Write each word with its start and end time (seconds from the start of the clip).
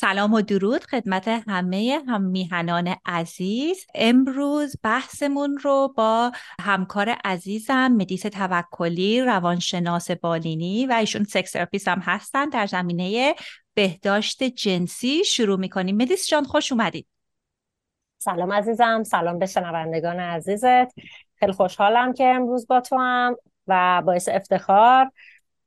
سلام 0.00 0.34
و 0.34 0.40
درود 0.42 0.84
خدمت 0.84 1.28
همه 1.28 2.02
هم 2.08 2.22
میهنان 2.22 2.96
عزیز. 3.06 3.86
امروز 3.94 4.76
بحثمون 4.82 5.58
رو 5.62 5.94
با 5.96 6.32
همکار 6.60 7.08
عزیزم 7.24 7.88
مدیس 7.88 8.22
توکلی 8.22 9.22
روانشناس 9.22 10.10
بالینی 10.10 10.86
و 10.86 10.92
ایشون 10.92 11.24
sex 11.24 11.52
therapist 11.52 11.88
هم 11.88 11.98
هستن 11.98 12.48
در 12.48 12.66
زمینه 12.66 13.34
بهداشت 13.74 14.42
جنسی 14.42 15.24
شروع 15.24 15.58
می‌کنیم. 15.58 15.96
مدیس 15.96 16.28
جان 16.28 16.44
خوش 16.44 16.72
اومدید 16.72 17.06
سلام 18.18 18.52
عزیزم 18.52 19.02
سلام 19.02 19.38
به 19.38 19.46
شنوندگان 19.46 20.20
عزیزت. 20.20 20.94
خیلی 21.36 21.52
خوشحالم 21.52 22.12
که 22.12 22.26
امروز 22.26 22.66
با 22.66 22.80
تو 22.80 22.98
هم 22.98 23.36
و 23.66 24.02
باعث 24.06 24.28
افتخار 24.28 25.10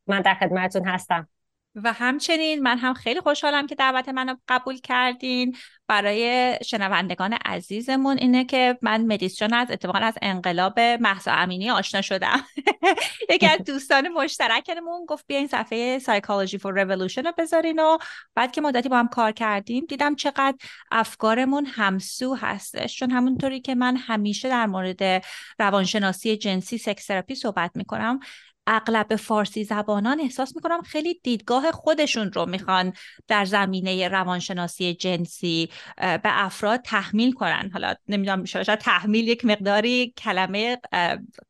من 0.08 0.22
در 0.22 0.34
خدمتتون 0.34 0.86
هستم. 0.86 1.28
و 1.76 1.94
همچنین 1.94 2.62
من 2.62 2.78
هم 2.78 2.94
خیلی 2.94 3.20
خوشحالم 3.20 3.68
که 3.68 3.76
دعوت 3.76 4.10
منو 4.10 4.36
قبول 4.48 4.78
کردین. 4.78 5.56
برای 5.88 6.58
شنوندگان 6.66 7.34
عزیزمون 7.34 8.18
اینه 8.18 8.46
که 8.46 8.78
من 8.82 9.06
مدیس 9.06 9.36
جان 9.36 9.54
از 9.54 9.72
اتفاقا 9.72 10.00
از 10.00 10.14
انقلاب 10.22 10.80
محسا 10.80 11.32
امینی 11.32 11.70
آشنا 11.70 12.02
شدم. 12.02 12.42
یکی 13.30 13.48
از 13.48 13.60
دوستان 13.66 14.08
مشترکمون 14.08 15.06
گفت 15.08 15.26
بیاین 15.28 15.48
صفحه 15.48 16.00
سایکولوژی 16.00 16.58
فور 16.58 16.84
رولوشن 16.84 17.24
رو 17.24 17.34
بذارین 17.38 17.80
و 17.80 17.98
بعد 18.36 18.52
که 18.52 18.62
مدتی 18.62 18.90
با 18.90 18.98
هم 18.98 19.08
کار 19.08 19.32
کردیم 19.32 19.86
دیدم 19.90 20.16
چقدر 20.16 20.58
افکارمون 20.92 21.66
همسو 21.66 22.36
هستش. 22.36 23.00
چون 23.00 23.12
همونطوری 23.12 23.62
که 23.62 23.76
من 23.76 23.98
همیشه 23.98 24.50
در 24.50 24.66
مورد 24.66 25.26
روانشناسی 25.60 26.38
جنسی 26.38 26.78
سکس 26.78 27.06
تراپی 27.06 27.36
صحبت 27.36 27.72
می‌کنم 27.76 28.20
اغلب 28.68 29.16
فارسی 29.16 29.64
زبانان 29.64 30.20
احساس 30.20 30.56
می‌کنم 30.56 30.82
خیلی 30.82 31.20
دیدگاه 31.24 31.72
خودشون 31.72 32.32
رو 32.32 32.46
می‌خوان 32.46 32.94
در 33.28 33.46
زمینه 33.46 34.08
روانشناسی 34.08 34.94
جنسی 34.94 35.70
به 35.98 36.22
افراد 36.24 36.82
تحمیل 36.82 37.32
کنن. 37.32 37.70
حالا 37.74 37.96
نمی‌دونم 38.08 38.46
شاید 38.46 38.80
تحمیل 38.80 39.28
یک 39.28 39.46
مقداری 39.46 40.14
کلمه 40.18 40.78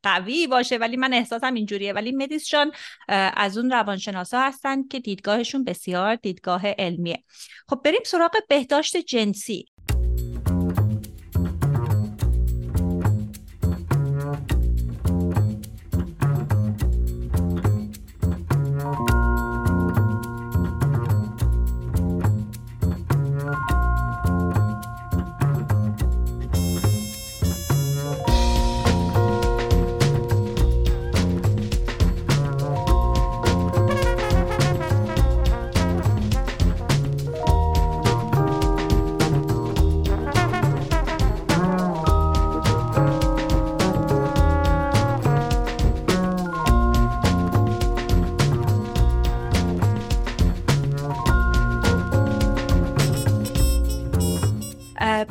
قوی 0.03 0.47
باشه 0.47 0.77
ولی 0.77 0.97
من 0.97 1.13
احساسم 1.13 1.53
اینجوریه. 1.53 1.93
ولی 1.93 2.11
مدیس 2.11 2.49
از 3.07 3.57
اون 3.57 3.71
روانشناسا 3.71 4.39
هستن 4.41 4.87
که 4.87 4.99
دیدگاهشون 4.99 5.63
بسیار 5.63 6.15
دیدگاه 6.15 6.67
علمیه. 6.67 7.23
خب 7.67 7.81
بریم 7.85 8.01
سراغ 8.05 8.31
بهداشت 8.49 8.97
جنسی. 8.97 9.72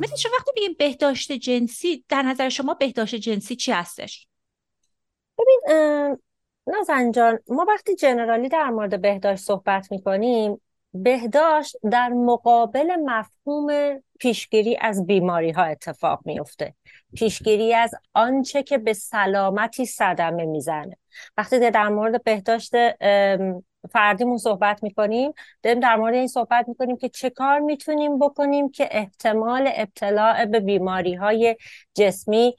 مثل 0.00 0.28
وقتی 0.38 0.50
بگیم 0.56 0.76
بهداشت 0.78 1.32
جنسی 1.32 2.04
در 2.08 2.22
نظر 2.22 2.48
شما 2.48 2.75
بهداشت 2.75 3.14
جنسی 3.14 3.56
چی 3.56 3.72
هستش؟ 3.72 4.26
ببین 5.38 5.60
نازن 6.66 7.10
جان 7.10 7.38
ما 7.48 7.66
وقتی 7.69 7.94
جنرالی 7.94 8.48
در 8.48 8.70
مورد 8.70 9.00
بهداشت 9.00 9.44
صحبت 9.44 9.92
می‌کنیم 9.92 10.60
بهداشت 10.94 11.76
در 11.91 12.08
مقابل 12.08 12.97
مفهوم 13.04 13.98
پیشگیری 14.19 14.76
از 14.81 15.06
بیماری 15.06 15.50
ها 15.50 15.64
اتفاق 15.64 16.20
میفته 16.25 16.75
پیشگیری 17.16 17.75
از 17.75 17.94
آنچه 18.14 18.62
که 18.62 18.78
به 18.78 18.92
سلامتی 18.92 19.86
صدمه 19.86 20.44
می‌زنه. 20.44 20.97
وقتی 21.36 21.70
در 21.70 21.88
مورد 21.88 22.25
بهداشت 22.25 22.72
فردیمون 23.91 24.38
صحبت 24.38 24.82
می‌کنیم. 24.82 25.32
داریم 25.62 25.81
در 25.81 25.97
مورد 25.97 26.15
این 26.15 26.26
صحبت 26.26 26.69
می‌کنیم 26.69 26.97
که 26.97 27.09
چه 27.09 27.31
کار 27.31 27.59
می‌تونیم 27.59 28.19
بکنیم 28.19 28.70
که 28.70 28.88
احتمال 28.91 29.70
ابتلاع 29.75 30.44
به 30.44 30.60
بیماری 30.60 31.15
های 31.15 31.56
جسمی 31.94 32.56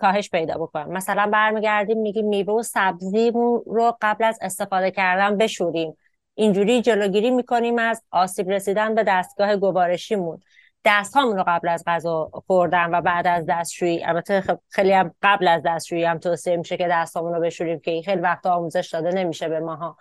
کاهش 0.00 0.30
پیدا 0.30 0.54
بکنیم 0.54 0.88
مثلا 0.88 1.26
برمیگردیم 1.32 1.98
میگیم 1.98 2.26
میوه 2.26 2.54
و 2.54 2.62
سبزیمون 2.62 3.62
رو 3.66 3.96
قبل 4.00 4.24
از 4.24 4.38
استفاده 4.42 4.90
کردن 4.90 5.36
بشوریم. 5.36 5.96
اینجوری 6.34 6.82
جلوگیری 6.82 7.30
می‌کنیم 7.30 7.78
از 7.78 8.02
آسیب 8.10 8.50
رسیدن 8.50 8.94
به 8.94 9.04
دستگاه 9.04 9.56
گوارشیمون. 9.56 10.40
دست 10.86 11.16
رو 11.16 11.44
قبل 11.46 11.68
از 11.68 11.84
غذا 11.86 12.30
خوردن 12.46 12.94
و 12.94 13.00
بعد 13.00 13.26
از 13.26 13.44
دستشویی 13.48 14.04
البته 14.04 14.58
خیلی 14.68 14.92
هم 14.92 15.14
قبل 15.22 15.48
از 15.48 15.62
دستشویی 15.66 16.04
هم 16.04 16.18
توصیه 16.18 16.56
میشه 16.56 16.76
که 16.76 16.88
دستامون 16.90 17.34
رو 17.34 17.40
بشوریم 17.40 17.80
که 17.80 18.02
خیلی 18.04 18.20
وقت 18.20 18.46
آموزش 18.46 18.90
داده 18.92 19.10
نمیشه 19.10 19.48
به 19.48 19.60
ماها. 19.60 19.96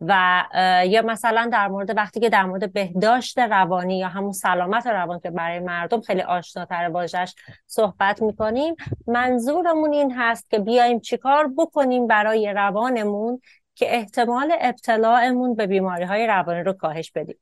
و 0.00 0.44
یا 0.86 1.02
مثلا 1.02 1.48
در 1.52 1.68
مورد 1.68 1.96
وقتی 1.96 2.20
که 2.20 2.28
در 2.28 2.44
مورد 2.44 2.72
بهداشت 2.72 3.38
روانی 3.38 3.98
یا 3.98 4.08
همون 4.08 4.32
سلامت 4.32 4.86
روان 4.86 5.20
که 5.20 5.30
برای 5.30 5.58
مردم 5.58 6.00
خیلی 6.00 6.22
آشناتر 6.22 6.88
واژش 6.92 7.34
صحبت 7.66 8.22
می‌کنیم 8.22 8.74
منظورمون 9.06 9.92
این 9.92 10.12
هست 10.16 10.50
که 10.50 10.58
بیایم 10.58 11.00
چیکار 11.00 11.52
بکنیم 11.58 12.06
برای 12.06 12.52
روانمون 12.52 13.40
که 13.74 13.94
احتمال 13.94 14.52
ابتلاعمون 14.60 15.54
به 15.54 15.66
بیماری 15.66 16.04
های 16.04 16.26
روانی 16.26 16.62
رو 16.62 16.72
کاهش 16.72 17.10
بدیم. 17.10 17.36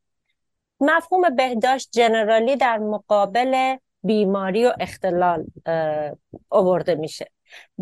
مفهوم 0.81 1.37
بهداشت 1.37 1.89
جنرالی 1.93 2.57
در 2.57 2.79
مقابل 2.79 3.77
بیماری 4.03 4.67
و 4.67 4.73
اختلال 4.81 5.45
آورده 6.51 6.95
میشه. 6.95 7.31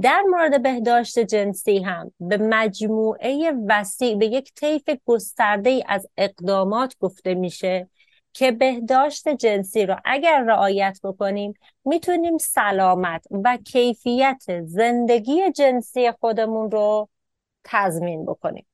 در 0.03 0.23
مورد 0.23 0.63
بهداشت 0.63 1.19
جنسی 1.19 1.79
هم 1.79 2.13
به 2.21 2.37
مجموعه 2.37 3.53
وسیع 3.69 4.17
به 4.17 4.27
یک 4.27 4.55
طیف 4.55 4.91
گسترده 5.07 5.71
ای 5.71 5.85
از 5.89 6.07
اقدامات 6.17 6.97
گفته 7.01 7.35
میشه 7.35 7.89
که 8.33 8.53
بهداشت 8.53 9.29
جنسی 9.29 9.87
رو 9.87 9.97
اگر 10.05 10.45
رعایت 10.47 10.99
بکنیم 11.05 11.55
می‌تونیم 11.85 12.39
سلامت 12.39 13.25
و 13.31 13.59
کیفیت 13.65 14.43
زندگی 14.65 15.53
جنسی 15.53 16.11
خودمون 16.11 16.71
رو 16.71 17.09
تضمین 17.65 18.27
بکنیم. 18.27 18.67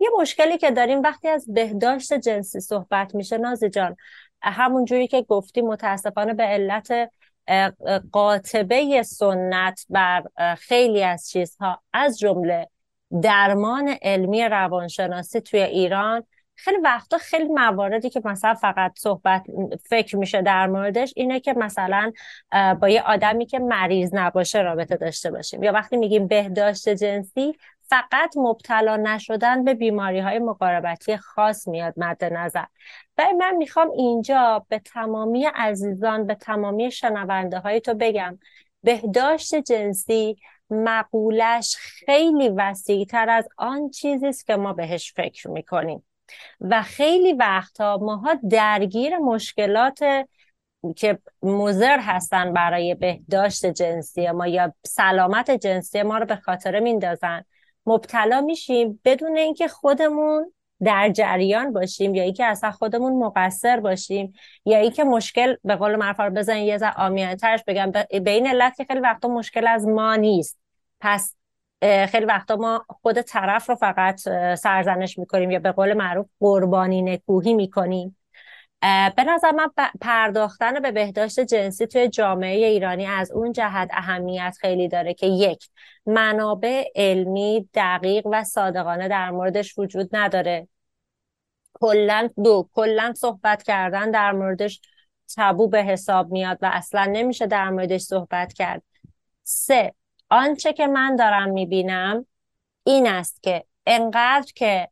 یه 0.00 0.08
مشکلی 0.20 0.58
که 0.58 0.70
داریم 0.70 1.02
وقتی 1.02 1.28
از 1.28 1.44
بهداشت 1.48 2.12
جنسی 2.14 2.60
صحبت 2.60 3.14
میشه 3.14 3.38
نازی 3.38 3.68
جان 3.70 3.96
همون 4.42 4.84
جوری 4.84 5.06
که 5.06 5.22
گفتی 5.22 5.62
متاسفانه 5.62 6.34
به 6.34 6.42
علت 6.42 7.10
قاطبه 8.12 9.02
سنت 9.02 9.86
بر 9.90 10.22
خیلی 10.58 11.02
از 11.02 11.30
چیزها 11.30 11.82
از 11.92 12.18
جمله 12.18 12.68
درمان 13.22 13.96
علمی 14.02 14.44
روانشناسی 14.44 15.40
توی 15.40 15.60
ایران. 15.60 16.24
خیلی 16.56 16.76
وقتا 16.76 17.18
خیلی 17.18 17.48
مواردی 17.48 18.10
که 18.10 18.20
مثلا 18.24 18.54
فقط 18.54 18.92
صحبت 18.96 19.42
فکر 19.88 20.16
میشه 20.16 20.42
در 20.42 20.66
موردش 20.66 21.12
اینه 21.16 21.40
که 21.40 21.52
مثلا 21.52 22.12
با 22.80 22.88
یه 22.88 23.02
آدمی 23.02 23.46
که 23.46 23.58
مریض 23.58 24.10
نباشه 24.14 24.60
رابطه 24.60 24.96
داشته 24.96 25.30
باشیم. 25.30 25.62
یا 25.62 25.72
وقتی 25.72 25.96
میگیم 25.96 26.26
بهداشت 26.26 26.88
جنسی 26.88 27.56
فقط 27.88 28.36
مبتلا 28.36 28.96
نشدن 28.96 29.64
به 29.64 29.74
بیماری 29.74 30.20
های 30.20 30.38
مقاربتی 30.38 31.16
خاص 31.16 31.68
میاد 31.68 31.94
مد 31.96 32.24
نظر 32.24 32.64
و 33.18 33.24
من 33.38 33.56
می‌خوام 33.56 33.90
اینجا 33.90 34.66
به 34.68 34.78
تمامی 34.78 35.44
عزیزان 35.44 36.26
به 36.26 36.34
تمامی 36.34 36.90
شنونده 36.90 37.58
های 37.58 37.80
تو 37.80 37.94
بگم 37.94 38.38
بهداشت 38.82 39.54
جنسی 39.54 40.36
مقولش 40.70 41.76
خیلی 41.76 42.48
وسیع 42.48 43.04
تر 43.04 43.30
از 43.30 43.48
آن 43.56 43.90
چیزی 43.90 44.26
است 44.26 44.46
که 44.46 44.56
ما 44.56 44.72
بهش 44.72 45.12
فکر 45.12 45.48
می‌کنیم. 45.50 46.04
و 46.60 46.82
خیلی 46.82 47.32
وقتها 47.32 47.98
ماها 48.02 48.34
درگیر 48.50 49.18
مشکلات 49.18 50.00
که 50.96 51.18
مزر 51.42 51.98
هستن 51.98 52.52
برای 52.52 52.94
بهداشت 52.94 53.66
جنسی 53.66 54.30
ما 54.30 54.46
یا 54.46 54.74
سلامت 54.86 55.50
جنسی 55.50 56.02
ما 56.02 56.18
رو 56.18 56.26
به 56.26 56.36
خاطر 56.36 56.80
میندازن. 56.80 57.44
مبتلا 57.86 58.40
میشیم 58.40 59.00
بدون 59.04 59.36
اینکه 59.36 59.68
خودمون 59.68 60.52
در 60.82 61.10
جریان 61.10 61.72
باشیم 61.72 62.14
یا 62.14 62.22
اینکه 62.22 62.44
اصلا 62.44 62.70
خودمون 62.70 63.24
مقصر 63.24 63.80
باشیم 63.80 64.32
یا 64.64 64.78
اینکه 64.78 65.04
مشکل 65.04 65.56
به 65.64 65.76
قول 65.76 65.96
معروف 65.96 66.20
بزن 66.20 66.56
یه 66.56 66.78
ذره 66.78 66.94
آمیانترش 66.96 67.60
بگم. 67.66 67.92
به 67.92 68.30
این 68.30 68.46
علت 68.46 68.76
که 68.76 68.84
خیلی 68.84 69.00
وقتا 69.00 69.28
مشکل 69.28 69.66
از 69.66 69.86
ما 69.86 70.16
نیست. 70.16 70.58
پس 71.00 71.34
خیلی 71.82 72.24
وقتا 72.24 72.56
ما 72.56 72.84
خود 72.88 73.20
طرف 73.20 73.68
رو 73.68 73.74
فقط 73.74 74.20
سرزنش 74.54 75.18
می‌کنیم 75.18 75.50
یا 75.50 75.58
به 75.58 75.72
قول 75.72 75.94
معروف 75.94 76.26
قربانی 76.40 77.02
نکوهی 77.02 77.54
می‌کنیم. 77.54 78.16
به 79.16 79.24
نظر 79.24 79.50
من 79.50 79.70
پرداختن 80.00 80.80
به 80.80 80.90
بهداشت 80.90 81.40
جنسی 81.40 81.86
توی 81.86 82.08
جامعه 82.08 82.66
ایرانی 82.66 83.06
از 83.06 83.32
اون 83.32 83.52
جهت 83.52 83.88
اهمیت 83.92 84.56
خیلی 84.60 84.88
داره 84.88 85.14
که 85.14 85.26
یک 85.26 85.68
منابع 86.06 86.84
علمی 86.94 87.68
دقیق 87.74 88.26
و 88.26 88.44
صادقانه 88.44 89.08
در 89.08 89.30
موردش 89.30 89.78
وجود 89.78 90.16
نداره. 90.16 90.68
کلا 91.72 92.28
دو 92.44 92.68
کلا 92.74 93.14
صحبت 93.16 93.62
کردن 93.62 94.10
در 94.10 94.32
موردش 94.32 94.80
تبو 95.36 95.68
به 95.68 95.82
حساب 95.82 96.32
میاد 96.32 96.58
و 96.62 96.70
اصلا 96.72 97.04
نمیشه 97.04 97.46
در 97.46 97.70
موردش 97.70 98.00
صحبت 98.00 98.52
کرد. 98.52 98.82
سه 99.42 99.94
آنچه 100.30 100.72
که 100.72 100.86
من 100.86 101.16
دارم 101.16 101.50
می‌بینم 101.50 102.26
این 102.84 103.06
است 103.06 103.42
که 103.42 103.64
انقدر 103.86 104.52
که 104.54 104.88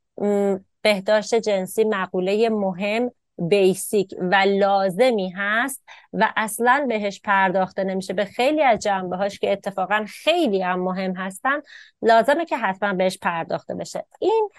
بهداشت 0.83 1.35
جنسی 1.35 1.85
مقوله 1.85 2.49
مهم 2.49 3.11
بیسیک 3.39 4.15
و 4.21 4.35
لازمی 4.35 5.31
هست 5.37 5.83
و 6.13 6.33
اصلا 6.37 6.87
بهش 6.89 7.21
پرداخته 7.21 7.85
نمیشه. 7.85 8.13
به 8.15 8.25
خیلی 8.25 8.63
از 8.63 8.79
جنبه 8.79 9.17
هاش 9.17 9.39
که 9.39 9.53
اتفاقا 9.53 10.05
خیلی 10.09 10.63
هم 10.63 10.81
مهم 10.81 11.17
هستن 11.17 11.61
لازمه 12.03 12.45
که 12.45 12.57
حتما 12.57 12.93
بهش 12.93 13.19
پرداخته 13.19 13.75
بشه. 13.75 14.07
این 14.21 14.51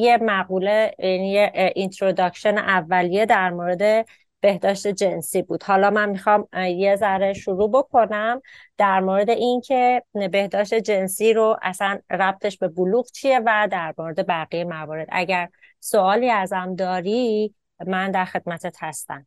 یه 0.00 0.18
مقوله 0.22 0.94
یه 0.98 1.72
introduction 1.74 2.58
اولیه 2.58 3.26
در 3.26 3.50
مورد 3.50 4.06
بهداشت 4.40 4.86
جنسی 4.86 5.42
بود. 5.42 5.62
حالا 5.62 5.90
من 5.90 6.08
می‌خوام 6.08 6.48
یه 6.54 6.96
ذره 6.96 7.32
شروع 7.32 7.70
بکنم 7.70 8.42
در 8.78 9.00
مورد 9.00 9.30
اینکه 9.30 10.02
بهداشت 10.12 10.74
جنسی 10.74 11.32
رو 11.32 11.58
اصلا 11.62 11.98
ربطش 12.10 12.58
به 12.58 12.68
بلوغ 12.68 13.10
چیه 13.10 13.40
و 13.46 13.68
در 13.70 13.94
مورد 13.98 14.26
بقیه 14.26 14.64
موارد. 14.64 15.08
اگر 15.10 15.48
سوالی 15.80 16.30
ازم 16.30 16.74
داری 16.74 17.54
من 17.86 18.10
در 18.10 18.24
خدمتت 18.24 18.76
هستم. 18.80 19.26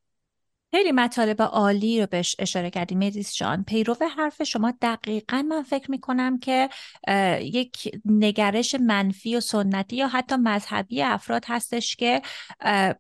خیلی 0.74 0.92
مطالب 0.92 1.42
عالی 1.42 2.02
رو 2.02 2.08
بهش 2.08 2.36
اشاره 2.40 2.70
کردیم 2.70 2.98
مدیس 2.98 3.36
جان. 3.36 3.64
پیرو 3.64 3.96
حرف 4.18 4.44
شما 4.44 4.74
دقیقا 4.82 5.42
من 5.42 5.64
فکر 5.64 5.92
می‌کنم 5.92 6.40
که 6.40 6.70
یک 7.42 8.00
نگرش 8.06 8.76
منفی 8.76 9.36
و 9.36 9.40
سنتی 9.40 9.96
یا 9.96 10.08
حتی 10.08 10.36
مذهبی 10.36 11.04
افراد 11.04 11.46
هستش 11.48 11.96
که 11.96 12.22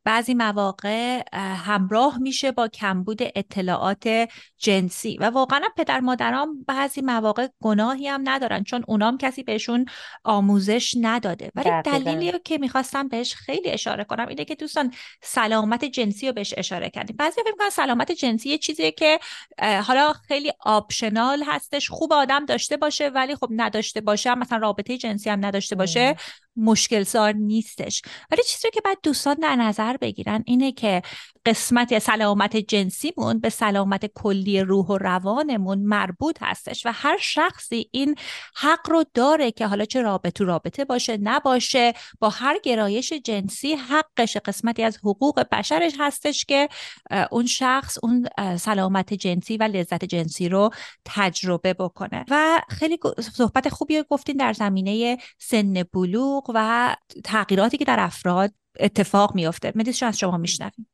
بعضی 0.04 0.34
مواقع 0.34 1.22
همراه 1.34 2.18
میشه 2.18 2.52
با 2.52 2.68
کمبود 2.68 3.20
اطلاعات 3.36 4.30
جنسی 4.58 5.18
و 5.18 5.30
واقعا 5.30 5.62
پدر 5.78 6.00
مادران 6.00 6.64
بعضی 6.68 7.02
مواقع 7.02 7.48
گناهی 7.62 8.08
هم 8.08 8.22
ندارن 8.24 8.64
چون 8.64 8.84
اونام 8.88 9.18
کسی 9.18 9.44
بهشون 9.44 9.86
آموزش 10.24 10.94
نداده. 11.02 11.52
ولی 11.56 11.70
دلیلی 11.86 12.32
رو 12.32 12.40
که 12.40 12.58
می‌خواستم 12.58 13.08
بهش 13.08 13.36
خیلی 13.36 13.70
اشاره 13.70 14.04
کنم 14.04 14.28
اینه 14.28 14.46
که 14.46 14.56
دوستان 14.56 14.94
سلامت 15.22 15.86
جنسی 15.86 16.28
رو 16.28 16.34
بهش 16.34 16.54
اشاره 16.58 16.90
کردیم. 16.90 17.16
بعضی 17.20 17.42
سلامت 17.70 18.12
جنسی 18.12 18.50
یه 18.50 18.58
چیزیه 18.58 18.92
که 18.92 19.20
حالا 19.60 20.14
خیلی 20.28 20.52
آپشنال 20.60 21.44
هستش. 21.48 21.90
خوب 21.90 22.14
آدم 22.14 22.46
داشته 22.46 22.78
باشه 22.78 23.10
ولی 23.10 23.36
خب 23.36 23.48
نداشته 23.52 24.02
باشه 24.02 24.36
مثلا 24.36 24.58
رابطه 24.58 24.98
جنسی 24.98 25.30
هم 25.30 25.46
نداشته 25.46 25.76
باشه. 25.76 26.16
مشکل 26.56 27.04
سار 27.04 27.34
نیستش. 27.34 28.02
ولی 28.32 28.42
چیزی 28.44 28.68
که 28.74 28.82
بعد 28.82 28.98
دوستان 29.04 29.36
در 29.36 29.56
نظر 29.56 29.98
بگیرن 29.98 30.44
اینه 30.46 30.72
که 30.72 31.02
قسمت 31.46 32.00
سلامت 32.00 32.58
جنسیمون 32.58 33.40
به 33.40 33.50
سلامت 33.50 34.06
کلی 34.06 34.62
روح 34.62 34.86
و 34.86 34.98
روانمون 34.98 35.80
مربوط 35.80 36.38
هستش 36.42 36.86
و 36.86 36.92
هر 36.94 37.18
شخصی 37.22 37.90
این 37.92 38.16
حق 38.56 38.90
رو 38.90 39.04
داره 39.14 39.52
که 39.52 39.68
حالا 39.68 39.86
چه 39.86 40.02
رابطه 40.02 40.44
رابطه 40.44 40.86
باشه 40.86 41.18
نباشه 41.18 41.94
با 42.20 42.30
هر 42.30 42.60
گرایش 42.64 43.14
جنسی 43.14 43.74
حقش 43.74 44.38
قسمتی 44.38 44.84
از 44.84 44.98
حقوق 44.98 45.46
بشرش 45.52 45.94
هستش 46.00 46.46
که 46.46 46.70
اون 47.32 47.46
شخص 47.46 47.98
اون 48.04 48.28
سلامت 48.58 49.14
جنسی 49.14 49.58
و 49.58 49.64
لذت 49.64 50.06
جنسی 50.06 50.50
رو 50.50 50.70
تجربه 51.06 51.74
بکنه. 51.74 52.26
و 52.30 52.62
خیلی 52.70 53.00
صحبت 53.34 53.70
خوبی 53.70 54.04
گفتین 54.10 54.38
در 54.38 54.54
زمینه 54.54 55.18
سن 55.38 55.84
بلوغ 55.94 56.43
و 56.56 56.96
تغییراتی 57.24 57.78
که 57.78 57.86
در 57.86 58.00
افراد 58.00 58.52
اتفاق 58.80 59.36
میافته. 59.36 59.72
مدیس 59.76 60.04
از 60.04 60.20
شما 60.20 60.38
میشنویم. 60.38 60.88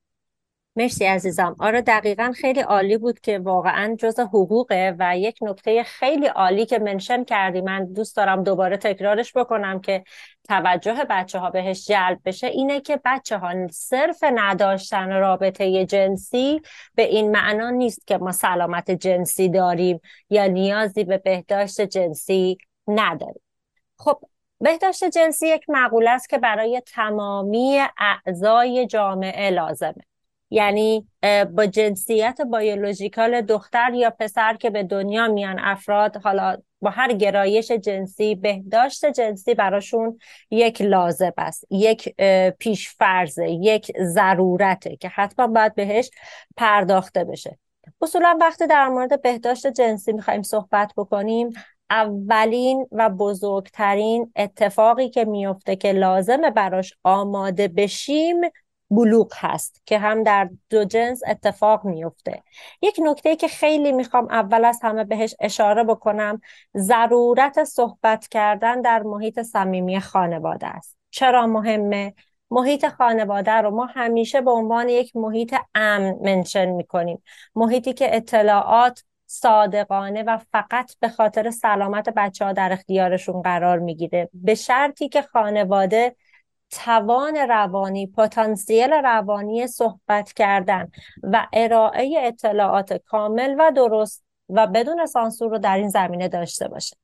مرسی 0.76 1.06
عزیزم. 1.06 1.56
آره 1.60 1.82
دقیقا 1.82 2.32
خیلی 2.36 2.60
عالی 2.60 2.98
بود 2.98 3.20
که 3.20 3.40
واقعا 3.40 3.96
جز 4.00 4.20
حقوقه 4.20 4.96
و 5.00 5.18
یک 5.18 5.38
نکته 5.42 5.84
خیلی 5.84 6.28
عالی 6.28 6.66
که 6.66 6.80
منشن 6.80 7.24
کردی. 7.24 7.62
من 7.62 7.94
دوست 7.94 8.18
دارم 8.18 8.44
دوباره 8.44 8.78
تکرارش 8.78 9.38
بکنم 9.38 9.82
که 9.82 10.04
توجه 10.44 11.06
بچه 11.10 11.40
ها 11.40 11.50
بهش 11.50 11.88
جلب 11.88 12.20
بشه. 12.26 12.48
اینه 12.48 12.82
که 12.82 13.02
بچه 13.06 13.38
ها 13.38 13.68
صرف 13.72 14.24
نداشتن 14.24 15.10
رابطه 15.10 15.86
جنسی 15.86 16.62
به 16.96 17.04
این 17.04 17.32
معنا 17.32 17.70
نیست 17.70 18.08
که 18.08 18.18
ما 18.18 18.32
سلامت 18.32 18.92
جنسی 18.92 19.50
داریم 19.50 20.00
یا 20.30 20.48
نیازی 20.48 21.04
به 21.04 21.18
بهداشت 21.18 21.82
جنسی 21.82 22.58
نداریم. 22.88 23.42
خب 23.98 24.22
بهداشت 24.62 25.04
جنسی 25.04 25.48
یک 25.48 25.66
مقوله 25.68 26.10
است 26.10 26.30
که 26.30 26.38
برای 26.38 26.82
تمامی 26.86 27.82
اعضای 27.98 28.88
جامعه 28.88 29.50
لازمه. 29.50 30.04
یعنی 30.52 31.08
با 31.52 31.66
جنسیت 31.66 32.38
بیولوژیکال 32.52 33.42
دختر 33.42 33.94
یا 33.94 34.10
پسر 34.10 34.54
که 34.54 34.70
به 34.70 34.84
دنیا 34.84 35.28
میان 35.28 35.60
افراد 35.60 36.18
حالا 36.18 36.58
با 36.82 36.90
هر 36.90 37.14
گرایش 37.14 37.72
جنسی 37.72 38.36
بهداشت 38.36 39.06
جنسی 39.06 39.54
براشون 39.54 40.20
یک 40.52 40.82
لازم 40.82 41.34
است 41.38 41.66
یک 41.70 42.16
پیش 42.60 42.90
فرضه 42.90 43.50
یک 43.50 43.92
ضرورته 44.02 44.96
که 44.96 45.10
حتما 45.10 45.48
باید 45.48 45.76
بهش 45.76 46.10
پرداخته 46.58 47.24
بشه. 47.24 47.58
اصولا 48.02 48.38
وقتی 48.42 48.68
در 48.68 48.88
مورد 48.88 49.22
بهداشت 49.22 49.68
جنسی 49.68 50.14
می‌خوایم 50.14 50.42
صحبت 50.42 50.92
بکنیم 50.98 51.50
اولین 51.90 52.88
و 52.92 53.10
بزرگترین 53.10 54.32
اتفاقی 54.36 55.10
که 55.10 55.26
میفته 55.26 55.76
که 55.76 55.92
لازمه 55.92 56.52
براش 56.52 56.94
آماده 57.04 57.68
بشیم 57.68 58.42
بلوغ 58.92 59.34
هست 59.36 59.82
که 59.86 60.00
هم 60.00 60.24
در 60.24 60.50
دو 60.70 60.84
جنس 60.84 61.22
اتفاق 61.28 61.86
میفته 61.86 62.44
یک 62.82 63.00
نکته 63.04 63.36
که 63.36 63.48
خیلی 63.48 63.92
می‌خوام 63.92 64.28
اول 64.30 64.66
از 64.66 64.80
همه 64.84 65.04
بهش 65.04 65.36
اشاره 65.40 65.84
بکنم 65.84 66.42
ضرورت 66.78 67.64
صحبت 67.64 68.28
کردن 68.28 68.82
در 68.82 69.04
محیط 69.04 69.42
صمیمی 69.42 70.00
خانواده 70.00 70.68
است. 70.68 70.98
چرا 71.10 71.48
مهمه؟ 71.48 72.14
محیط 72.52 72.88
خانواده 72.88 73.52
رو 73.52 73.72
ما 73.72 73.86
همیشه 73.86 74.42
به 74.42 74.52
عنوان 74.52 74.90
یک 74.90 75.16
محیط 75.16 75.56
امن 75.76 76.16
منشن 76.22 76.66
می‌کنیم. 76.66 77.24
محیطی 77.56 77.94
که 77.94 78.16
اطلاعات 78.16 79.04
صادقانه 79.32 80.24
و 80.24 80.38
فقط 80.52 80.96
به 81.00 81.10
خاطر 81.10 81.50
سلامت 81.50 82.10
بچه 82.10 82.46
ها 82.46 82.54
در 82.54 82.74
اختیارشون 82.74 83.42
قرار 83.42 83.80
می‌گیره. 83.80 84.30
به 84.34 84.56
شرطی 84.56 85.10
که 85.10 85.22
خانواده 85.22 86.16
توان 86.72 87.36
روانی 87.36 88.08
پتانسیل 88.08 88.94
روانی 88.94 89.68
صحبت 89.68 90.34
کردن 90.34 90.92
و 91.24 91.48
ارائه 91.54 92.16
اطلاعات 92.18 92.94
کامل 92.94 93.56
و 93.60 93.72
درست 93.72 94.24
و 94.50 94.68
بدون 94.68 95.06
سانسور 95.06 95.50
رو 95.50 95.58
در 95.58 95.78
این 95.78 95.90
زمینه 95.90 96.28
داشته 96.28 96.68
باشه. 96.68 96.98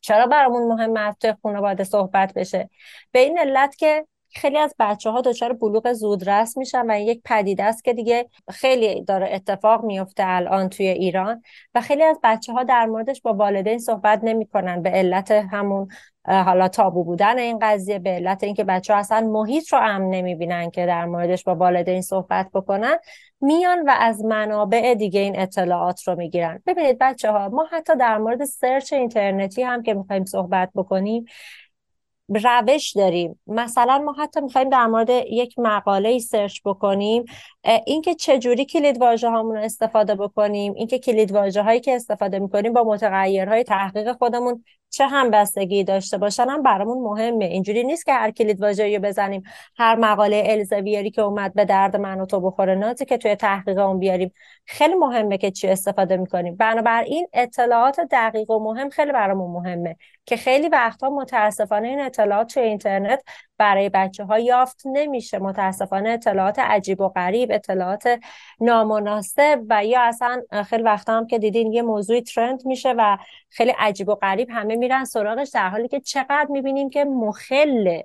چرا 0.00 0.26
برامون 0.26 0.66
مهم 0.66 0.96
از 0.96 1.14
توی 1.20 1.34
خانواده 1.42 1.84
صحبت 1.84 2.34
بشه؟ 2.34 2.70
به 3.12 3.18
این 3.18 3.38
علت 3.38 3.76
که 3.76 4.06
خیلی 4.34 4.58
از 4.58 4.74
بچه 4.78 5.10
ها 5.10 5.20
دچار 5.20 5.52
بلوغ 5.52 5.92
زودرس 5.92 6.56
میشن 6.56 6.90
و 6.90 7.00
یک 7.00 7.20
پدیده 7.24 7.64
است 7.64 7.84
که 7.84 7.92
دیگه 7.94 8.28
خیلی 8.50 9.04
داره 9.04 9.28
اتفاق 9.32 9.84
میفته 9.84 10.22
الان 10.26 10.68
توی 10.68 10.86
ایران 10.86 11.42
و 11.74 11.80
خیلی 11.80 12.02
از 12.02 12.18
بچه 12.22 12.52
ها 12.52 12.62
در 12.62 12.86
موردش 12.86 13.22
با 13.22 13.34
والدین 13.34 13.78
صحبت 13.78 14.20
نمی‌کنن 14.22 14.82
به 14.82 14.90
علت 14.90 15.30
همون 15.30 15.88
حالا 16.24 16.68
تابو 16.68 17.04
بودن 17.04 17.38
این 17.38 17.58
قضیه 17.62 17.98
به 17.98 18.10
علت 18.10 18.44
اینکه 18.44 18.64
بچه 18.64 18.94
ها 18.94 18.98
اصلا 18.98 19.20
محیط 19.20 19.72
رو 19.72 19.78
امن 19.82 20.10
نمی‌بینن 20.10 20.70
که 20.70 20.86
در 20.86 21.04
موردش 21.04 21.44
با 21.44 21.54
والدین 21.54 22.02
صحبت 22.02 22.50
بکنن 22.54 22.98
میان 23.40 23.82
و 23.88 23.94
از 23.98 24.24
منابع 24.24 24.94
دیگه 24.94 25.20
این 25.20 25.40
اطلاعات 25.40 26.02
رو 26.08 26.16
می‌گیرن. 26.16 26.62
ببینید 26.66 26.96
بچه 27.00 27.30
ها 27.30 27.48
ما 27.48 27.66
حتی 27.72 27.96
در 27.96 28.18
مورد 28.18 28.44
سرچ 28.44 28.92
اینترنتی 28.92 29.62
هم 29.62 29.82
که 29.82 29.94
می‌خوایم 29.94 30.24
صحبت 30.24 30.70
بکنیم 30.74 31.24
روش 32.34 32.92
داریم. 32.96 33.40
مثلا 33.46 33.98
ما 33.98 34.12
حتی 34.12 34.40
می‌خوایم 34.40 34.68
در 34.68 34.86
مورد 34.86 35.10
یک 35.10 35.58
مقاله 35.58 36.18
سرچ 36.18 36.60
بکنیم. 36.64 37.24
اینکه 37.64 38.14
چجوری 38.14 38.64
کلید 38.64 39.00
واژه 39.00 39.30
هامون 39.30 39.56
رو 39.56 39.62
استفاده 39.62 40.14
بکنیم 40.14 40.74
اینکه 40.74 40.98
کلید 40.98 41.32
واژه 41.32 41.62
هایی 41.62 41.80
که 41.80 41.94
استفاده 41.94 42.38
می‌کنیم 42.38 42.72
با 42.72 42.84
متغیرهای 42.84 43.64
تحقیق 43.64 44.12
خودمون 44.12 44.64
چه 44.90 45.06
هم 45.06 45.30
بستگی 45.30 45.84
داشته 45.84 46.18
باشن 46.18 46.48
هم 46.48 46.62
برامون 46.62 46.98
مهمه. 46.98 47.44
اینجوری 47.44 47.84
نیست 47.84 48.06
که 48.06 48.12
هر 48.12 48.30
کلید 48.30 48.62
واژه‌ای 48.62 48.98
بزنیم 48.98 49.42
هر 49.78 49.96
مقاله 49.96 50.42
الزویری 50.46 51.10
که 51.10 51.22
اومد 51.22 51.54
به 51.54 51.64
درد 51.64 51.96
من 51.96 52.20
و 52.20 52.26
تو 52.26 52.40
بخوره 52.40 52.74
نازی 52.74 53.04
که 53.04 53.18
توی 53.18 53.34
تحقیق 53.34 53.78
اون 53.78 53.98
بیاریم. 53.98 54.32
خیلی 54.66 54.94
مهمه 54.94 55.38
که 55.38 55.50
چی 55.50 55.68
استفاده 55.68 56.16
می‌کنیم. 56.16 56.56
بنابراین 56.56 57.28
اطلاعات 57.32 58.00
دقیق 58.10 58.50
و 58.50 58.58
مهم 58.58 58.90
خیلی 58.90 59.12
برامون 59.12 59.50
مهمه 59.50 59.96
که 60.26 60.36
خیلی 60.36 60.68
وقتها 60.68 61.10
متاسفانه 61.10 61.88
این 61.88 62.00
اطلاعات 62.00 62.54
توی 62.54 62.62
اینترنت 62.62 63.24
برای 63.62 63.88
بچه 63.88 64.24
ها 64.24 64.38
یافت. 64.38 64.82
نمیشه. 64.84 65.38
متاسفانه 65.38 66.10
اطلاعات 66.10 66.58
عجیب 66.58 67.00
و 67.00 67.08
غریب 67.08 67.52
اطلاعات 67.52 68.20
نامناسب 68.60 69.60
و 69.68 69.84
یا 69.84 70.00
اصلا 70.00 70.42
خیلی 70.66 70.82
وقتا 70.82 71.16
هم 71.16 71.26
که 71.26 71.38
دیدین 71.38 71.72
یه 71.72 71.82
موضوعی 71.82 72.22
ترند 72.22 72.66
میشه 72.66 72.94
و 72.98 73.18
خیلی 73.48 73.72
عجیب 73.78 74.08
و 74.08 74.14
غریب 74.14 74.50
همه 74.50 74.76
میرن 74.76 75.04
سراغش 75.04 75.48
در 75.48 75.68
حالی 75.68 75.88
که 75.88 76.00
چقدر 76.00 76.46
می‌بینیم 76.50 76.90
که 76.90 77.04
مخل 77.04 78.00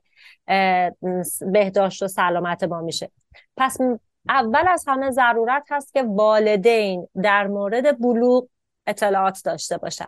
بهداشت 1.41 2.03
و 2.03 2.07
سلامت 2.07 2.63
ما 2.63 2.81
میشه. 2.81 3.11
پس 3.57 3.77
اول 4.29 4.67
از 4.67 4.85
همه 4.87 5.11
ضرورت 5.11 5.63
هست 5.69 5.93
که 5.93 6.03
والدین 6.03 7.07
در 7.23 7.47
مورد 7.47 7.99
بلوغ 7.99 8.47
اطلاعات 8.87 9.41
داشته 9.45 9.77
باشن. 9.77 10.05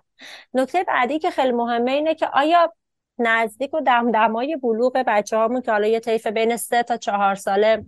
نکته 0.54 0.84
بعدی 0.84 1.20
که 1.20 1.32
خیلی 1.32 1.52
مهمه 1.52 1.92
اینه 1.92 2.16
که 2.16 2.28
آیا 2.28 2.74
نزدیک 3.20 3.74
و 3.74 3.82
دمدمای 3.82 4.56
بلوغ 4.56 5.04
بچه 5.08 5.38
هامون 5.38 5.62
که 5.62 5.72
حالا 5.72 5.88
یه 5.88 6.00
طیف 6.00 6.28
بین 6.28 6.58
سه 6.58 6.84
تا 6.84 6.98
چهار 6.98 7.36
ساله 7.36 7.86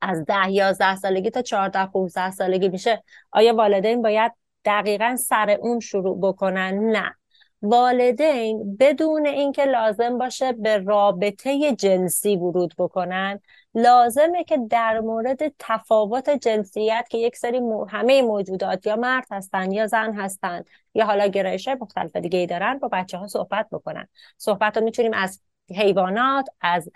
از 0.00 0.24
ده 0.24 0.50
یازده 0.50 0.96
سالگی 0.96 1.30
تا 1.30 1.42
چهارده 1.42 1.86
15 1.86 2.30
سالگی 2.30 2.68
میشه 2.68 3.04
آیا 3.32 3.54
والدین 3.54 4.02
باید 4.02 4.32
دقیقا 4.64 5.16
سر 5.16 5.50
اون 5.60 5.80
شروع 5.80 6.20
بکنن؟ 6.20 6.74
نه. 6.74 7.14
والدین 7.62 8.76
بدون 8.80 9.26
اینکه 9.26 9.64
لازم 9.64 10.18
باشه 10.18 10.52
به 10.52 10.78
رابطه 10.78 11.74
جنسی 11.76 12.36
ورود 12.36 12.74
بکنن. 12.78 13.40
لازمه 13.74 14.44
که 14.44 14.58
در 14.70 15.00
مورد 15.00 15.52
تفاوت 15.58 16.30
جنسیت 16.30 17.06
که 17.10 17.18
یک 17.18 17.36
سری 17.36 17.60
همه 17.88 18.22
موجودات 18.22 18.86
یا 18.86 18.96
مرد 18.96 19.26
هستن 19.30 19.72
یا 19.72 19.86
زن 19.86 20.12
هستن 20.12 20.64
یا 20.94 21.06
حالا 21.06 21.26
گرایش 21.26 21.68
مختلف 21.68 22.16
دیگه 22.16 22.46
دارن 22.46 22.78
با 22.78 22.88
بچه 22.88 23.18
ها 23.18 23.26
صحبت 23.26 23.68
بکنن. 23.72 24.08
صحبت 24.36 24.76
رو 24.76 24.84
می‌تونیم 24.84 25.12
از 25.14 25.42
حیوانات 25.70 26.48
از 26.60 26.90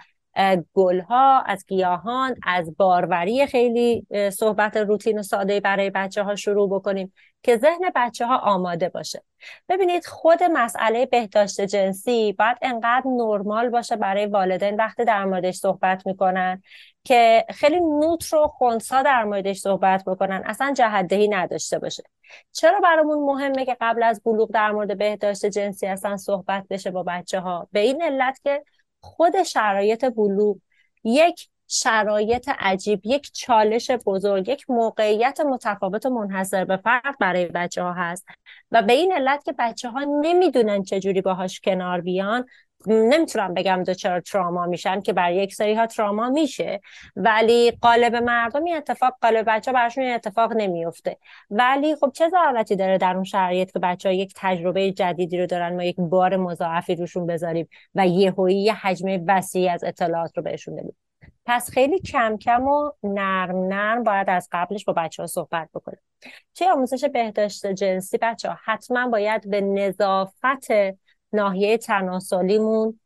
گلها 0.74 1.40
از 1.40 1.64
گیاهان 1.68 2.34
از 2.42 2.76
باروری 2.76 3.46
خیلی 3.46 4.06
صحبت 4.32 4.76
روتین 4.76 5.18
و 5.18 5.22
ساده 5.22 5.60
برای 5.60 5.90
بچه 5.90 6.22
ها 6.22 6.36
شروع 6.36 6.70
بکنیم 6.70 7.12
که 7.42 7.56
ذهن 7.56 7.92
بچه 7.94 8.26
ها 8.26 8.36
آماده 8.36 8.88
باشه. 8.88 9.22
ببینید 9.68 10.06
خود 10.06 10.42
مسئله 10.42 11.06
بهداشت 11.06 11.60
جنسی 11.60 12.32
باید 12.32 12.56
انقدر 12.62 13.02
نرمال 13.06 13.68
باشه 13.68 13.96
برای 13.96 14.26
والدین 14.26 14.76
وقتی 14.76 15.04
در 15.04 15.24
موردش 15.24 15.54
صحبت 15.54 16.06
می‌کنن 16.06 16.62
که 17.04 17.44
خیلی 17.50 17.80
نوتر 17.80 18.36
و 18.36 18.48
خونسا 18.48 19.02
در 19.02 19.24
موردش 19.24 19.58
صحبت 19.58 20.04
بکنن 20.06 20.42
اصلا 20.46 20.72
جهدهی 20.76 21.28
نداشته 21.28 21.78
باشه. 21.78 22.02
چرا 22.52 22.80
برامون 22.80 23.18
مهمه 23.18 23.64
که 23.64 23.76
قبل 23.80 24.02
از 24.02 24.22
بلوغ 24.24 24.50
در 24.50 24.70
مورد 24.70 24.98
بهداشت 24.98 25.46
جنسی 25.46 25.86
اصلا 25.86 26.16
صحبت 26.16 26.64
بشه 26.70 26.90
با 26.90 27.02
بچه 27.02 27.40
ها 27.40 27.68
به 27.72 27.80
این 27.80 28.02
علت 28.02 28.40
که 28.44 28.64
خود 29.02 29.42
شرایط 29.42 30.04
بلوغ 30.04 30.56
یک 31.04 31.48
شرایط 31.68 32.50
عجیب 32.58 33.00
یک 33.04 33.30
چالش 33.32 33.90
بزرگ 33.90 34.48
یک 34.48 34.70
موقعیت 34.70 35.40
متفاوت 35.40 36.06
و 36.06 36.10
منحصر 36.10 36.64
به 36.64 36.76
فرد 36.76 37.18
برای 37.20 37.46
بچه 37.46 37.82
ها 37.82 37.92
هست. 37.92 38.26
و 38.70 38.82
به 38.82 38.92
این 38.92 39.12
علت 39.12 39.44
که 39.44 39.54
بچه 39.58 39.90
ها 39.90 40.00
نمی‌دونن 40.20 40.82
چجوری 40.82 41.20
باهاش 41.20 41.60
کنار 41.60 42.00
بیان 42.00 42.46
نمی‌تونم 42.86 43.54
بگم 43.54 43.84
چرا 43.84 44.20
تراما 44.20 44.66
میشن 44.66 45.00
که 45.00 45.12
برای 45.12 45.36
یک 45.36 45.54
سری 45.54 45.74
ها 45.74 45.86
تراما 45.86 46.30
میشه 46.30 46.80
ولی 47.16 47.70
قالب 47.70 48.16
مردم 48.16 48.64
این 48.64 48.76
اتفاق 48.76 49.16
قالب 49.22 49.44
بچه 49.48 49.72
براشون 49.72 50.04
این 50.04 50.14
اتفاق 50.14 50.52
نمیفته 50.52 51.16
ولی 51.50 51.96
خب 51.96 52.12
چه 52.14 52.28
ضرورتی 52.28 52.76
داره 52.76 52.98
در 52.98 53.14
اون 53.14 53.24
شرایط 53.24 53.72
که 53.72 53.78
بچه 53.78 54.08
ها 54.08 54.14
یک 54.14 54.32
تجربه 54.36 54.92
جدیدی 54.92 55.38
رو 55.38 55.46
دارن 55.46 55.76
ما 55.76 55.84
یک 55.84 55.96
بار 55.98 56.36
مضاعفی 56.36 56.94
روشون 56.94 57.26
بذاریم 57.26 57.68
و 57.94 58.06
یهویی 58.06 58.62
یه 58.62 58.74
حجم 58.74 59.24
وسیعی 59.28 59.68
از 59.68 59.84
اطلاعات 59.84 60.36
رو 60.36 60.42
بهشون 60.42 60.76
بدیم. 60.76 60.96
پس 61.46 61.70
خیلی 61.70 61.98
کم 61.98 62.36
کم 62.36 62.68
و 62.68 62.90
نرم 63.02 63.56
نرم 63.56 64.02
باید 64.02 64.30
از 64.30 64.48
قبلش 64.52 64.84
با 64.84 64.92
بچه 64.92 65.22
ها 65.22 65.26
صحبت 65.26 65.68
بکنیم. 65.74 66.00
توی 66.54 66.68
آموزش 66.68 67.04
بهداشت 67.04 67.66
جنسی؟ 67.66 68.18
بچه 68.18 68.48
ها 68.48 68.58
حتما 68.64 69.08
باید 69.08 69.50
به 69.50 69.60
نظافت 69.60 70.66
ناحیه 71.32 71.78
تناسلیمون 71.78 73.00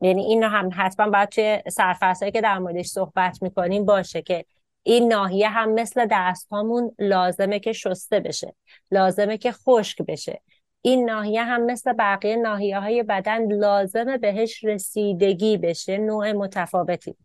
یعنی 0.00 0.22
این 0.22 0.42
هم 0.42 0.70
حتما 0.72 1.10
باید 1.10 1.28
توی 1.28 1.62
سرفصلی 1.68 2.30
که 2.30 2.40
در 2.40 2.58
موردش 2.58 2.86
صحبت 2.86 3.42
می‌کنیم 3.42 3.84
باشه 3.84 4.22
که 4.22 4.44
این 4.82 5.12
ناحیه 5.12 5.48
هم 5.48 5.72
مثل 5.72 6.06
دست 6.10 6.48
هامون 6.50 6.94
لازمه 6.98 7.58
که 7.58 7.72
شسته 7.72 8.20
بشه 8.20 8.54
لازمه 8.90 9.38
که 9.38 9.52
خشک 9.52 10.02
بشه. 10.02 10.42
این 10.82 11.10
ناحیه 11.10 11.44
هم 11.44 11.66
مثل 11.66 11.92
بقیه 11.92 12.36
ناحیه 12.36 12.80
های 12.80 13.02
بدن 13.02 13.52
لازمه 13.52 14.18
بهش 14.18 14.64
رسیدگی 14.64 15.56
بشه 15.58 15.98
نوع 15.98 16.32
متفاوتی. 16.32 17.16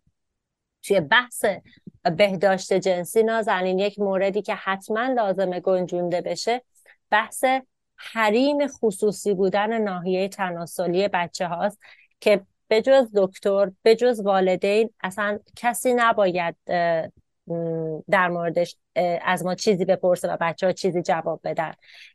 توی 0.83 0.99
بحث 0.99 1.45
بهداشت 2.17 2.73
جنسی 2.73 3.23
نازنین 3.23 3.79
یک 3.79 3.99
موردی 3.99 4.41
که 4.41 4.55
حتما 4.55 5.07
لازمه 5.07 5.59
گنجونده 5.59 6.21
بشه 6.21 6.61
بحث 7.09 7.45
حریم 8.13 8.67
خصوصی 8.67 9.33
بودن 9.33 9.81
ناحیه 9.81 10.27
تناسلی 10.27 11.07
بچه 11.07 11.47
هاست 11.47 11.79
که 12.19 12.41
به 12.67 12.81
جز 12.81 13.07
دکتر 13.15 13.71
به 13.83 13.95
جز 13.95 14.19
والدین 14.19 14.89
اصلا 15.03 15.39
کسی 15.55 15.93
نباید 15.93 16.55
در 18.09 18.29
موردش 18.29 18.75
از 19.21 19.45
ما 19.45 19.55
چیزی 19.55 19.85
بپرسه 19.85 20.27
و 20.27 20.37
بچه 20.41 20.65
ها 20.65 20.71
چیزی 20.71 21.01
جواب 21.01 21.41
بدن. 21.43 21.73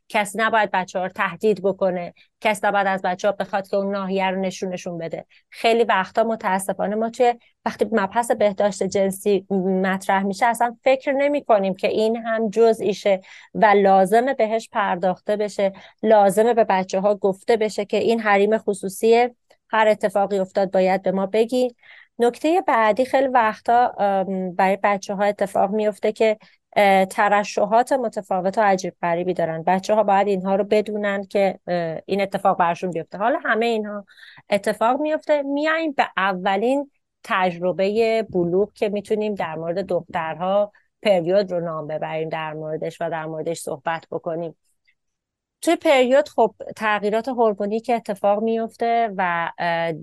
کسی 0.09 0.37
نباید 0.37 0.71
بچه 0.71 0.99
ها 0.99 1.05
رو 1.05 1.11
تهدید 1.11 1.61
بکنه. 1.63 2.13
کسی 2.41 2.67
نباید 2.67 2.87
از 2.87 3.01
بچه 3.01 3.27
ها 3.27 3.31
بخواد 3.31 3.67
که 3.67 3.77
اون 3.77 3.91
ناحیه 3.91 4.29
رو 4.29 4.39
نشونشون 4.41 4.97
بده. 4.97 5.25
خیلی 5.49 5.83
وقتا 5.83 6.23
متاسفانه 6.23 6.95
ما 6.95 7.09
توی 7.09 7.33
وقتی 7.65 7.85
مبحث 7.91 8.31
بهداشت 8.31 8.83
جنسی 8.83 9.45
مطرح 9.83 10.23
میشه 10.23 10.45
اصلا 10.45 10.77
فکر 10.83 11.11
نمی 11.11 11.43
کنیم 11.43 11.73
که 11.73 11.87
این 11.87 12.15
هم 12.15 12.49
جزئیشه 12.49 13.21
و 13.53 13.65
لازمه 13.65 14.33
بهش 14.33 14.69
پرداخته 14.71 15.35
بشه 15.35 15.73
لازمه 16.03 16.53
به 16.53 16.63
بچه 16.63 16.99
ها 16.99 17.15
گفته 17.15 17.57
بشه 17.57 17.85
که 17.85 17.97
این 17.97 18.19
حریم 18.19 18.57
خصوصی 18.57 19.29
هر 19.69 19.87
اتفاقی 19.87 20.39
افتاد 20.39 20.71
باید 20.71 21.01
به 21.01 21.11
ما 21.11 21.25
بگی. 21.25 21.75
نکته 22.19 22.61
بعدی 22.67 23.05
خیلی 23.05 23.27
وقتا 23.27 23.93
برای 24.55 24.77
بچه 24.83 25.15
ها 25.15 25.23
اتفاق 25.23 25.71
میفته 25.71 26.11
که 26.11 26.37
ترشحات 27.09 27.91
متفاوت 27.93 28.57
و 28.57 28.61
عجیب 28.61 28.93
غریبی 29.01 29.33
دارن. 29.33 29.63
بچه 29.63 29.93
ها 29.93 30.03
باید 30.03 30.27
اینها 30.27 30.55
رو 30.55 30.63
بدونن 30.63 31.23
که 31.23 31.59
این 32.05 32.21
اتفاق 32.21 32.57
برشون 32.57 32.91
بیفته. 32.91 33.17
حالا 33.17 33.39
همه 33.43 33.65
اینها 33.65 34.05
اتفاق 34.49 35.01
میفته 35.01 35.41
میاییم 35.41 35.91
به 35.91 36.07
اولین 36.17 36.91
تجربه 37.23 38.23
بلوغ 38.29 38.73
که 38.73 38.89
می‌تونیم 38.89 39.35
در 39.35 39.55
مورد 39.55 39.85
دخترها 39.85 40.71
پریود 41.01 41.51
رو 41.51 41.59
نام 41.59 41.87
ببریم 41.87 42.29
در 42.29 42.53
موردش 42.53 43.01
و 43.01 43.09
در 43.09 43.25
موردش 43.25 43.59
صحبت 43.59 44.05
بکنیم. 44.11 44.55
توی 45.61 45.75
پریود 45.75 46.29
خب 46.29 46.55
تغییرات 46.75 47.27
هورمونی 47.27 47.79
که 47.79 47.95
اتفاق 47.95 48.43
میفته 48.43 49.13
و 49.17 49.51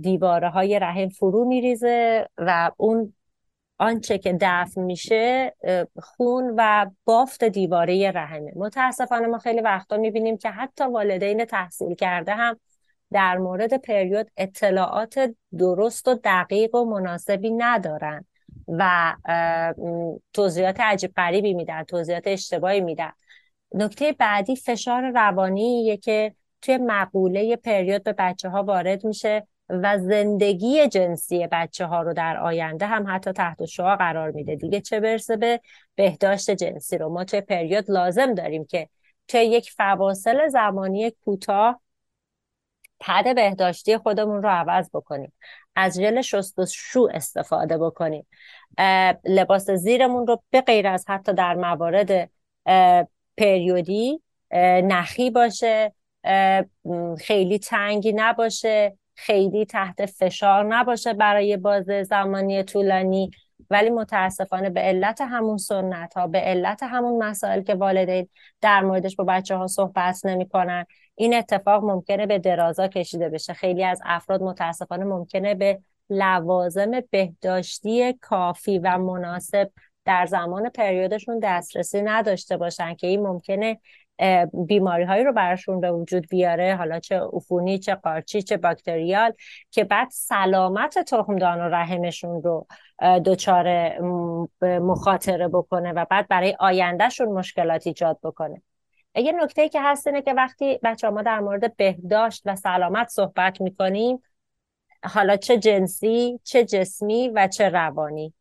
دیواره 0.00 0.48
های 0.48 0.78
رحم 0.78 1.08
فرو 1.08 1.44
میریزه 1.44 2.28
و 2.38 2.70
اون 2.76 3.14
آنچه 3.78 4.18
که 4.18 4.38
دفن 4.40 4.80
میشه 4.80 5.54
خون 6.02 6.54
و 6.56 6.86
بافت 7.04 7.44
دیواره 7.44 8.10
رحمه. 8.10 8.52
متاسفانه 8.56 9.26
ما 9.26 9.38
خیلی 9.38 9.60
وقتا 9.60 9.96
می‌بینیم 9.96 10.36
که 10.36 10.50
حتی 10.50 10.84
والدین 10.84 11.44
تحصیل 11.44 11.94
کرده 11.94 12.34
هم 12.34 12.60
در 13.12 13.38
مورد 13.38 13.80
پریود 13.82 14.30
اطلاعات 14.36 15.34
درست 15.58 16.08
و 16.08 16.14
دقیق 16.24 16.74
و 16.74 16.84
مناسبی 16.84 17.50
ندارن 17.50 18.24
و 18.68 19.14
توضیحات 20.32 20.80
عجیب 20.80 21.12
غریبی 21.16 21.54
میدن 21.54 21.82
توضیحات 21.82 22.26
اشتباهی 22.26 22.80
میدن. 22.80 23.12
نکته 23.74 24.12
بعدی 24.12 24.56
فشار 24.56 25.10
روانیه 25.10 25.96
که 25.96 26.34
توی 26.62 26.76
مقوله 26.76 27.56
پریود 27.56 28.02
به 28.02 28.12
بچه 28.12 28.48
ها 28.48 28.62
وارد 28.62 29.04
میشه 29.04 29.46
و 29.68 29.98
زندگی 29.98 30.88
جنسی 30.88 31.48
بچه 31.52 31.86
ها 31.86 32.02
رو 32.02 32.12
در 32.12 32.36
آینده 32.36 32.86
هم 32.86 33.04
حتی 33.08 33.32
تحت 33.32 33.64
شعا 33.64 33.96
قرار 33.96 34.30
میده. 34.30 34.56
دیگه 34.56 34.80
چه 34.80 35.00
برسه 35.00 35.36
به 35.36 35.60
بهداشت 35.94 36.50
جنسی 36.50 36.98
رو؟ 36.98 37.08
ما 37.08 37.24
توی 37.24 37.40
پریود 37.40 37.90
لازم 37.90 38.34
داریم 38.34 38.64
که 38.64 38.88
توی 39.28 39.40
یک 39.40 39.70
فواصل 39.70 40.48
زمانی 40.48 41.10
کوتاه 41.10 41.80
پد 43.00 43.34
بهداشتی 43.34 43.98
خودمون 43.98 44.42
رو 44.42 44.48
عوض 44.48 44.90
بکنیم. 44.94 45.32
از 45.76 46.00
ژل 46.00 46.20
شست 46.20 46.58
و 46.58 46.66
شو 46.66 47.08
استفاده 47.12 47.78
بکنیم. 47.78 48.26
لباس 49.24 49.70
زیرمون 49.70 50.26
رو 50.26 50.42
به 50.50 50.60
غیر 50.60 50.86
از 50.86 51.04
حتی 51.08 51.34
در 51.34 51.54
موارد 51.54 52.30
پریودی 53.36 54.20
نخی 54.82 55.30
باشه 55.30 55.92
خیلی 57.18 57.58
تنگی 57.58 58.12
نباشه 58.12 58.98
خیلی 59.14 59.66
تحت 59.66 60.06
فشار 60.06 60.64
نباشه 60.64 61.12
برای 61.12 61.56
باز 61.56 61.84
زمانی 61.84 62.62
طولانی. 62.62 63.30
ولی 63.70 63.90
متاسفانه 63.90 64.70
به 64.70 64.80
علت 64.80 65.20
همون 65.20 65.56
سنت 65.56 66.14
ها 66.14 66.26
به 66.26 66.38
علت 66.38 66.82
همون 66.82 67.22
مسائل 67.22 67.62
که 67.62 67.74
والدین 67.74 68.28
در 68.60 68.80
موردش 68.80 69.16
با 69.16 69.24
بچه 69.24 69.56
ها 69.56 69.66
صحبت 69.66 70.26
نمی‌کنن 70.26 70.86
این 71.14 71.34
اتفاق 71.34 71.84
ممکنه 71.84 72.26
به 72.26 72.38
درازا 72.38 72.88
کشیده 72.88 73.28
بشه. 73.28 73.52
خیلی 73.52 73.84
از 73.84 74.00
افراد 74.04 74.42
متاسفانه 74.42 75.04
ممکنه 75.04 75.54
به 75.54 75.80
لوازم 76.10 76.90
بهداشتی 77.10 78.12
کافی 78.12 78.78
و 78.78 78.98
مناسب 78.98 79.70
در 80.04 80.26
زمان 80.26 80.68
پریودشون 80.68 81.38
دسترسی 81.42 82.02
نداشته 82.02 82.56
باشن 82.56 82.94
که 82.94 83.06
این 83.06 83.22
ممکنه 83.26 83.80
بیماری 84.66 85.04
هایی 85.04 85.24
رو 85.24 85.32
براشون 85.32 85.80
به 85.80 85.92
وجود 85.92 86.28
بیاره. 86.28 86.76
حالا 86.76 87.00
چه 87.00 87.20
عفونی 87.32 87.78
چه 87.78 87.94
قارچی 87.94 88.42
چه 88.42 88.56
باکتریال 88.56 89.32
که 89.70 89.84
بعد 89.84 90.08
سلامت 90.10 90.98
تخمدان 90.98 91.60
و 91.60 91.62
رحمشون 91.62 92.42
رو 92.42 92.66
دچار 93.24 93.98
مخاطره 94.62 95.48
بکنه 95.48 95.92
و 95.92 96.06
بعد 96.10 96.28
برای 96.28 96.56
آیندهشون 96.60 97.28
مشکلات 97.28 97.86
ایجاد 97.86 98.18
بکنه. 98.22 98.62
یه 99.16 99.32
نکته 99.32 99.68
که 99.68 99.82
هست 99.82 100.06
اینه 100.06 100.22
که 100.22 100.34
وقتی 100.34 100.78
بچه 100.82 101.10
ما 101.10 101.22
در 101.22 101.40
مورد 101.40 101.76
بهداشت 101.76 102.42
و 102.44 102.56
سلامت 102.56 103.08
صحبت 103.08 103.60
می‌کنیم 103.60 104.22
حالا 105.04 105.36
چه 105.36 105.58
جنسی 105.58 106.40
چه 106.44 106.64
جسمی 106.64 107.28
و 107.28 107.48
چه 107.48 107.68
روانی. 107.68 108.34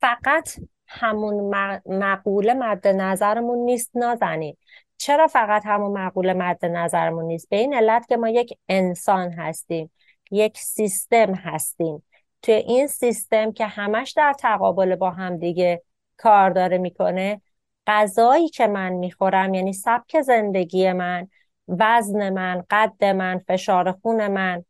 فقط 0.00 0.48
همون 0.88 1.54
مقوله 1.86 2.54
مد 2.54 2.88
نظرمون 2.88 3.58
نیست 3.58 3.90
نازنین. 3.94 4.56
چرا 4.96 5.26
فقط 5.26 5.62
همون 5.66 5.98
مقوله 5.98 6.32
مد 6.32 6.66
نظرمون 6.66 7.24
نیست؟ 7.24 7.48
به 7.48 7.56
این 7.56 7.74
علت 7.74 8.06
که 8.08 8.16
ما 8.16 8.28
یک 8.28 8.58
انسان 8.68 9.32
هستیم 9.32 9.90
یک 10.30 10.58
سیستم 10.58 11.34
هستیم. 11.34 12.02
توی 12.42 12.54
این 12.54 12.86
سیستم 12.86 13.52
که 13.52 13.66
همش 13.66 14.12
در 14.12 14.32
تقابل 14.32 14.96
با 14.96 15.10
هم 15.10 15.36
دیگه 15.36 15.82
کار 16.16 16.50
داره 16.50 16.78
می‌کنه 16.78 17.40
غذایی 17.86 18.48
که 18.48 18.66
من 18.66 18.92
می‌خورم 18.92 19.54
یعنی 19.54 19.72
سبک 19.72 20.20
زندگی 20.20 20.92
من 20.92 21.28
وزن 21.68 22.30
من 22.30 22.64
قد 22.70 23.04
من 23.04 23.38
فشار 23.48 23.92
خون 23.92 24.28
من 24.28 24.64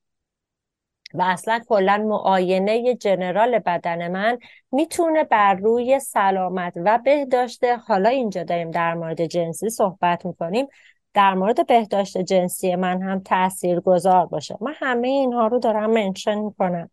و 1.14 1.22
اصلا 1.22 1.60
کلا 1.68 2.04
معاینه 2.08 2.94
جنرال 2.94 3.58
بدن 3.58 4.08
من 4.08 4.38
می‌تونه 4.72 5.24
بر 5.24 5.54
روی 5.54 5.98
سلامت 6.00 6.72
و 6.76 6.98
بهداشت 7.04 7.64
حالا 7.64 8.08
اینجا 8.08 8.42
داریم 8.42 8.70
در 8.70 8.94
مورد 8.94 9.26
جنسی 9.26 9.70
صحبت 9.70 10.26
می‌کنیم 10.26 10.66
در 11.14 11.34
مورد 11.34 11.66
بهداشت 11.66 12.18
جنسی 12.18 12.74
من 12.74 13.02
هم 13.02 13.20
تأثیر 13.20 13.80
گذار 13.80 14.26
باشه. 14.26 14.56
من 14.60 14.74
همه 14.76 15.08
اینها 15.08 15.46
رو 15.46 15.58
دارم 15.58 15.90
منشن 15.90 16.38
می‌کنم 16.38 16.90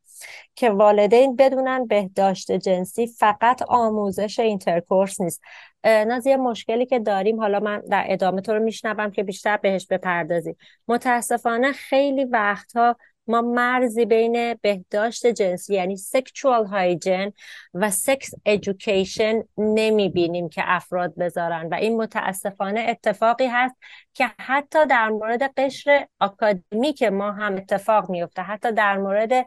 که 0.55 0.69
والدین 0.69 1.35
بدونن 1.35 1.85
بهداشت 1.85 2.51
جنسی 2.51 3.07
فقط 3.07 3.61
آموزش 3.61 4.39
intercourse 4.39 5.21
نیست. 5.21 5.41
نازی 5.83 6.27
مشکلی 6.27 6.85
که 6.85 6.99
داریم 6.99 7.39
حالا 7.39 7.59
من 7.59 7.81
در 7.91 8.05
ادامه 8.07 8.41
تو 8.41 8.53
رو 8.53 8.59
میشنوم 8.59 9.11
که 9.11 9.23
بیشتر 9.23 9.57
بهش 9.57 9.87
بپردازی 9.87 10.55
متاسفانه 10.87 11.71
خیلی 11.71 12.25
وقتها 12.25 12.95
ما 13.31 13.41
مرزی 13.41 14.05
بین 14.05 14.53
بهداشت 14.53 15.27
جنسی 15.27 15.73
یعنی 15.75 15.97
sexual 15.97 16.65
hygiene 16.65 17.31
و 17.73 17.89
sex 17.89 18.33
education 18.43 19.43
نمی‌بینیم 19.57 20.49
که 20.49 20.61
افراد 20.65 21.15
بذارن. 21.15 21.67
و 21.67 21.73
این 21.73 21.97
متاسفانه 21.97 22.85
اتفاقی 22.89 23.47
هست 23.47 23.75
که 24.13 24.31
حتی 24.39 24.85
در 24.85 25.09
مورد 25.09 25.43
قشر 25.57 26.07
آکادمیک 26.19 27.09
ما 27.09 27.31
هم 27.31 27.55
اتفاق 27.55 28.09
میفته 28.09 28.41
حتی 28.41 28.71
در 28.71 28.97
مورد 28.97 29.45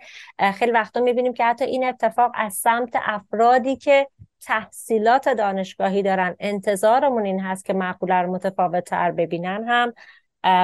خیلی 0.54 0.72
وقتا 0.72 1.00
می‌بینیم 1.00 1.34
که 1.34 1.44
حتی 1.44 1.64
این 1.64 1.84
اتفاق 1.84 2.32
از 2.34 2.54
سمت 2.54 2.92
افرادی 2.94 3.76
که 3.76 4.08
تحصیلات 4.40 5.28
دانشگاهی 5.28 6.02
دارن 6.02 6.36
انتظارمون 6.40 7.24
این 7.24 7.40
هست 7.40 7.64
که 7.64 7.72
مقوله 7.72 8.14
رو 8.14 8.32
متفاوت 8.32 8.84
تر 8.84 9.10
ببینن 9.10 9.64
هم 9.68 9.92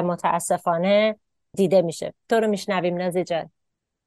متاسفانه 0.05 1.17
دیده 1.57 1.83
میشه. 1.83 2.15
تو 2.29 2.41
رو 2.41 2.47
میشنویم 2.47 2.97
نازی 2.97 3.25
جان. 3.25 3.51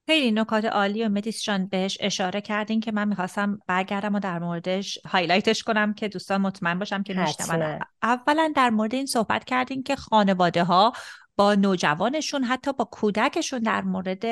خیلی 0.08 0.32
نکات 0.32 0.65
عالی 0.65 1.03
رو 1.04 1.10
مدیس 1.10 1.43
جان 1.43 1.67
بهش 1.67 1.97
اشاره 2.01 2.41
کردین 2.41 2.79
که 2.79 2.91
من 2.91 3.08
می‌خواستم 3.08 3.60
برگردم 3.67 4.15
و 4.15 4.19
در 4.19 4.39
موردش 4.39 4.99
highlight 5.06 5.53
ش 5.53 5.63
کنم 5.63 5.93
که 5.93 6.08
دوستان 6.08 6.41
مطمئن 6.41 6.79
باشم 6.79 7.03
که 7.03 7.13
میشنون 7.13 7.79
اولا 8.03 8.53
در 8.56 8.69
مورد 8.69 8.95
این 8.95 9.06
صحبت 9.06 9.43
کردین 9.43 9.84
که 9.84 9.95
خانواده 9.95 10.63
ها 10.63 10.93
با 11.36 11.56
نوجوانشون 11.56 12.43
حتی 12.43 12.74
با 12.74 12.86
کودکشون 12.86 13.60
در 13.60 13.82
مورد 13.82 14.26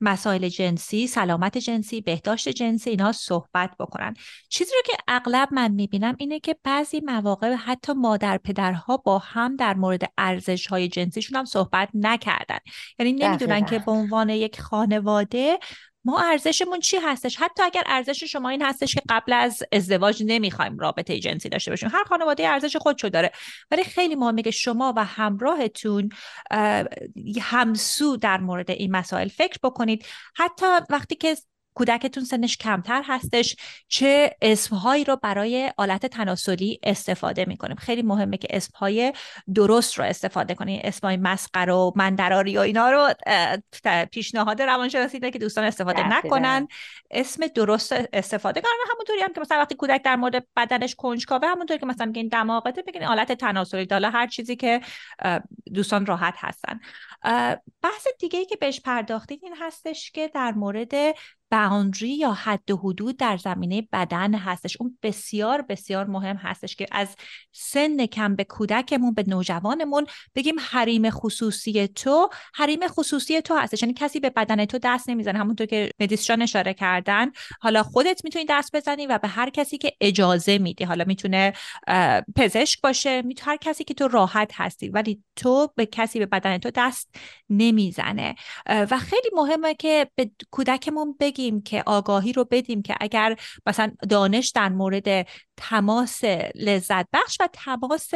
مسائل 0.00 0.48
جنسی 0.48 1.06
سلامت 1.06 1.58
جنسی 1.58 2.00
بهداشت 2.00 2.48
جنسی 2.48 2.90
اینا 2.90 3.12
صحبت 3.12 3.70
بکنن. 3.78 4.14
چیزی 4.48 4.70
رو 4.74 4.82
که 4.84 5.02
اغلب 5.08 5.48
من 5.52 5.70
می‌بینم 5.70 6.16
اینه 6.18 6.40
که 6.40 6.56
بعضی 6.64 7.00
مواقع 7.00 7.54
حتی 7.54 7.92
مادر 7.92 8.38
پدرها 8.38 8.96
با 8.96 9.18
هم 9.18 9.56
در 9.56 9.74
مورد 9.74 10.12
ارزش 10.18 10.66
های 10.66 10.88
جنسیشون 10.88 11.38
هم 11.38 11.44
صحبت 11.44 11.88
نکردن. 11.94 12.58
یعنی 12.98 13.12
نمی‌دونن 13.12 13.64
که 13.64 13.78
به 13.78 13.92
عنوان 13.92 14.28
یک 14.28 14.60
خانواده 14.60 15.58
ما 16.04 16.20
ارزشمون 16.20 16.80
چی 16.80 16.96
هستش؟ 16.96 17.36
حتی 17.36 17.62
اگر 17.62 17.82
ارزش 17.86 18.24
شما 18.24 18.48
این 18.48 18.62
هستش 18.62 18.94
که 18.94 19.02
قبل 19.08 19.32
از 19.32 19.62
ازدواج 19.72 20.22
نمی‌خوایم 20.26 20.78
رابطه 20.78 21.18
جنسی 21.18 21.48
داشته 21.48 21.70
باشیم. 21.70 21.88
هر 21.92 22.04
خانواده 22.04 22.48
ارزش 22.48 22.76
خودشو 22.76 23.08
داره. 23.08 23.32
ولی 23.70 23.84
خیلی 23.84 24.14
مهمه 24.14 24.42
که 24.42 24.50
شما 24.50 24.94
و 24.96 25.04
همراهتون 25.04 26.08
همسو 27.40 28.16
در 28.16 28.40
مورد 28.40 28.70
این 28.70 28.90
مسائل 28.96 29.28
فکر 29.28 29.58
بکنید. 29.62 30.06
حتی 30.34 30.66
وقتی 30.90 31.14
که 31.14 31.36
کودکتون 31.74 32.24
سنش 32.24 32.56
کمتر 32.56 33.02
هستش. 33.06 33.56
چه 33.88 34.36
اسمهایی 34.42 35.04
رو 35.04 35.16
برای 35.16 35.72
آلت 35.76 36.06
تناسلی 36.06 36.80
استفاده 36.82 37.44
می‌کنیم؟ 37.44 37.76
خیلی 37.76 38.02
مهمه 38.02 38.36
که 38.36 38.48
اسمهای 38.50 39.12
درست 39.54 39.98
رو 39.98 40.04
استفاده 40.04 40.54
کنیم 40.54 40.80
اسمهای 40.84 41.16
مسقر 41.16 41.70
و 41.70 41.92
مندراری 41.96 42.56
و 42.56 42.60
اینا 42.60 42.90
رو 42.90 43.08
پیشنهاد 44.10 44.62
روانشناسی 44.62 45.18
ده 45.18 45.30
که 45.30 45.38
دوستان 45.38 45.64
استفاده 45.64 46.08
نکنن. 46.08 46.68
اسم 47.10 47.46
درست 47.46 47.94
استفاده 48.12 48.60
کنن. 48.60 48.70
همونطوری 48.92 49.20
هم 49.20 49.32
که 49.32 49.40
مثلا 49.40 49.58
وقتی 49.58 49.74
کودک 49.74 50.02
در 50.02 50.16
مورد 50.16 50.46
بدنش 50.56 50.94
کنجکاوه 50.94 51.48
همونطوری 51.48 51.80
که 51.80 51.86
مثلا 51.86 52.06
میگین 52.06 52.28
دماغته 52.28 52.82
بگین 52.82 53.04
آلت 53.04 53.32
تناسلی. 53.32 53.86
حالا 53.90 54.10
هر 54.10 54.26
چیزی 54.26 54.56
که 54.56 54.80
دوستان 55.74 56.06
راحت 56.06 56.34
هستن. 56.36 56.80
بحث 57.82 58.06
دیگه 58.18 58.38
ای 58.38 58.46
که 58.46 58.56
بهش 58.56 58.80
پرداختید 58.80 59.40
این 59.42 59.54
هستش 59.60 60.10
که 60.10 60.28
در 60.28 60.52
مورد 60.52 60.92
باوندری 61.52 62.08
یا 62.08 62.32
حد 62.32 62.70
و 62.70 62.76
حدود 62.76 63.16
در 63.16 63.36
زمینه 63.36 63.88
بدن 63.92 64.34
هستش. 64.34 64.76
اون 64.80 64.98
بسیار 65.02 65.62
بسیار 65.62 66.06
مهم 66.06 66.36
هستش 66.36 66.76
که 66.76 66.86
از 66.92 67.16
سن 67.52 68.06
کم 68.06 68.36
به 68.36 68.44
کودکمون 68.44 69.14
به 69.14 69.24
نوجوانمون 69.26 70.06
بگیم 70.34 70.54
حریم 70.60 71.10
خصوصی 71.10 71.88
تو 71.88 72.28
حریم 72.54 72.80
خصوصی 72.88 73.40
تو 73.40 73.54
هستش. 73.54 73.82
یعنی 73.82 73.94
کسی 73.94 74.20
به 74.20 74.30
بدن 74.30 74.64
تو 74.64 74.78
دست 74.82 75.08
نمی‌زنه. 75.08 75.38
همونطور 75.38 75.66
که 75.66 75.90
مدیسشان 76.00 76.42
اشاره 76.42 76.74
کردن 76.74 77.30
حالا 77.60 77.82
خودت 77.82 78.20
می‌تونی 78.24 78.44
دست 78.48 78.76
بزنی 78.76 79.06
و 79.06 79.18
به 79.18 79.28
هر 79.28 79.50
کسی 79.50 79.78
که 79.78 79.92
اجازه 80.00 80.58
میدی. 80.58 80.84
حالا 80.84 81.04
می‌تونه 81.04 81.52
پزشک 82.36 82.80
باشه 82.80 83.22
می‌تونه 83.22 83.50
هر 83.50 83.56
کسی 83.56 83.84
که 83.84 83.94
تو 83.94 84.08
راحت 84.08 84.52
هستی 84.54 84.88
ولی 84.88 85.22
تو 85.36 85.68
به 85.76 85.86
کسی 85.86 86.18
به 86.18 86.26
بدن 86.26 86.58
تو 86.58 86.70
دست 86.74 87.14
نمی‌زنه. 87.50 88.34
و 88.66 88.98
خیلی 88.98 89.30
مهمه 89.36 89.74
که 89.74 90.10
به 90.14 90.30
کودکمون 90.50 91.16
بگی 91.20 91.41
بگیم 91.42 91.62
که 91.62 91.82
آگاهی 91.86 92.32
رو 92.32 92.44
بدیم 92.50 92.82
که 92.82 92.94
اگر 93.00 93.36
مثلا 93.66 93.92
دانش 94.08 94.50
در 94.50 94.68
مورد 94.68 95.26
تماس 95.56 96.24
لذت 96.54 97.06
بخش 97.12 97.36
و 97.40 97.48
تماس 97.52 98.10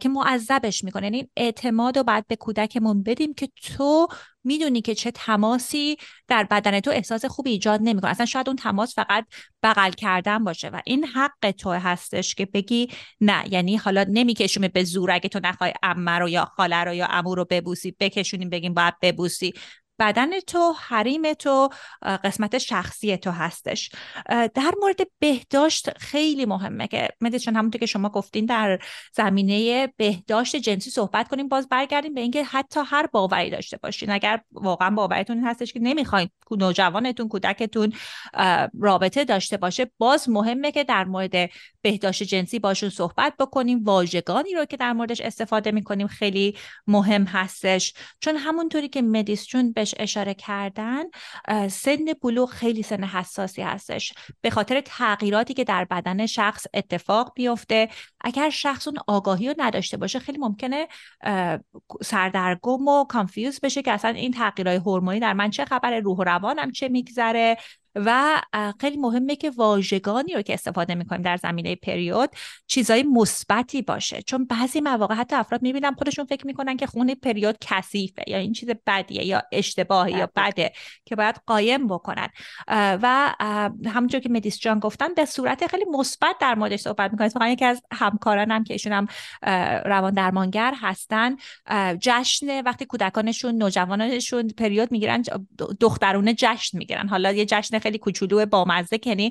که 0.00 0.08
معذبش 0.08 0.84
می‌کنه. 0.84 1.04
یعنی 1.04 1.30
اعتماد 1.36 1.98
رو 1.98 2.04
باید 2.04 2.26
به 2.26 2.36
کودکمون 2.36 3.02
بدیم 3.02 3.34
که 3.34 3.48
تو 3.76 4.08
می‌دونی 4.44 4.80
که 4.80 4.94
چه 4.94 5.10
تماسی 5.10 5.96
در 6.28 6.44
بدن 6.44 6.80
تو 6.80 6.90
احساس 6.90 7.24
خوبی 7.24 7.50
ایجاد 7.50 7.80
نمی‌کنه. 7.82 8.10
اصلا 8.10 8.26
شاید 8.26 8.48
اون 8.48 8.56
تماس 8.56 8.94
فقط 8.94 9.26
بغل 9.62 9.90
کردن 9.90 10.44
باشه 10.44 10.68
و 10.68 10.80
این 10.86 11.04
حق 11.04 11.50
تو 11.50 11.70
هستش 11.70 12.34
که 12.34 12.46
بگی 12.46 12.88
نه. 13.20 13.44
یعنی 13.50 13.76
حالا 13.76 14.06
نمی‌کشیم 14.08 14.68
به 14.68 14.84
زور 14.84 15.10
اگه 15.10 15.28
تو 15.28 15.40
نخوای 15.42 15.72
امه 15.82 16.18
رو 16.18 16.28
یا 16.28 16.44
خاله 16.44 16.84
رو 16.84 16.94
یا 16.94 17.06
امو 17.06 17.34
رو 17.34 17.44
ببوسی. 17.50 17.96
بکشونیم 18.00 18.50
بگیم 18.50 18.74
باید 18.74 18.94
ببوسی. 19.02 19.52
بدن 19.98 20.40
تو 20.40 20.74
حریم 20.78 21.32
تو 21.32 21.68
قسمت 22.02 22.58
شخصی 22.58 23.16
تو 23.16 23.30
هستش. 23.30 23.90
در 24.28 24.72
مورد 24.80 25.00
بهداشت 25.18 25.98
خیلی 25.98 26.46
مهمه 26.46 26.86
که 26.86 27.08
مدیشن 27.20 27.56
همونطور 27.56 27.80
که 27.80 27.86
شما 27.86 28.08
گفتین 28.08 28.46
در 28.46 28.78
زمینه 29.12 29.86
بهداشت 29.96 30.56
جنسی 30.56 30.90
صحبت 30.90 31.28
کنیم 31.28 31.48
باز 31.48 31.68
برگردیم 31.68 32.14
به 32.14 32.20
اینکه 32.20 32.44
حتی 32.44 32.80
هر 32.86 33.06
باوری 33.06 33.50
داشته 33.50 33.76
باشین. 33.76 34.10
اگر 34.10 34.40
واقعا 34.52 34.90
باورتون 34.90 35.36
این 35.36 35.46
هستش 35.46 35.72
که 35.72 35.80
نمی‌خواین 35.80 36.28
نوجوانتون 36.50 37.28
کودکتون 37.28 37.92
رابطه 38.80 39.24
داشته 39.24 39.56
باشه 39.56 39.90
باز 39.98 40.28
مهمه 40.28 40.72
که 40.72 40.84
در 40.84 41.04
مورد 41.04 41.50
بهداشت 41.84 42.22
جنسی 42.22 42.58
باشون 42.58 42.88
صحبت 42.88 43.34
بکنیم 43.38 43.84
واژگانی 43.84 44.54
رو 44.54 44.64
که 44.64 44.76
در 44.76 44.92
موردش 44.92 45.20
استفاده 45.20 45.70
می‌کنیم 45.70 46.06
خیلی 46.06 46.56
مهم 46.86 47.24
هستش. 47.24 47.94
چون 48.20 48.36
همونطوری 48.36 48.88
که 48.88 49.02
مدیسچون 49.02 49.72
بهش 49.72 49.94
اشاره 49.98 50.34
کردن 50.34 51.04
سن 51.68 52.04
بلوغ 52.22 52.50
خیلی 52.50 52.82
سن 52.82 53.04
حساسی 53.04 53.62
هستش. 53.62 54.12
به 54.40 54.50
خاطر 54.50 54.80
تغییراتی 54.80 55.54
که 55.54 55.64
در 55.64 55.84
بدن 55.84 56.26
شخص 56.26 56.66
اتفاق 56.74 57.32
بیفته 57.34 57.88
اگر 58.20 58.50
شخص 58.50 58.88
اون 58.88 58.96
آگاهی 59.06 59.48
رو 59.48 59.54
نداشته 59.58 59.96
باشه 59.96 60.18
خیلی 60.18 60.38
ممکنه 60.38 60.88
سردرگم 62.02 62.88
و 62.88 63.04
کانفیوز 63.04 63.60
بشه 63.60 63.82
که 63.82 63.92
اصلا 63.92 64.10
این 64.10 64.32
تغییرهای 64.32 64.76
هورمونی 64.76 65.20
در 65.20 65.32
من 65.32 65.50
چه 65.50 65.64
خبره 65.64 66.00
روح 66.00 66.18
و 66.18 66.24
روانم 66.24 66.72
چه 66.72 66.88
میگذره. 66.88 67.56
و 67.94 68.40
خیلی 68.80 68.96
مهمه 68.96 69.36
که 69.36 69.50
واژگانی 69.50 70.34
رو 70.34 70.42
که 70.42 70.54
استفاده 70.54 70.94
می‌کنیم 70.94 71.22
در 71.22 71.36
زمینه 71.36 71.74
پریود 71.74 72.30
چیزای 72.66 73.02
مثبتی 73.02 73.82
باشه. 73.82 74.22
چون 74.22 74.44
بعضی 74.44 74.80
مواقع 74.80 75.14
حتی 75.14 75.36
افراد 75.36 75.62
می‌بینم 75.62 75.94
خودشون 75.94 76.24
فکر 76.24 76.46
می‌کنن 76.46 76.76
که 76.76 76.86
خون 76.86 77.14
پریود 77.14 77.56
کثیفه 77.60 78.22
یا 78.26 78.38
این 78.38 78.52
چیز 78.52 78.70
بدیه 78.86 79.24
یا 79.24 79.42
اشتباهی 79.52 80.12
یا 80.12 80.28
بله. 80.34 80.50
بده 80.50 80.72
که 81.04 81.16
باید 81.16 81.36
قایم 81.46 81.86
بکنن. 81.86 82.28
و 83.02 83.34
همونجور 83.86 84.20
که 84.20 84.28
مدیس 84.28 84.58
جان 84.58 84.78
گفتن 84.78 85.14
به 85.14 85.24
صورت 85.24 85.66
خیلی 85.66 85.84
مثبت 85.84 86.36
در 86.40 86.54
موردش 86.54 86.80
صحبت 86.80 87.10
می‌کنن 87.12 87.28
فقط 87.28 87.48
یکی 87.48 87.64
از 87.64 87.82
همکارانم 87.92 88.64
که 88.64 88.74
ایشون 88.74 88.92
هم 88.92 89.06
روان 89.84 90.14
درمانگر 90.14 90.74
هستن 90.80 91.36
جشن 92.00 92.60
وقتی 92.60 92.84
کودکانشون 92.84 93.54
نوجوانانشون 93.54 94.48
پریود 94.48 94.92
می‌گیرن 94.92 95.22
دخترونه 95.80 96.34
جشن 96.34 96.78
می‌گیرن. 96.78 97.08
حالا 97.08 97.32
یه 97.32 97.44
جشن 97.44 97.78
خیلی 97.84 97.98
کوچولو 97.98 98.46
بامزه 98.46 98.98
یعنی 99.06 99.30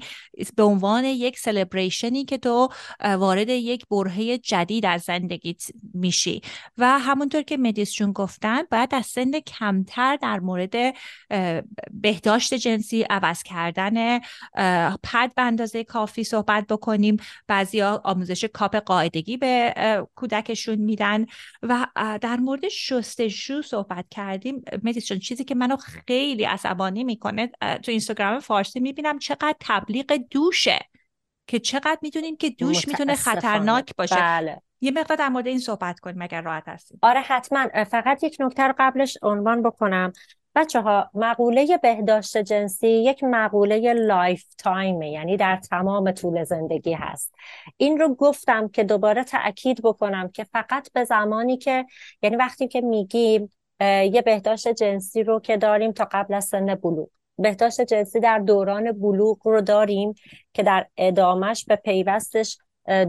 به 0.56 0.64
عنوان 0.64 1.06
یک 1.06 1.40
سلبریشنی 1.40 2.26
که 2.26 2.38
تو 2.38 2.70
وارد 3.00 3.50
یک 3.50 3.86
برهه 3.92 4.38
جدید 4.38 4.86
از 4.86 5.02
زندگیت 5.02 5.64
میشی. 5.94 6.42
و 6.78 7.00
همونطور 7.00 7.42
که 7.42 7.58
مدیسشون 7.58 8.12
گفتن 8.12 8.64
باید 8.72 8.96
از 8.96 9.06
سن 9.06 9.40
کمتر 9.40 10.16
در 10.16 10.40
مورد 10.40 10.96
بهداشت 11.92 12.54
جنسی 12.54 13.02
عوض 13.10 13.44
کردن 13.44 14.20
پد 15.04 15.32
به 15.36 15.42
اندازه 15.42 15.84
کافی 15.84 16.24
صحبت 16.24 16.68
بکنیم. 16.68 17.18
بعضیا 17.48 18.02
آموزش 18.04 18.46
کاپ 18.46 18.76
قاعدگی 18.76 19.38
به 19.38 19.74
کودکشون 20.16 20.76
میدن. 20.76 21.26
و 21.64 21.88
در 22.22 22.36
مورد 22.36 22.68
شستشو 22.68 23.62
صحبت 23.62 24.06
کردیم. 24.12 24.64
مدیس 24.84 25.04
جون 25.04 25.20
چیزی 25.20 25.44
که 25.44 25.56
منو 25.56 25.78
خیلی 25.78 26.44
عصبانی 26.44 27.04
می‌کنه 27.04 27.48
تو 27.84 27.92
اینستاگرام 27.92 28.40
فارسی 28.44 28.80
می‌بینم 28.80 29.20
چقدر 29.20 29.56
تبلیغ 29.60 30.20
دوشه 30.32 30.80
که 31.48 31.60
چقدر 31.60 31.98
می‌دونیم 32.02 32.38
که 32.38 32.50
دوش 32.50 32.88
می‌تونه 32.88 33.16
خطرناک 33.16 33.96
باشه. 33.96 34.16
بله. 34.16 34.62
یه 34.82 34.92
مقدار 34.92 35.18
در 35.18 35.30
مورد 35.30 35.48
این 35.48 35.60
صحبت 35.60 36.00
کنیم 36.00 36.22
اگر 36.22 36.42
راحت 36.42 36.64
هستیم 36.68 37.00
آره 37.02 37.20
حتما. 37.20 37.68
فقط 37.84 38.24
یک 38.24 38.38
نکته 38.40 38.64
رو 38.64 38.74
قبلش 38.78 39.18
عنوان 39.22 39.64
بکنم. 39.64 40.14
بچه 40.56 40.82
ها 40.82 41.10
مقوله 41.14 41.78
بهداشت 41.78 42.38
جنسی 42.38 42.88
یک 42.88 43.24
مقوله 43.24 43.94
lifetime 43.94 44.44
ه 44.58 45.10
یعنی 45.10 45.38
در 45.38 45.56
تمام 45.56 46.12
طول 46.12 46.44
زندگی 46.44 46.94
هست. 46.94 47.36
این 47.78 48.00
رو 48.00 48.16
گفتم 48.16 48.68
که 48.68 48.84
دوباره 48.84 49.24
تأکید 49.24 49.82
بکنم 49.84 50.28
که 50.28 50.44
فقط 50.44 50.92
به 50.94 51.04
زمانی 51.04 51.58
که 51.58 51.86
یعنی 52.22 52.36
وقتی 52.36 52.68
که 52.68 52.82
میگیم 52.82 53.52
یه 53.82 54.22
بهداشت 54.26 54.68
جنسی 54.68 55.24
رو 55.24 55.40
که 55.40 55.58
داریم 55.58 55.92
تا 55.92 56.08
قبل 56.12 56.34
از 56.34 56.46
سن 56.46 56.76
بلوغ. 56.76 57.08
بهداشت 57.38 57.82
جنسی 57.82 58.20
در 58.20 58.40
دوران 58.40 58.92
بلوغ 58.92 59.48
رو 59.48 59.62
داریم 59.62 60.14
که 60.54 60.64
در 60.64 60.88
ادامش 60.98 61.66
به 61.66 61.76
پیوستش 61.76 62.58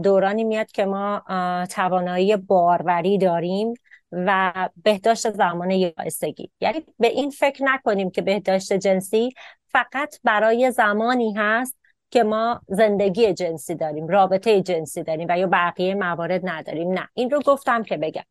دورانی 0.03 0.43
میاد 0.43 0.71
که 0.71 0.85
ما 0.85 1.23
توانایی 1.69 2.35
باروری 2.37 3.17
داریم 3.17 3.73
و 4.11 4.53
بهداشت 4.83 5.31
زمان 5.31 5.71
یائسگی 5.71 6.51
یعنی 6.61 6.85
به 6.99 7.07
این 7.07 7.29
فکر 7.29 7.63
نکنیم 7.63 8.09
که 8.09 8.21
بهداشت 8.21 8.73
جنسی 8.73 9.33
فقط 9.67 10.15
برای 10.23 10.71
زمانی 10.71 11.33
هست 11.33 11.75
که 12.09 12.23
ما 12.23 12.61
زندگی 12.67 13.33
جنسی 13.33 13.75
داریم 13.75 14.07
رابطه 14.07 14.61
جنسی 14.61 15.03
داریم 15.03 15.27
و 15.29 15.39
یا 15.39 15.47
بقیه 15.47 15.95
موارد 15.95 16.49
نداریم. 16.49 16.91
نه 16.91 17.09
این 17.13 17.29
رو 17.29 17.39
گفتم 17.45 17.83
که 17.83 17.97
بگم. 17.97 18.23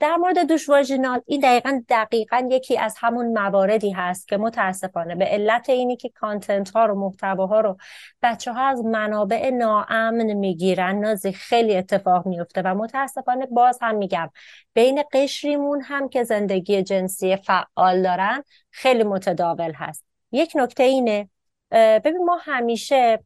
در 0.00 0.16
مورد 0.16 0.48
دوش 0.48 0.68
واژینال 0.68 1.20
این 1.26 1.40
دقیقا 1.40 1.82
دقیقا 1.88 2.48
یکی 2.50 2.78
از 2.78 2.96
همون 2.98 3.38
مواردی 3.38 3.90
هست 3.90 4.28
که 4.28 4.36
متاسفانه 4.36 5.14
به 5.14 5.24
علت 5.24 5.70
اینی 5.70 5.96
که 5.96 6.08
کانتنت 6.08 6.70
ها 6.70 6.86
رو 6.86 6.94
محتواها 6.94 7.60
رو 7.60 7.76
بچه 8.22 8.52
ها 8.52 8.68
از 8.68 8.84
منابع 8.84 9.50
ناامن 9.50 10.32
می‌گیرن 10.32 10.98
نازی 10.98 11.32
خیلی 11.32 11.76
اتفاق 11.76 12.26
میفته 12.26 12.62
و 12.62 12.74
متاسفانه 12.74 13.46
باز 13.46 13.78
هم 13.82 13.94
میگم 13.96 14.30
بین 14.74 15.02
قشریمون 15.12 15.82
هم 15.82 16.08
که 16.08 16.24
زندگی 16.24 16.82
جنسی 16.82 17.36
فعال 17.36 18.02
دارن 18.02 18.44
خیلی 18.70 19.02
متداول 19.02 19.72
هست. 19.74 20.04
یک 20.32 20.52
نکته 20.54 20.82
اینه 20.82 21.28
ببین 21.72 22.24
ما 22.24 22.38
همیشه 22.42 23.24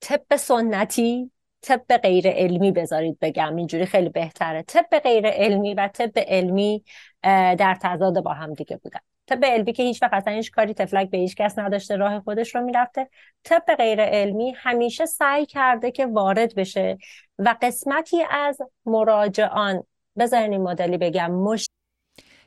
طب 0.00 0.36
سنتی 0.36 1.30
طب 1.62 1.96
غیر 1.96 2.28
علمی 2.28 2.72
بذارید 2.72 3.18
بگم 3.20 3.56
اینجوری 3.56 3.86
خیلی 3.86 4.08
بهتره. 4.08 4.62
طب 4.62 4.98
غیر 4.98 5.26
علمی 5.26 5.74
و 5.74 5.88
طب 5.88 6.12
علمی 6.16 6.84
در 7.58 7.76
تضاد 7.82 8.20
با 8.20 8.32
هم 8.32 8.54
دیگه 8.54 8.76
بودن. 8.76 9.00
طب 9.26 9.44
علمی 9.44 9.72
که 9.72 9.82
هیچ 9.82 10.02
وقت 10.02 10.12
اصلا 10.12 10.32
هیچ 10.32 10.50
کاری 10.50 10.74
تفلک 10.74 11.10
به 11.10 11.18
هیچ 11.18 11.34
کس 11.34 11.58
نداشته 11.58 11.96
راه 11.96 12.20
خودش 12.20 12.54
رو 12.54 12.60
می‌رفته. 12.60 13.08
طب 13.44 13.62
غیر 13.78 14.00
علمی 14.00 14.54
همیشه 14.56 15.06
سعی 15.06 15.46
کرده 15.46 15.90
که 15.90 16.06
وارد 16.06 16.54
بشه 16.54 16.98
و 17.38 17.56
قسمتی 17.62 18.22
از 18.30 18.58
مراجعان 18.86 19.82
بذارین 20.18 20.52
این 20.52 20.62
مدلی 20.62 20.98
بگم 20.98 21.30
مش 21.30 21.66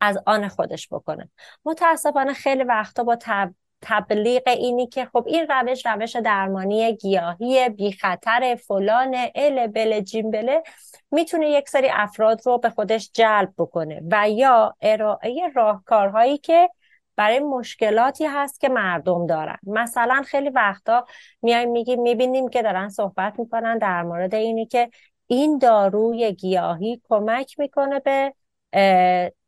از 0.00 0.18
آن 0.26 0.48
خودش 0.48 0.88
بکنه. 0.88 1.30
متاسفانه 1.64 2.32
خیلی 2.32 2.62
وقتا 2.62 3.04
با 3.04 3.16
تب... 3.20 3.50
تبلیغ 3.82 4.42
اینی 4.46 4.86
که 4.86 5.04
خب 5.04 5.24
این 5.26 5.46
روش 5.48 5.86
روش 5.86 6.16
درمانی 6.16 6.96
گیاهی 6.96 7.68
بی 7.68 7.92
خطر 7.92 8.58
فلان 8.66 9.16
ال 9.34 9.66
بل 9.66 10.00
جیم 10.00 10.30
بله 10.30 10.62
می‌تونه 11.10 11.50
یک 11.50 11.68
سری 11.68 11.88
افراد 11.92 12.40
رو 12.46 12.58
به 12.58 12.70
خودش 12.70 13.10
جلب 13.14 13.52
بکنه 13.58 14.02
و 14.10 14.30
یا 14.30 14.74
ارائه 14.80 15.48
راهکارهایی 15.54 16.38
که 16.38 16.70
برای 17.16 17.38
مشکلاتی 17.38 18.24
هست 18.26 18.60
که 18.60 18.68
مردم 18.68 19.26
دارن. 19.26 19.58
مثلا 19.62 20.22
خیلی 20.26 20.48
وقتا 20.48 21.06
میایم 21.42 21.70
میگیم 21.70 22.02
می‌بینیم 22.02 22.48
که 22.48 22.62
دارن 22.62 22.88
صحبت 22.88 23.38
می‌کنن 23.38 23.78
در 23.78 24.02
مورد 24.02 24.34
اینی 24.34 24.66
که 24.66 24.90
این 25.26 25.58
داروی 25.58 26.32
گیاهی 26.32 27.02
کمک 27.08 27.58
می‌کنه 27.58 28.00
به 28.00 28.32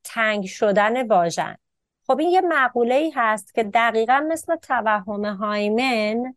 تنگ 0.08 0.46
شدن 0.46 1.06
واژن. 1.06 1.56
خب 2.06 2.18
این 2.18 2.30
یه 2.30 2.40
مقوله 2.40 2.94
ای 2.94 3.12
هست 3.16 3.54
که 3.54 3.64
دقیقا 3.64 4.26
مثل 4.28 4.56
توهم 4.56 5.24
hymen 5.24 6.34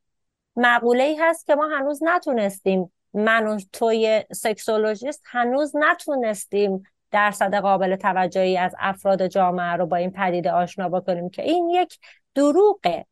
مقوله 0.55 1.03
ای 1.03 1.15
هست 1.15 1.47
که 1.47 1.55
ما 1.55 1.67
هنوز 1.67 2.03
نتونستیم 2.03 2.91
من 3.13 3.47
و 3.47 3.59
توی 3.73 4.23
sexologist 4.31 5.23
هنوز 5.25 5.75
نتونستیم 5.75 6.83
درصد 7.11 7.55
قابل 7.55 7.95
توجهی 7.95 8.57
از 8.57 8.75
افراد 8.79 9.27
جامعه 9.27 9.73
رو 9.73 9.85
با 9.85 9.95
این 9.95 10.11
پدیده 10.11 10.51
آشنا 10.51 10.89
بکنیم 10.89 11.29
که 11.29 11.41
این 11.41 11.69
یک 11.69 11.99
دروغه. 12.35 13.05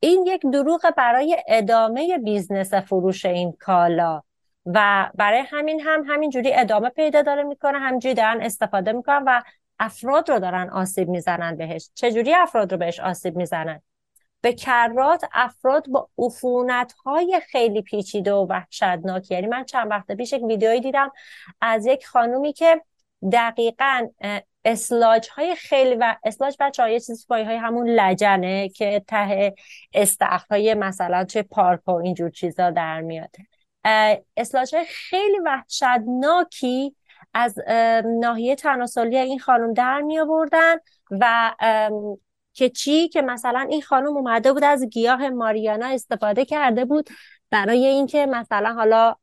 این 0.00 0.26
یک 0.26 0.46
دروغ 0.52 0.92
برای 0.96 1.42
ادامه 1.48 2.18
business 2.18 2.74
فروش 2.74 3.24
این 3.24 3.52
کالا. 3.52 4.22
و 4.66 5.10
برای 5.14 5.42
همین 5.50 5.80
هم 5.80 6.04
همینجوری 6.06 6.54
ادامه 6.54 6.88
پیدا 6.88 7.22
داره 7.22 7.42
می‌کنه 7.42 7.78
همینجوری 7.78 8.14
دارن 8.14 8.40
استفاده 8.40 8.92
می‌کنن 8.92 9.22
و 9.26 9.42
افراد 9.82 10.30
رو 10.30 10.38
دارن 10.38 10.70
آسیب 10.70 11.08
می‌زنن 11.08 11.56
بهش. 11.56 11.90
چجوری 11.94 12.34
افراد 12.34 12.72
رو 12.72 12.78
بهش 12.78 13.00
آسیب 13.00 13.36
می‌زنن؟ 13.36 13.82
به 14.40 14.52
کرات 14.52 15.24
افراد 15.32 15.86
با 15.88 16.08
عفونت 16.18 16.92
های 16.92 17.40
خیلی 17.50 17.82
پیچیده 17.82 18.32
و 18.32 18.46
وحشتناک. 18.46 19.30
یعنی 19.30 19.46
من 19.46 19.64
چند 19.64 19.90
وقت 19.90 20.12
پیش 20.12 20.32
یک 20.32 20.42
ویدیویی 20.42 20.80
دیدم 20.80 21.12
از 21.60 21.86
یک 21.86 22.06
خانومی 22.06 22.52
که 22.52 22.82
دقیقا 23.32 24.08
اسلاج 24.64 25.28
های 25.30 25.54
خیلی 25.54 25.94
و 25.94 26.16
اسلاج 26.24 26.56
بچه 26.60 26.82
های 26.82 27.00
چیزی 27.00 27.26
های 27.28 27.56
همون 27.56 27.88
لجنه 27.88 28.68
که 28.68 29.04
ته 29.08 29.54
استخر 29.94 30.46
های 30.50 30.74
مثلا 30.74 31.24
چه 31.24 31.42
پارک 31.42 31.88
اینجور 31.88 32.30
چیزا 32.30 32.70
در 32.70 33.00
میاد. 33.00 33.36
اسلاج 34.36 34.74
های 34.74 34.84
خیلی 34.84 35.38
وحشتناکی 35.38 36.96
از 37.34 37.54
ناحیه 38.20 38.54
تناسلی 38.54 39.16
این 39.16 39.38
خانم 39.38 39.72
در 39.72 40.00
می 40.00 40.18
آوردن 40.18 40.76
و 41.10 41.54
که 42.52 42.68
چی؟ 42.68 43.08
که 43.08 43.22
مثلا 43.22 43.66
این 43.70 43.82
خانم 43.82 44.16
اومده 44.16 44.52
بود 44.52 44.64
از 44.64 44.84
گیاه 44.84 45.28
ماریانا 45.28 45.86
استفاده 45.86 46.44
کرده 46.44 46.84
بود 46.84 47.10
برای 47.50 47.86
اینکه 47.86 48.26
مثلا 48.26 48.74
حالا 48.74 49.14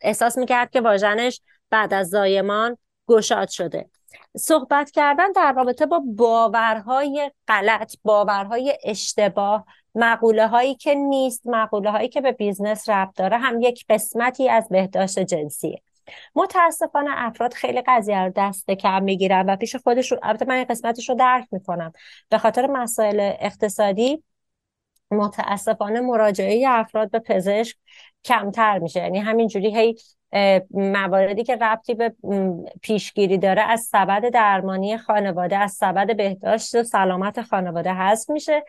احساس 0.00 0.38
می‌کرد 0.38 0.70
که 0.70 0.80
واژنش 0.80 1.40
بعد 1.70 1.94
از 1.94 2.08
زایمان 2.08 2.76
گشاد 3.08 3.48
شده. 3.48 3.90
صحبت 4.36 4.90
کردن 4.90 5.32
در 5.32 5.52
رابطه 5.52 5.86
با 5.86 6.02
باورهای 6.06 7.30
غلط 7.48 7.96
باورهای 8.02 8.78
اشتباه 8.84 9.66
مقوله 9.94 10.46
هایی 10.46 10.74
که 10.74 10.94
نیست 10.94 11.46
مقوله 11.46 11.90
هایی 11.90 12.08
که 12.08 12.20
به 12.20 12.32
business 12.32 12.88
ربط 12.88 13.16
داره 13.16 13.38
هم 13.38 13.60
یک 13.60 13.84
قسمتی 13.88 14.48
از 14.48 14.68
بهداشت 14.68 15.18
جنسیه. 15.18 15.82
متاسفانه 16.34 17.10
افراد 17.12 17.52
خیلی 17.52 17.82
قضیه 17.86 18.18
رو 18.18 18.32
دست 18.36 18.70
کم 18.70 19.02
می‌گیرن 19.02 19.50
و 19.50 19.56
پیش 19.56 19.76
خودشون 19.76 20.18
البته 20.22 20.44
من 20.44 20.64
قسمتش 20.64 21.08
رو 21.08 21.14
درک 21.14 21.48
می‌کنم. 21.52 21.92
به 22.28 22.38
خاطر 22.38 22.66
مسائل 22.66 23.32
اقتصادی 23.40 24.22
متاسفانه 25.10 26.00
مراجعه 26.00 26.64
افراد 26.68 27.10
به 27.10 27.18
پزشک 27.18 27.76
کمتر 28.24 28.78
میشه. 28.78 29.00
یعنی 29.00 29.18
همینجوری 29.18 29.76
هی 29.76 29.96
مواردی 30.70 31.44
که 31.44 31.56
ربطی 31.56 31.94
به 31.94 32.14
پیشگیری 32.82 33.38
داره 33.38 33.62
از 33.62 33.80
سبد 33.80 34.28
درمانی 34.28 34.98
خانواده 34.98 35.58
از 35.58 35.72
سبد 35.72 36.16
بهداشت 36.16 36.74
و 36.74 36.82
سلامت 36.82 37.42
خانواده 37.42 37.94
هست 37.94 38.30
میشه. 38.30 38.64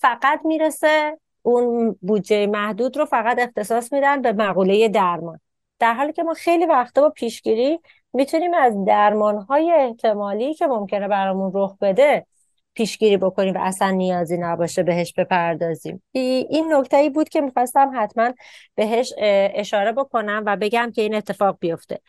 فقط 0.00 0.40
می‌رسه 0.44 1.18
اون 1.42 1.96
بودجه 2.02 2.46
محدود 2.46 2.96
رو 2.96 3.04
فقط 3.04 3.38
اختصاص 3.38 3.92
میدن 3.92 4.22
به 4.22 4.32
مقوله 4.32 4.88
درمان. 4.88 5.40
در 5.78 5.94
حالی 5.94 6.12
که 6.12 6.22
ما 6.22 6.34
خیلی 6.34 6.66
وقتا 6.66 7.00
با 7.00 7.10
پیشگیری 7.10 7.80
می‌تونیم 8.12 8.54
از 8.54 8.84
درمان 8.86 9.38
های 9.38 9.72
احتمالی 9.72 10.54
که 10.54 10.66
ممکنه 10.66 11.08
برامون 11.08 11.50
رخ 11.54 11.76
بده 11.80 12.26
پیشگیری 12.74 13.16
بکنیم 13.16 13.54
و 13.54 13.58
اصلا 13.60 13.90
نیازی 13.90 14.38
نباشه 14.38 14.82
بهش 14.82 15.12
بپردازیم. 15.12 16.02
این 16.12 16.74
نکته 16.74 16.96
ای 16.96 17.10
بود 17.10 17.28
که 17.28 17.40
می‌خواستم 17.40 17.90
حتما 17.94 18.32
بهش 18.74 19.12
اشاره 19.54 19.92
بکنم 19.92 20.42
و 20.46 20.56
بگم 20.56 20.92
که 20.94 21.02
این 21.02 21.14
اتفاق 21.14 21.56
بیفته. 21.60 22.00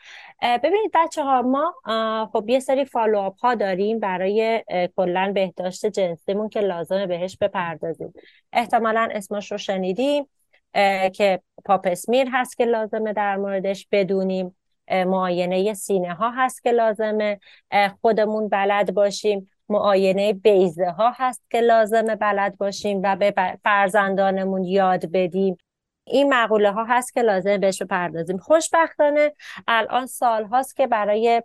ببینید 0.42 0.92
بچه 0.94 1.24
ها 1.24 1.42
ما 1.42 1.74
خب 2.34 2.50
یه 2.50 2.60
سری 2.60 2.86
فالوآپ 2.86 3.40
ها 3.40 3.56
داریم 3.56 4.00
برای 4.00 4.64
کلا 4.96 5.32
بهداشت 5.36 5.86
جنسیمون 5.86 6.50
که 6.50 6.60
لازمه 6.60 7.08
بهش 7.08 7.38
بپردازیم. 7.38 8.14
احتمالا 8.54 9.10
اسمش 9.12 9.52
رو 9.52 9.58
شنیدیم. 9.58 10.28
که 11.14 11.42
پاپسمیر 11.66 12.28
هست 12.32 12.58
که 12.58 12.66
لازمه 12.66 13.14
در 13.14 13.38
موردش 13.38 13.88
بدونیم. 13.92 14.56
معاینه 14.92 15.74
سینه 15.74 16.14
ها 16.14 16.30
هست 16.30 16.64
که 16.64 16.72
لازمه. 16.72 17.40
خودمون 18.02 18.50
بلد 18.50 18.94
باشیم. 18.94 19.50
معاینه 19.70 20.34
بیزه 20.34 20.90
ها 20.90 21.14
هست 21.16 21.44
که 21.50 21.62
لازمه 21.62 22.16
بلد 22.16 22.58
باشیم 22.58 23.02
و 23.04 23.16
به 23.16 23.58
فرزندانمون 23.64 24.64
یاد 24.64 25.12
بدیم. 25.12 25.58
این 26.08 26.34
مقوله 26.34 26.72
ها 26.72 26.84
هست 26.84 27.14
که 27.14 27.22
لازم 27.22 27.58
بهش 27.58 27.82
بپردازیم. 27.82 28.38
خوشبختانه 28.38 29.34
الان 29.68 30.06
سال 30.06 30.46
هاست 30.46 30.76
که 30.76 30.88
برای 30.88 31.44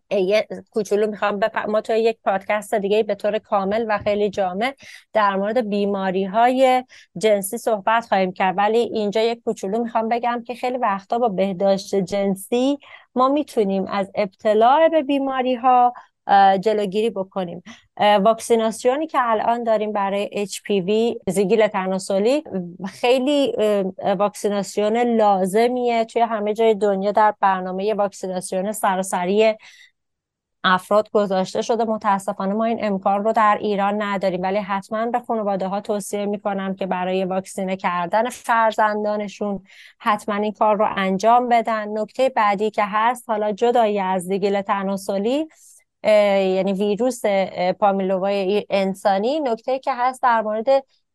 کوچولو 0.70 1.06
می‌خوام 1.06 1.38
بپ... 1.38 1.58
ما 1.58 1.80
توی 1.80 1.98
یک 1.98 2.18
پادکست 2.24 2.74
دیگه 2.74 3.02
به 3.02 3.14
طور 3.14 3.38
کامل 3.38 3.86
و 3.88 3.98
خیلی 3.98 4.30
جامع 4.30 4.74
در 5.12 5.36
مورد 5.36 5.68
بیماری 5.68 6.24
های 6.24 6.84
جنسی 7.16 7.58
صحبت 7.58 8.06
خواهیم 8.06 8.32
کرد. 8.32 8.54
ولی 8.58 8.78
اینجا 8.78 9.20
یک 9.20 9.42
کوچولو 9.44 9.82
می‌خوام 9.82 10.08
بگم 10.08 10.42
که 10.46 10.54
خیلی 10.54 10.78
وقتا 10.78 11.18
با 11.18 11.28
بهداشت 11.28 11.94
جنسی 11.94 12.78
ما 13.14 13.28
می‌تونیم 13.28 13.86
از 13.86 14.10
ابتلاع 14.14 14.88
به 14.88 15.02
بیماری 15.02 15.54
ها 15.54 15.92
جلوگیری 16.60 17.10
بکنیم. 17.10 17.62
واکسیناسیونی 18.00 19.06
که 19.06 19.18
الان 19.20 19.64
داریم 19.64 19.92
برای 19.92 20.46
HPV 20.46 21.18
زیگیل 21.32 21.66
تناسلی 21.66 22.44
خیلی 22.86 23.54
واکسیناسیون 24.18 24.96
لازمیه 24.96 26.04
توی 26.04 26.22
همه 26.22 26.54
جای 26.54 26.74
دنیا 26.74 27.12
در 27.12 27.34
برنامه 27.40 27.94
واکسیناسیون 27.94 28.72
سراسری 28.72 29.54
افراد 30.64 31.10
گذاشته 31.10 31.62
شده. 31.62 31.84
متاسفانه 31.84 32.54
ما 32.54 32.64
این 32.64 32.84
امکان 32.84 33.24
رو 33.24 33.32
در 33.32 33.58
ایران 33.60 34.02
نداریم. 34.02 34.42
ولی 34.42 34.58
حتما 34.58 35.06
به 35.06 35.18
خانواده 35.18 35.66
ها 35.66 35.80
توصیه 35.80 36.26
می‌کنم 36.26 36.74
که 36.74 36.86
برای 36.86 37.24
واکسینه 37.24 37.76
کردن 37.76 38.28
فرزندانشون 38.28 39.62
حتما 39.98 40.34
این 40.34 40.52
کار 40.52 40.76
رو 40.76 40.86
انجام 40.96 41.48
بدن. 41.48 41.98
نکته 41.98 42.28
بعدی 42.28 42.70
که 42.70 42.82
هست 42.86 43.30
حالا 43.30 43.52
جدای 43.52 44.00
از 44.00 44.28
دیگل 44.28 44.60
تناسلی. 44.60 45.48
یعنی 46.04 46.72
ویروس 46.72 47.22
پامیلوای 47.80 48.66
انسانی. 48.70 49.40
نکته 49.40 49.78
که 49.78 49.94
هست 49.94 50.22
در 50.22 50.42
مورد 50.42 50.66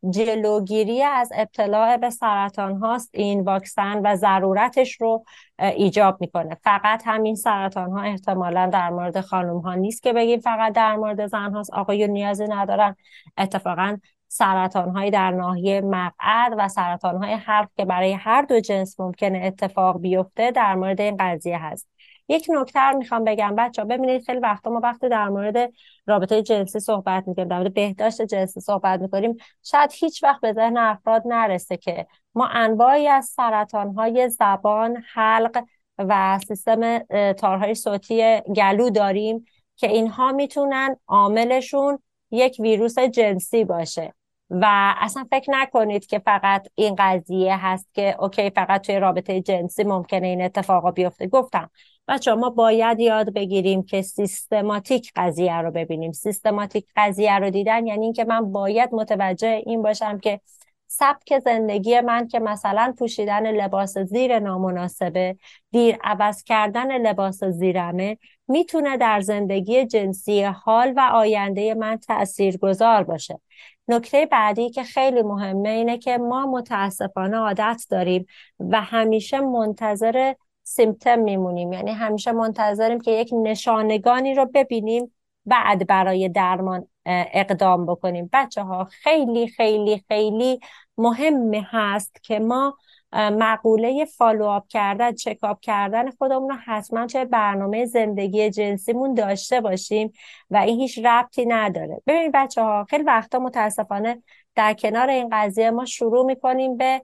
جلوگیری 0.10 1.04
از 1.04 1.30
ابتلاع 1.36 1.98
به 1.98 2.10
سرطان 2.10 2.78
هاست 2.78 3.10
این 3.14 3.42
واکسن 3.42 4.02
و 4.04 4.16
ضرورتش 4.16 5.02
رو 5.02 5.26
ایجاب 5.60 6.18
می‌کنه. 6.22 6.58
فقط 6.64 7.04
همین 7.06 7.36
سرطان 7.36 7.92
ها 7.92 8.02
احتمالا 8.02 8.70
در 8.74 8.90
مورد 8.90 9.22
خانم 9.22 9.60
ها 9.60 9.74
نیست 9.74 10.04
که 10.04 10.14
بگیم 10.14 10.40
فقط 10.40 10.74
در 10.74 10.96
مورد 10.96 11.28
زن 11.28 11.52
هاست. 11.52 11.74
آقایون 11.74 12.10
نیازی 12.10 12.48
ندارن. 12.48 12.96
اتفاقا 13.38 13.98
سرطان 14.28 14.90
های 14.90 15.12
در 15.12 15.32
ناحیه 15.32 15.82
مقعد 15.82 16.54
و 16.58 16.68
سرطان 16.68 17.24
های 17.24 17.34
حلق 17.34 17.70
که 17.78 17.86
برای 17.86 18.14
هر 18.14 18.42
دو 18.42 18.60
جنس 18.60 19.00
ممکنه 19.00 19.42
اتفاق 19.44 20.02
بیفته 20.02 20.52
در 20.52 20.76
مورد 20.76 21.02
این 21.02 21.18
قضیه 21.20 21.58
هست. 21.58 21.88
یک 22.28 22.48
نکته 22.50 22.92
می‌خوام 22.92 23.24
بگم. 23.24 23.56
بچه 23.56 23.84
ببینید 23.84 24.26
خیلی 24.26 24.40
وقتا 24.40 24.70
ما 24.70 24.80
وقتی 24.84 25.10
در 25.10 25.30
مورد 25.30 25.74
رابطه 26.06 26.42
جنسی 26.42 26.80
صحبت 26.80 27.28
می‌کنیم 27.28 27.48
در 27.48 27.58
مورد 27.58 27.74
بهداشت 27.74 28.22
جنسی 28.22 28.60
صحبت 28.60 29.02
می‌کنیم 29.02 29.38
شاید 29.64 29.92
هیچ 29.94 30.24
وقت 30.24 30.42
به 30.42 30.54
ذهن 30.54 30.78
افراد 30.78 31.24
نرسه 31.26 31.78
که 31.78 32.08
ما 32.36 32.48
انواعی 32.48 33.08
از 33.08 33.26
سرطان 33.26 33.94
های 33.94 34.30
زبان 34.30 35.04
حلق 35.14 35.64
و 35.98 36.40
سیستم 36.48 37.00
تارهای 37.34 37.76
صوتی 37.76 38.42
گلو 38.56 38.90
داریم 38.90 39.46
که 39.76 39.88
اینها 39.88 40.32
می‌تونن 40.32 40.96
عاملشون 41.08 42.00
یک 42.32 42.58
ویروس 42.60 43.00
جنسی 43.00 43.64
باشه. 43.64 44.14
و 44.50 44.94
اصلا 44.98 45.28
فکر 45.32 45.52
نکنید 45.52 46.06
که 46.06 46.20
فقط 46.20 46.68
این 46.76 46.96
قضیه 46.98 47.66
هست 47.66 47.94
که 47.94 48.16
اوکی 48.20 48.50
فقط 48.50 48.82
توی 48.82 49.00
رابطه 49.00 49.42
جنسی 49.42 49.84
ممکنه 49.84 50.28
این 50.28 50.42
اتفاقا 50.42 50.92
بیفته. 50.92 51.28
گفتم 51.28 51.70
بچه 52.08 52.34
ما 52.34 52.50
باید 52.50 53.00
یاد 53.00 53.34
بگیریم 53.34 53.84
که 53.84 54.02
سیستماتیک 54.02 55.12
قضیه 55.16 55.58
رو 55.58 55.72
ببینیم. 55.72 56.12
سیستماتیک 56.12 56.86
قضیه 56.96 57.40
رو 57.40 57.50
دیدن 57.50 57.88
یعنی 57.88 58.04
اینکه 58.04 58.26
من 58.26 58.52
باید 58.52 58.90
متوجه 58.94 59.62
این 59.66 59.82
باشم 59.82 60.20
که 60.20 60.42
سبک 60.88 61.40
زندگی 61.40 62.00
من 62.02 62.28
که 62.28 62.40
مثلا 62.40 62.94
پوشیدن 63.00 63.52
لباس 63.52 63.98
زیر 63.98 64.40
نامناسبه 64.40 65.38
دیر 65.72 65.98
عوض 66.04 66.44
کردن 66.44 66.98
لباس 66.98 67.44
زیرمه 67.44 68.18
می‌تونه 68.48 68.98
در 68.98 69.22
زندگی 69.22 69.86
جنسی 69.86 70.44
حال 70.44 70.94
و 70.98 71.10
آینده 71.14 71.74
من 71.74 71.98
تأثیر 71.98 72.58
گذار 72.58 73.04
باشه. 73.04 73.42
نکته 73.88 74.26
بعدی 74.26 74.70
که 74.70 74.84
خیلی 74.84 75.22
مهمه 75.22 75.70
اینه 75.70 75.98
که 75.98 76.18
ما 76.18 76.46
متاسفانه 76.46 77.38
عادت 77.38 77.86
داریم 77.90 78.26
و 78.60 78.82
همیشه 78.82 79.40
منتظر 79.40 80.34
سیمتم 80.68 81.20
میمونیم. 81.20 81.74
یعنی 81.74 81.92
همیشه 81.92 82.32
منتظریم 82.32 83.00
که 83.00 83.12
یک 83.12 83.30
نشانگانی 83.44 84.36
رو 84.36 84.46
ببینیم 84.54 85.14
بعد 85.46 85.88
برای 85.88 86.30
درمان 86.30 86.88
اقدام 87.06 87.86
بکنیم. 87.86 88.30
بچه 88.34 88.62
ها 88.62 88.86
خیلی 88.86 89.48
خیلی 89.48 90.04
خیلی 90.08 90.60
مهم 90.98 91.54
هست 91.54 92.24
که 92.24 92.40
ما 92.40 92.78
مقوله 93.14 94.06
فالوآپ 94.06 94.68
کردن 94.68 95.14
چکاپ 95.14 95.60
کردن 95.60 96.12
خودمون 96.12 96.50
رو 96.50 96.56
حتما 96.66 97.08
چه 97.08 97.26
برنامه 97.26 97.86
زندگی 97.86 98.50
جنسیمون 98.50 99.14
داشته 99.14 99.62
باشیم 99.62 100.14
و 100.50 100.58
این 100.58 100.80
هیچ 100.80 101.00
ربطی 101.06 101.46
نداره. 101.46 102.02
ببینید 102.08 102.32
بچه 102.34 102.62
ها 102.62 102.86
خیلی 102.90 103.04
وقتا 103.04 103.40
متاسفانه 103.40 104.24
در 104.58 104.74
کنار 104.74 105.10
این 105.10 105.30
قضیه 105.32 105.72
ما 105.72 105.86
شروع 105.86 106.26
می‌کنیم 106.26 106.78
به 106.78 107.02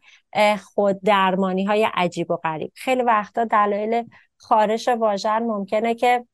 خود 0.73 1.01
درمانی 1.01 1.63
های 1.63 1.87
عجیب 1.93 2.31
و 2.31 2.35
غریب. 2.35 2.71
خیلی 2.75 3.01
وقتا 3.01 3.45
دلایل 3.45 4.03
خارش 4.37 4.87
واژن 4.87 5.39
ممکنه 5.39 5.95
که 5.95 6.25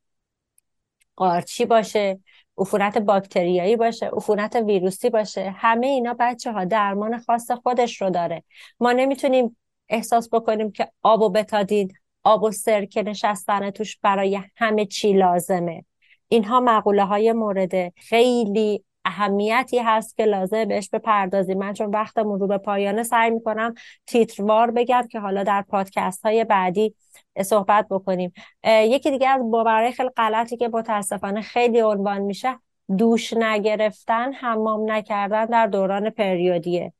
قارچی 1.15 1.65
باشه 1.65 2.19
عفونت 2.57 2.97
باکتریایی 2.97 3.75
باشه 3.75 4.09
عفونت 4.13 4.55
ویروسی 4.55 5.09
باشه 5.09 5.55
همه 5.57 5.87
اینا 5.87 6.15
بچه 6.19 6.51
ها 6.51 6.65
درمان 6.65 7.19
خاص 7.19 7.51
خودش 7.51 8.01
رو 8.01 8.09
داره. 8.09 8.43
ما 8.79 8.91
نمی‌تونیم 8.91 9.57
احساس 9.89 10.29
بکنیم 10.33 10.71
که 10.71 10.91
آب 11.03 11.21
و 11.21 11.29
بتادین 11.29 11.93
آب 12.23 12.43
و 12.43 12.51
سرکه 12.51 13.03
نشستن 13.03 13.71
توش 13.71 13.97
برای 14.01 14.39
همه 14.55 14.85
چی 14.85 15.13
لازمه. 15.13 15.85
اینها 16.27 16.59
مقوله 16.59 17.05
های 17.05 17.33
مورد 17.33 17.93
خیلی 17.95 18.83
اهمیتی 19.09 19.79
هست 19.79 20.17
که 20.17 20.25
لازم 20.25 20.65
بهش 20.65 20.89
بپردازیم. 20.89 21.57
من 21.57 21.73
چون 21.73 21.89
وقتمون 21.89 22.39
رو 22.39 22.47
به 22.47 22.57
پایانه 22.57 23.03
سعی 23.03 23.29
می‌کنم 23.29 23.73
تیتروار 24.05 24.71
بگم 24.71 25.07
که 25.11 25.19
حالا 25.19 25.43
در 25.43 25.61
پادکست 25.61 26.25
های 26.25 26.43
بعدی 26.43 26.95
صحبت 27.41 27.87
بکنیم. 27.89 28.33
یکی 28.65 29.11
دیگه 29.11 29.29
از 29.29 29.51
باورهای 29.51 29.91
خیلی 29.91 30.09
غلطی 30.09 30.57
که 30.57 30.69
متاسفانه 30.73 31.41
خیلی 31.41 31.81
عنوان 31.81 32.21
میشه 32.21 32.59
دوش 32.97 33.33
نگرفتن 33.33 34.33
حمام 34.33 34.91
نکردن 34.91 35.45
در 35.45 35.67
دوران 35.67 36.09
پریودیه. 36.09 36.93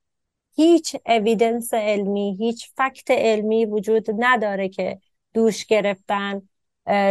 هیچ 0.56 0.96
اویدنس 1.06 1.74
علمی 1.74 2.38
هیچ 2.40 2.72
فکت 2.78 3.12
علمی 3.12 3.66
وجود 3.66 4.08
نداره 4.18 4.70
که 4.70 5.00
دوش 5.34 5.66
گرفتن 5.66 6.42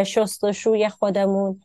شستشوی 0.05 0.89
خودمون. 0.89 1.61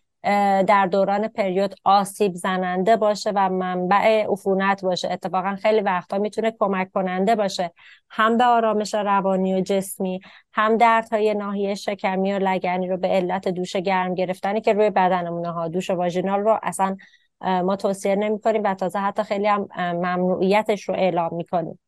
در 0.67 0.87
دوران 0.91 1.27
پریود 1.27 1.75
آسیب 1.83 2.33
زننده 2.33 2.95
باشه 2.95 3.31
و 3.35 3.49
منبع 3.49 4.25
عفونت 4.29 4.85
باشه. 4.85 5.11
اتفاقا 5.11 5.55
خیلی 5.55 5.81
وقتا 5.81 6.17
می‌تونه 6.17 6.53
کمک 6.59 6.91
کننده 6.91 7.35
باشه. 7.35 7.71
هم 8.09 8.37
به 8.37 8.43
آرامش 8.43 8.93
روانی 8.93 9.55
و 9.55 9.61
جسمی 9.61 10.19
هم 10.53 10.77
دردهای 10.77 11.33
ناحیه 11.33 11.75
شکمی 11.75 12.33
و 12.33 12.39
لگنی 12.39 12.87
رو 12.87 12.97
به 12.97 13.07
علت 13.07 13.47
دوش 13.47 13.75
گرم 13.75 14.15
گرفتنی 14.15 14.61
که 14.61 14.73
روی 14.73 14.89
بدنمونه 14.89 15.51
ها. 15.51 15.67
دوش 15.67 15.89
واژینال 15.89 16.39
رو 16.39 16.59
اصلا 16.63 16.97
ما 17.41 17.75
توصیه 17.75 18.15
نمی 18.15 18.39
کنیم 18.39 18.63
و 18.63 18.73
تازه 18.73 18.99
حتی 18.99 19.23
خیلی 19.23 19.47
هم 19.47 19.67
ممنوعیتش 19.77 20.89
رو 20.89 20.95
اعلام 20.95 21.35
می 21.35 21.45
کنیم 21.45 21.79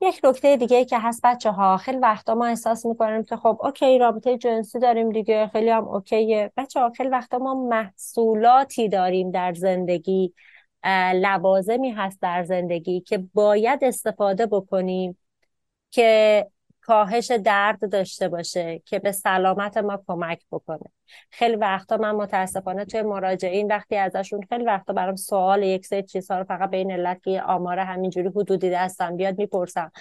یک 0.00 0.20
نکته 0.24 0.56
دیگه 0.56 0.84
که 0.84 0.98
هست 0.98 1.20
بچه 1.24 1.50
ها 1.50 1.76
خیلی 1.76 1.98
وقتا 1.98 2.34
ما 2.34 2.46
احساس 2.46 2.86
می‌کنیم 2.86 3.24
که 3.24 3.36
خب 3.36 3.58
اوکی 3.62 3.98
رابطه 3.98 4.38
جنسی 4.38 4.78
داریم 4.78 5.10
دیگه 5.12 5.50
خیلی 5.52 5.70
هم 5.70 5.88
اوکیه. 5.88 6.52
بچه 6.56 6.80
ها 6.80 6.90
خیلی 6.96 7.08
وقتا 7.08 7.38
ما 7.38 7.54
محصولاتی 7.54 8.88
داریم 8.88 9.30
در 9.30 9.54
زندگی 9.54 10.34
لوازمی 11.14 11.90
هست 11.90 12.20
در 12.22 12.44
زندگی 12.44 13.00
که 13.00 13.18
باید 13.34 13.84
استفاده 13.84 14.46
بکنیم 14.46 15.18
که 15.90 16.46
کاهش 16.86 17.30
درد 17.30 17.92
داشته 17.92 18.28
باشه 18.28 18.82
که 18.84 18.98
به 18.98 19.12
سلامت 19.12 19.76
ما 19.76 20.02
کمک 20.06 20.42
بکنه. 20.52 20.90
خیلی 21.30 21.56
وقتا 21.56 21.96
من 21.96 22.10
متاسفانه 22.10 22.84
توی 22.84 23.02
مراجعین 23.02 23.72
وقتی 23.72 23.96
ازشون 23.96 24.40
خیلی 24.48 24.64
وقتا 24.64 24.92
برام 24.92 25.16
سوال 25.16 25.62
یک 25.62 25.86
سری 25.86 26.02
چیزها 26.02 26.38
رو 26.38 26.44
فقط 26.44 26.70
به 26.70 26.76
این 26.76 26.90
علت 26.90 27.22
که 27.22 27.42
آمار 27.42 27.78
همینجوری 27.78 28.28
حدودی 28.28 28.70
دستم 28.70 29.16
بیاد 29.16 29.38
می‌پرسم. 29.38 29.92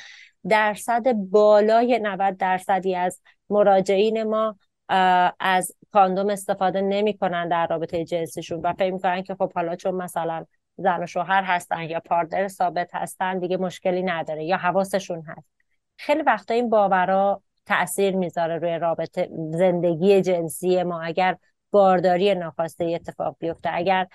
درصد 0.48 1.14
بالای 1.14 2.00
90 2.00 2.38
درصدی 2.38 2.96
از 2.96 3.22
مراجعین 3.50 4.24
ما 4.24 4.56
از 5.40 5.72
کاندوم 5.92 6.30
استفاده 6.30 6.82
نمی‌کنن 6.82 7.48
در 7.48 7.68
رابطه 7.68 8.06
جنسیشون 8.06 8.62
و 8.62 8.74
فکر 8.74 8.94
می‌کنن 8.94 9.24
که 9.24 9.36
خب 9.36 9.54
حالا 9.54 9.76
چون 9.76 9.96
مثلا 9.96 10.46
زن 10.78 11.04
و 11.04 11.08
شوهر 11.08 11.44
هستن 11.44 11.82
یا 11.82 12.00
پارتنر 12.00 12.48
ثابت 12.48 12.96
هستن 12.96 13.40
دیگه 13.40 13.58
مشکلی 13.58 14.04
نداره 14.04 14.46
یا 14.46 14.58
حواسشون 14.58 15.24
هست. 15.28 15.55
خیلی 15.98 16.22
وقتا 16.22 16.54
این 16.54 16.70
باورا 16.70 17.42
تاثیر 17.66 18.16
می‌ذاره 18.16 18.58
روی 18.58 18.80
رابطه 18.80 19.30
زندگی 19.52 20.22
جنسی 20.22 20.84
ما. 20.84 21.02
اگر 21.02 21.38
بارداری 21.72 22.36
ناخواسته 22.36 22.86
اتفاق 22.86 23.36
بیفته 23.40 23.70
اگر 23.74 24.08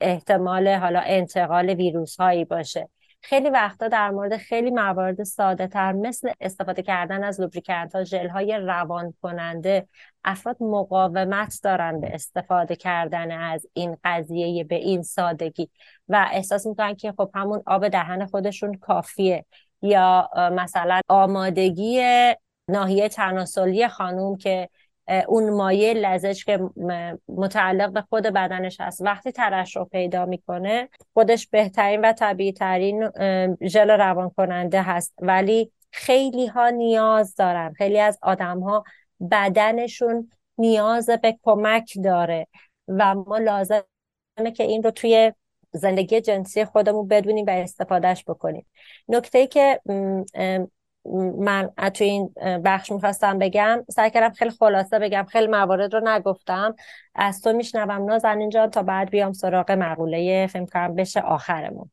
احتمال 0.00 0.68
حالا 0.68 1.00
انتقال 1.00 1.70
ویروس 1.70 2.16
هایی 2.20 2.44
باشه. 2.44 2.88
خیلی 3.24 3.50
وقتا 3.50 3.88
در 3.88 4.10
مورد 4.10 4.36
خیلی 4.36 4.70
موارد 4.70 5.22
ساده 5.22 5.66
تر 5.66 5.92
مثل 5.92 6.32
استفاده 6.40 6.82
کردن 6.82 7.24
از 7.24 7.40
لوبریکنت 7.40 7.94
ها 7.94 8.04
ژل 8.04 8.28
های 8.28 8.56
روان 8.56 9.14
کننده 9.22 9.88
افراد 10.24 10.56
مقاومت 10.60 11.60
دارن 11.62 12.00
به 12.00 12.14
استفاده 12.14 12.76
کردن 12.76 13.30
از 13.30 13.66
این 13.72 13.96
قضیه 14.04 14.64
به 14.64 14.74
این 14.74 15.02
سادگی. 15.02 15.70
و 16.08 16.28
احساس 16.32 16.66
می‌کنن 16.66 16.94
که 16.94 17.12
خب 17.12 17.30
همون 17.34 17.62
آب 17.66 17.88
دهن 17.88 18.26
خودشون 18.26 18.74
کافیه. 18.74 19.44
یا 19.82 20.30
مثلا 20.52 21.00
آمادگی 21.08 22.02
ناحیه 22.68 23.08
تناسلی 23.08 23.88
خانوم 23.88 24.36
که 24.36 24.68
اون 25.28 25.50
مایه 25.50 25.94
لزج 25.94 26.44
که 26.44 26.60
متعلق 27.28 27.92
به 27.92 28.00
خود 28.00 28.22
بدنش 28.22 28.80
هست 28.80 29.02
وقتی 29.02 29.32
ترشح 29.32 29.84
پیدا 29.84 30.26
می‌کنه 30.26 30.88
خودش 31.14 31.46
بهترین 31.46 32.00
و 32.00 32.12
طبیعی 32.12 32.52
ترین 32.52 33.10
ژل 33.68 33.90
روان 33.90 34.30
کننده 34.30 34.82
هست. 34.82 35.14
ولی 35.18 35.72
خیلی 35.90 36.46
ها 36.46 36.68
نیاز 36.70 37.34
دارن. 37.34 37.72
خیلی 37.72 37.98
از 37.98 38.18
آدم 38.22 38.60
ها 38.60 38.84
بدنشون 39.30 40.30
نیاز 40.58 41.10
به 41.10 41.38
کمک 41.42 41.92
داره 42.04 42.46
و 42.88 43.14
ما 43.14 43.38
لازمه 43.38 43.82
که 44.56 44.64
این 44.64 44.82
رو 44.82 44.90
توی 44.90 45.32
زندگی 45.72 46.20
جنسی 46.20 46.64
خودمون 46.64 47.08
بدونیم 47.08 47.44
و 47.46 47.50
استفادهش 47.50 48.24
بکنیم. 48.26 48.66
نکته 49.08 49.38
ای 49.38 49.46
که 49.46 49.80
من 51.38 51.70
تو 51.94 52.04
این 52.04 52.34
بخش 52.64 52.92
می‌خواستم 52.92 53.38
بگم 53.38 53.84
سعی 53.90 54.10
کردم 54.10 54.34
خیلی 54.34 54.50
خلاصه 54.50 54.98
بگم 54.98 55.26
خیلی 55.28 55.46
موارد 55.46 55.94
رو 55.94 56.00
نگفتم. 56.04 56.74
از 57.14 57.42
تو 57.42 57.52
میشنوم. 57.52 58.04
نازنین 58.04 58.50
جان 58.50 58.70
تا 58.70 58.82
بعد 58.82 59.10
بیام 59.10 59.32
سراغ 59.32 59.70
مقوله 59.70 60.46
فکر 60.46 60.64
کنم 60.64 60.94
بشه 60.94 61.20
آخرمون. 61.20 61.90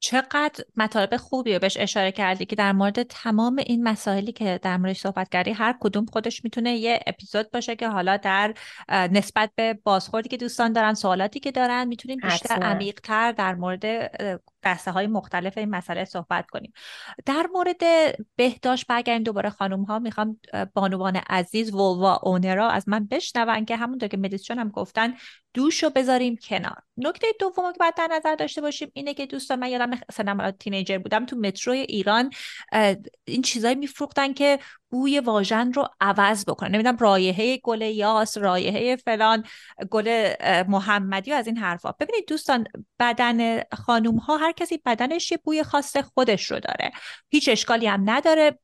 چقدر 0.00 0.64
مطالب 0.76 1.16
خوبی 1.16 1.52
رو 1.52 1.58
بهش 1.58 1.76
اشاره 1.76 2.12
کردی 2.12 2.46
که 2.46 2.56
در 2.56 2.72
مورد 2.72 3.02
تمام 3.02 3.56
این 3.66 3.88
مسائلی 3.88 4.32
که 4.32 4.60
در 4.62 4.76
موردش 4.76 5.00
صحبت 5.00 5.28
کردی 5.28 5.50
هر 5.50 5.74
کدوم 5.80 6.06
خودش 6.06 6.44
می‌تونه 6.44 6.76
یه 6.76 7.00
اپیزود 7.06 7.50
باشه 7.50 7.76
که 7.76 7.88
حالا 7.88 8.16
در 8.16 8.54
نسبت 8.88 9.50
به 9.56 9.74
بازخوردی 9.74 10.28
که 10.28 10.36
دوستان 10.36 10.72
دارن 10.72 10.94
سوالاتی 10.94 11.40
که 11.40 11.50
دارن 11.50 11.88
می‌تونیم 11.88 12.18
بیشتر 12.22 12.54
عمیقتر 12.54 13.32
در 13.32 13.54
مورد 13.54 13.84
دسته 14.68 14.90
های 14.90 15.06
مختلف 15.06 15.58
این 15.58 15.70
مسئله 15.70 16.04
صحبت 16.04 16.50
کنیم. 16.50 16.72
در 17.26 17.46
مورد 17.54 17.82
بهداشت 18.36 18.86
برگردیم 18.86 19.22
دوباره 19.22 19.50
خانم 19.50 19.82
ها 19.82 19.98
می‌خوام 19.98 20.40
بانوان 20.74 21.16
عزیز 21.16 21.74
ولوا 21.74 22.20
اونرا 22.22 22.70
از 22.70 22.88
من 22.88 23.06
بشنون 23.06 23.64
که 23.64 23.76
همونطور 23.76 24.08
که 24.08 24.16
مدیسشون 24.16 24.58
هم 24.58 24.68
گفتن 24.68 25.14
دوش 25.54 25.82
رو 25.82 25.90
بذاریم 25.90 26.36
کنار. 26.36 26.82
نکته 26.96 27.26
دوم 27.40 27.72
که 27.72 27.78
باید 27.78 27.94
در 27.94 28.08
نظر 28.12 28.34
داشته 28.34 28.60
باشیم 28.60 28.90
اینه 28.92 29.14
که 29.14 29.26
دوستان 29.26 29.58
من 29.58 29.68
یادم 29.68 29.90
مثلا 30.08 30.50
تینیجر 30.50 30.98
بودم 30.98 31.26
تو 31.26 31.36
متروی 31.36 31.78
ایران 31.78 32.30
این 33.24 33.42
چیزایی 33.42 33.74
میفروختن 33.74 34.32
که 34.32 34.58
بوی 34.90 35.20
واژن 35.20 35.72
رو 35.72 35.88
عوض 36.00 36.44
بکنه 36.44 36.68
نمی‌دونم 36.68 36.96
رایحه 36.96 37.56
گل 37.56 37.82
یاس 37.82 38.38
رایحه 38.38 38.96
فلان 38.96 39.44
گل 39.90 40.32
محمدی 40.68 41.32
و 41.32 41.34
از 41.34 41.46
این 41.46 41.56
حرفا. 41.56 41.92
ببینید 41.92 42.28
دوستان 42.28 42.66
بدن 43.00 43.62
خانوم 43.72 44.16
ها 44.16 44.36
هر 44.36 44.52
کسی 44.58 44.80
بدنش 44.86 45.32
یه 45.32 45.38
بوی 45.44 45.62
خاص 45.62 45.96
خودش 45.96 46.50
رو 46.50 46.60
داره. 46.60 46.90
هیچ 47.30 47.48
اشکالی 47.48 47.86
هم 47.86 48.10
نداره. 48.10 48.58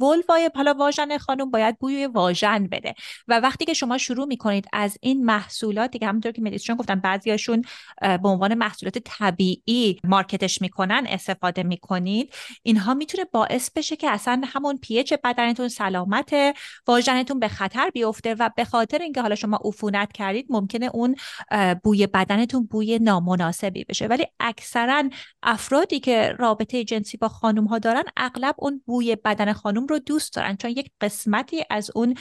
ولوای 0.00 0.50
حالا 0.54 0.74
واژن 0.74 1.18
خانوم 1.18 1.50
باید 1.50 1.78
بوی 1.78 2.06
واژن 2.06 2.66
بده. 2.66 2.94
و 3.28 3.40
وقتی 3.40 3.64
که 3.64 3.74
شما 3.74 3.98
شروع 3.98 4.26
می‌کنید 4.26 4.66
از 4.72 4.98
این 5.00 5.24
محصولاتی 5.24 5.98
که 5.98 6.06
همونطور 6.06 6.32
که 6.32 6.42
مدیسشون 6.42 6.76
گفتن 6.76 7.00
بعضیاشون 7.00 7.62
به 8.00 8.28
عنوان 8.28 8.54
محصولات 8.54 8.98
طبیعی 8.98 10.00
مارکتش 10.04 10.60
می‌کنن 10.62 11.06
استفاده 11.08 11.62
می‌کنید 11.62 12.34
اینها 12.62 12.94
می‌تونه 12.94 13.24
باعث 13.24 13.70
بشه 13.70 13.96
که 13.96 14.10
اصلا 14.10 14.42
همون 14.46 14.78
پیچ 14.78 15.14
بدن 15.24 15.38
بدنتون 15.38 15.68
سلامت 15.68 16.34
واژنتون 16.86 17.38
به 17.38 17.48
خطر 17.48 17.90
بیفته 17.90 18.34
و 18.34 18.50
به 18.56 18.64
خاطر 18.64 18.98
اینکه 18.98 19.22
حالا 19.22 19.34
شما 19.34 19.60
عفونت 19.64 20.12
کردید 20.12 20.46
ممکنه 20.50 20.90
اون 20.94 21.16
بوی 21.84 22.06
بدنتون 22.06 22.66
بوی 22.66 22.98
نامناسبی 22.98 23.84
بشه. 23.84 24.06
ولی 24.06 24.26
اکثرا 24.40 25.10
افرادی 25.42 26.00
که 26.00 26.36
رابطه 26.38 26.84
جنسی 26.84 27.16
با 27.16 27.28
خانم 27.28 27.64
ها 27.64 27.78
دارن 27.78 28.04
اغلب 28.16 28.54
اون 28.58 28.82
بوی 28.86 29.16
بدن 29.16 29.52
خانم 29.52 29.86
رو 29.86 29.98
دوست 29.98 30.34
دارن. 30.34 30.56
چون 30.56 30.70
یک 30.70 30.90
قسمتی 31.00 31.64
از 31.70 31.90
اون 31.94 32.14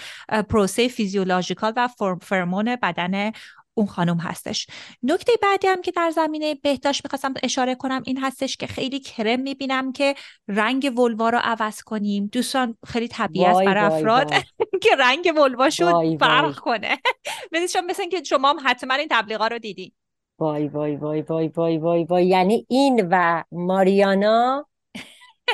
پروسه 0.50 0.88
فیزیولوژیکال 0.88 1.74
و 1.76 1.90
فرمون 2.22 2.76
بدن 2.76 3.32
اون 3.78 3.88
خانم 3.88 4.18
هستش. 4.18 4.68
نکته 5.04 5.32
بعدی 5.42 5.68
هم 5.68 5.82
که 5.82 5.92
در 5.92 6.12
زمینه 6.12 6.56
بهداشت 6.56 7.06
می‌خواستم 7.06 7.34
اشاره 7.44 7.76
کنم 7.76 8.04
این 8.06 8.18
هستش 8.18 8.58
که 8.58 8.68
خیلی 8.68 9.00
کرم 9.00 9.40
می‌بینم 9.40 9.92
که 9.92 10.16
رنگ 10.48 10.94
ولوا 10.98 11.30
رو 11.30 11.40
عوض 11.44 11.82
کنیم. 11.82 12.30
دوستان 12.32 12.78
خیلی 12.88 13.08
طبیعی 13.08 13.46
است 13.46 13.60
برای 13.60 13.84
افراد 13.84 14.34
که 14.84 14.96
رنگ 15.00 15.34
ولواشون 15.36 16.18
فرق 16.18 16.56
کنه. 16.56 16.98
مثل 17.52 17.82
مثل 17.82 18.10
که 18.10 18.24
شما 18.24 18.50
هم 18.50 18.58
حتما 18.64 18.94
این 18.94 19.08
تبلیغا 19.12 19.48
رو 19.48 19.60
دیدی 19.60 19.94
وای 20.40 20.68
وای 20.68 20.96
وای 20.96 21.22
وای 21.22 21.48
وای 21.48 21.78
وای 21.78 22.04
وای. 22.04 22.28
یعنی 22.28 22.66
این 22.70 23.08
و 23.12 23.44
ماریانا 23.52 24.68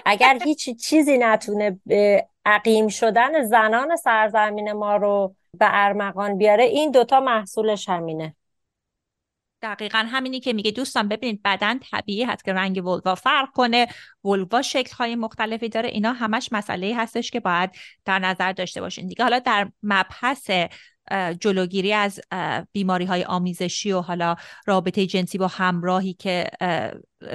اگر 0.06 0.40
هیچ 0.44 0.70
چیزی 0.70 1.18
نتونه 1.18 1.80
به 1.86 2.28
عقیم 2.46 2.88
شدن 2.88 3.44
زنان 3.44 3.96
سرزمین 3.96 4.72
ما 4.72 4.96
رو 4.96 5.36
به 5.60 5.68
ارمغان 5.70 6.38
بیاره 6.38 6.64
این 6.64 6.92
دوتا 6.92 7.20
محصولش 7.20 7.90
همینه. 7.90 8.36
دقیقا 9.62 9.98
همینی 9.98 10.40
که 10.40 10.54
میگه. 10.54 10.72
دوستان 10.72 11.08
ببینید 11.08 11.42
بدن 11.46 11.80
طبیعی 11.80 12.24
هست 12.24 12.46
که 12.46 12.54
رنگ 12.54 12.86
ولوا 12.86 13.16
فرق 13.16 13.50
کنه. 13.52 13.88
ولوا 14.24 14.62
شکل 14.62 14.96
های 14.96 15.16
مختلفی 15.16 15.70
داره. 15.70 15.90
اینا 15.90 16.14
همش 16.14 16.50
مسئله 16.52 16.96
هستش 16.98 17.32
که 17.32 17.40
باید 17.40 17.70
در 18.06 18.20
نظر 18.20 18.52
داشته 18.52 18.82
باشین. 18.82 19.08
دیگه 19.08 19.24
حالا 19.24 19.40
در 19.40 19.72
مبحث 19.84 20.52
جلوگیری 21.40 21.94
از 21.94 22.20
بیماری 22.72 23.06
های 23.06 23.24
آمیزشی 23.24 23.92
و 23.92 24.02
حالا 24.02 24.36
رابطه 24.66 25.06
جنسی 25.06 25.38
با 25.38 25.48
همراهی 25.48 26.14
که 26.14 26.50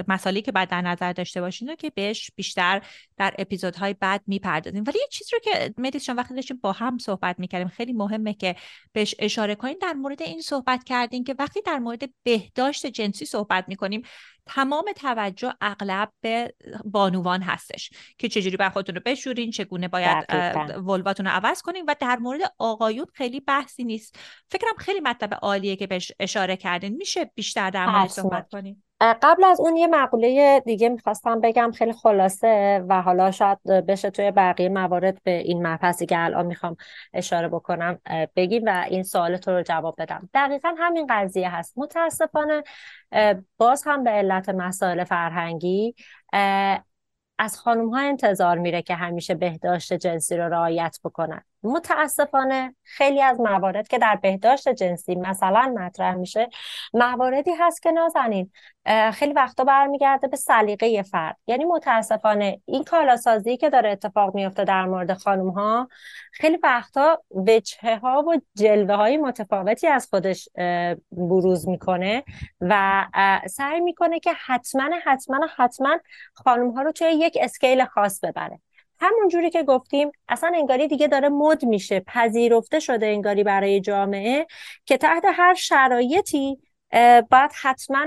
مسائلی 0.07 0.41
که 0.41 0.51
باید 0.51 0.69
در 0.69 0.81
نظر 0.81 1.13
داشته 1.13 1.41
باشین 1.41 1.75
که 1.75 1.89
بهش 1.89 2.31
بیشتر 2.35 2.81
در 3.17 3.35
اپیزودهای 3.37 3.93
بعد 3.93 4.21
می‌پردازیم. 4.27 4.83
ولی 4.87 4.99
یه 4.99 5.07
چیزی 5.11 5.31
رو 5.33 5.39
که 5.39 5.73
مدیس 5.77 6.09
وقتی 6.09 6.35
داشتیم 6.35 6.59
با 6.61 6.71
هم 6.71 6.97
صحبت 6.97 7.39
می‌کردیم 7.39 7.67
خیلی 7.67 7.93
مهمه 7.93 8.33
که 8.33 8.55
بهش 8.93 9.15
اشاره 9.19 9.55
کنیم 9.55 9.77
در 9.81 9.93
مورد 9.93 10.21
این 10.21 10.41
صحبت 10.41 10.83
کردیم 10.83 11.23
که 11.23 11.35
وقتی 11.39 11.61
در 11.61 11.79
مورد 11.79 12.03
بهداشت 12.23 12.85
جنسی 12.85 13.25
صحبت 13.25 13.65
می‌کنیم 13.67 14.01
تمام 14.51 14.85
توجه 14.95 15.53
اغلب 15.61 16.11
به 16.21 16.53
بانوان 16.85 17.41
هستش 17.41 17.89
که 18.17 18.29
چجوری 18.29 18.57
بر 18.57 18.69
خودتون 18.69 18.95
رو 18.95 19.01
بشورین 19.05 19.51
چگونه 19.51 19.87
باید 19.87 20.25
ولواتون 20.85 21.25
رو 21.25 21.31
عوض 21.31 21.61
کنیم 21.61 21.85
و 21.87 21.95
در 21.99 22.15
مورد 22.15 22.41
آقایون 22.57 23.05
خیلی 23.13 23.39
بحثی 23.39 23.83
نیست. 23.83 24.19
فکرم 24.51 24.75
خیلی 24.77 24.99
مطلب 24.99 25.33
عالیه 25.41 25.75
که 25.75 25.87
بهش 25.87 26.11
اشاره 26.19 26.57
کردین. 26.57 26.95
میشه 26.95 27.31
بیشتر 27.35 27.69
در 27.69 27.85
مورد 27.85 28.09
صحبت 28.09 28.49
کنیم؟ 28.51 28.83
قبل 29.01 29.43
از 29.43 29.59
اون 29.59 29.75
یه 29.75 29.87
مقوله 29.87 30.59
دیگه 30.65 30.89
می‌خواستم 30.89 31.41
بگم 31.41 31.71
خیلی 31.71 31.93
خلاصه 31.93 32.85
و 32.89 33.01
حالا 33.01 33.31
شاید 33.31 33.63
بشه 33.63 34.09
توی 34.09 34.31
بقیه 34.31 34.69
موارد 34.69 35.23
به 35.23 35.31
این 35.31 35.67
مبحثی 35.67 36.05
که 36.05 36.19
الان 36.19 36.45
می‌خوام 36.45 36.75
اشاره 37.13 37.47
بکنم 37.47 37.99
بگیم 38.35 38.63
و 38.65 38.85
این 38.89 39.03
سوال 39.03 39.37
تو 39.37 39.51
رو 39.51 39.61
جواب 39.61 39.95
بدم. 39.97 40.29
دقیقا 40.33 40.75
همین 40.77 41.07
قضیه 41.09 41.55
هست. 41.55 41.73
متاسفانه 41.77 42.63
باز 43.57 43.83
هم 43.85 44.03
به 44.03 44.09
علت 44.09 44.49
مسائل 44.49 45.03
فرهنگی 45.03 45.95
از 47.39 47.59
خانم 47.59 47.89
ها 47.89 47.99
انتظار 47.99 48.57
میره 48.57 48.81
که 48.81 48.95
همیشه 48.95 49.35
بهداشت 49.35 49.93
جنسی 49.93 50.37
رو 50.37 50.49
رعایت 50.49 50.99
بکنن. 51.03 51.43
متاسفانه 51.63 52.75
خیلی 52.83 53.21
از 53.21 53.39
موارد 53.39 53.87
که 53.87 53.97
در 53.97 54.15
بهداشت 54.15 54.69
جنسی 54.69 55.15
مثلا 55.15 55.73
مطرح 55.77 56.15
میشه 56.15 56.49
مواردی 56.93 57.51
هست 57.59 57.81
که 57.81 57.91
نازنین 57.91 58.51
خیلی 59.13 59.33
وقتا 59.33 59.63
برمیگرده 59.63 60.27
به 60.27 60.37
سلیقه 60.37 61.03
فرد. 61.03 61.37
یعنی 61.47 61.65
متاسفانه 61.65 62.61
این 62.65 62.83
کالاسازی 62.83 63.57
که 63.57 63.69
داره 63.69 63.91
اتفاق 63.91 64.35
میفته 64.35 64.63
در 64.63 64.85
مورد 64.85 65.13
خانم 65.13 65.49
ها 65.49 65.87
خیلی 66.31 66.59
وقتا 66.63 67.23
وجهه 67.31 67.97
ها 67.97 68.23
و 68.27 68.41
جلوه 68.55 68.95
های 68.95 69.17
متفاوتی 69.17 69.87
از 69.87 70.07
خودش 70.09 70.49
بروز 71.11 71.67
می‌کنه 71.67 72.23
و 72.61 73.05
سعی 73.49 73.79
می‌کنه 73.79 74.19
که 74.19 74.33
حتما 74.45 74.89
حتما 75.05 75.47
حتما 75.55 75.99
خانم 76.33 76.71
ها 76.71 76.81
رو 76.81 76.91
توی 76.91 77.07
یک 77.07 77.37
اسکیل 77.41 77.85
خاص 77.85 78.19
ببره. 78.23 78.59
همون 79.01 79.27
جوری 79.27 79.49
که 79.49 79.63
گفتیم 79.63 80.11
اصلا 80.27 80.51
انگاری 80.55 80.87
دیگه 80.87 81.07
داره 81.07 81.29
مد 81.29 81.65
میشه 81.65 81.99
پذیرفته 81.99 82.79
شده 82.79 83.05
انگاری 83.05 83.43
برای 83.43 83.81
جامعه 83.81 84.47
که 84.85 84.97
تحت 84.97 85.23
هر 85.33 85.53
شرایطی 85.53 86.57
باید 87.31 87.51
حتما 87.61 88.05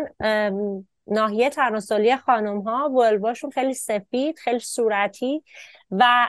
ناحیه 1.06 1.50
تناسلی 1.50 2.16
خانم 2.16 2.60
ها 2.60 2.88
ولواشون 2.88 3.50
خیلی 3.50 3.74
سفید 3.74 4.38
خیلی 4.38 4.58
صورتی 4.58 5.42
و 5.90 6.28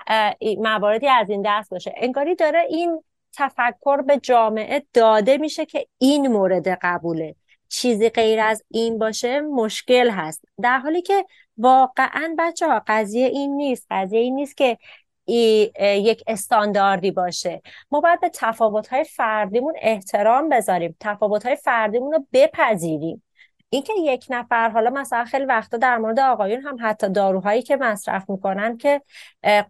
مواردی 0.58 1.08
از 1.08 1.30
این 1.30 1.44
دست 1.46 1.70
باشه. 1.70 1.94
انگاری 1.98 2.36
داره 2.36 2.60
این 2.70 3.04
تفکر 3.38 4.02
به 4.02 4.18
جامعه 4.18 4.84
داده 4.94 5.38
میشه 5.38 5.66
که 5.66 5.88
این 5.98 6.28
مورد 6.28 6.68
قبوله. 6.82 7.36
چیزی 7.70 8.10
غیر 8.10 8.40
از 8.40 8.64
این 8.68 8.98
باشه 8.98 9.42
مشکل 9.42 10.10
هست. 10.10 10.46
در 10.62 10.78
حالی 10.78 11.02
که 11.02 11.26
واقعا 11.58 12.36
بچه 12.40 12.68
ها 12.68 12.82
قضیه 12.88 13.28
این 13.28 13.56
نیست 13.56 13.88
قضیه 13.92 14.20
این 14.20 14.36
نیست 14.36 14.58
که 14.58 14.78
ای 15.26 15.72
یک 15.80 16.24
استانداردی 16.28 17.12
باشه. 17.12 17.62
ما 17.92 18.02
باید 18.02 18.20
به 18.20 18.30
تفاوت 18.30 18.88
های 18.88 19.04
فردیمون 19.04 19.74
احترام 19.82 20.50
بذاریم 20.50 20.96
تفاوت 21.00 21.46
های 21.46 21.56
فردیمون 21.56 22.12
رو 22.14 22.26
بپذیریم. 22.34 23.24
اینکه 23.70 23.94
یک 24.00 24.26
نفر 24.30 24.70
حالا 24.70 24.90
مثلا 24.90 25.26
خیلی 25.26 25.46
وقتا 25.46 25.78
در 25.78 25.98
مورد 25.98 26.20
آقایون 26.20 26.62
هم 26.62 26.78
حتی 26.82 27.10
داروهایی 27.10 27.62
که 27.62 27.76
مصرف 27.76 28.30
می‌کنن 28.30 28.78
که 28.78 29.02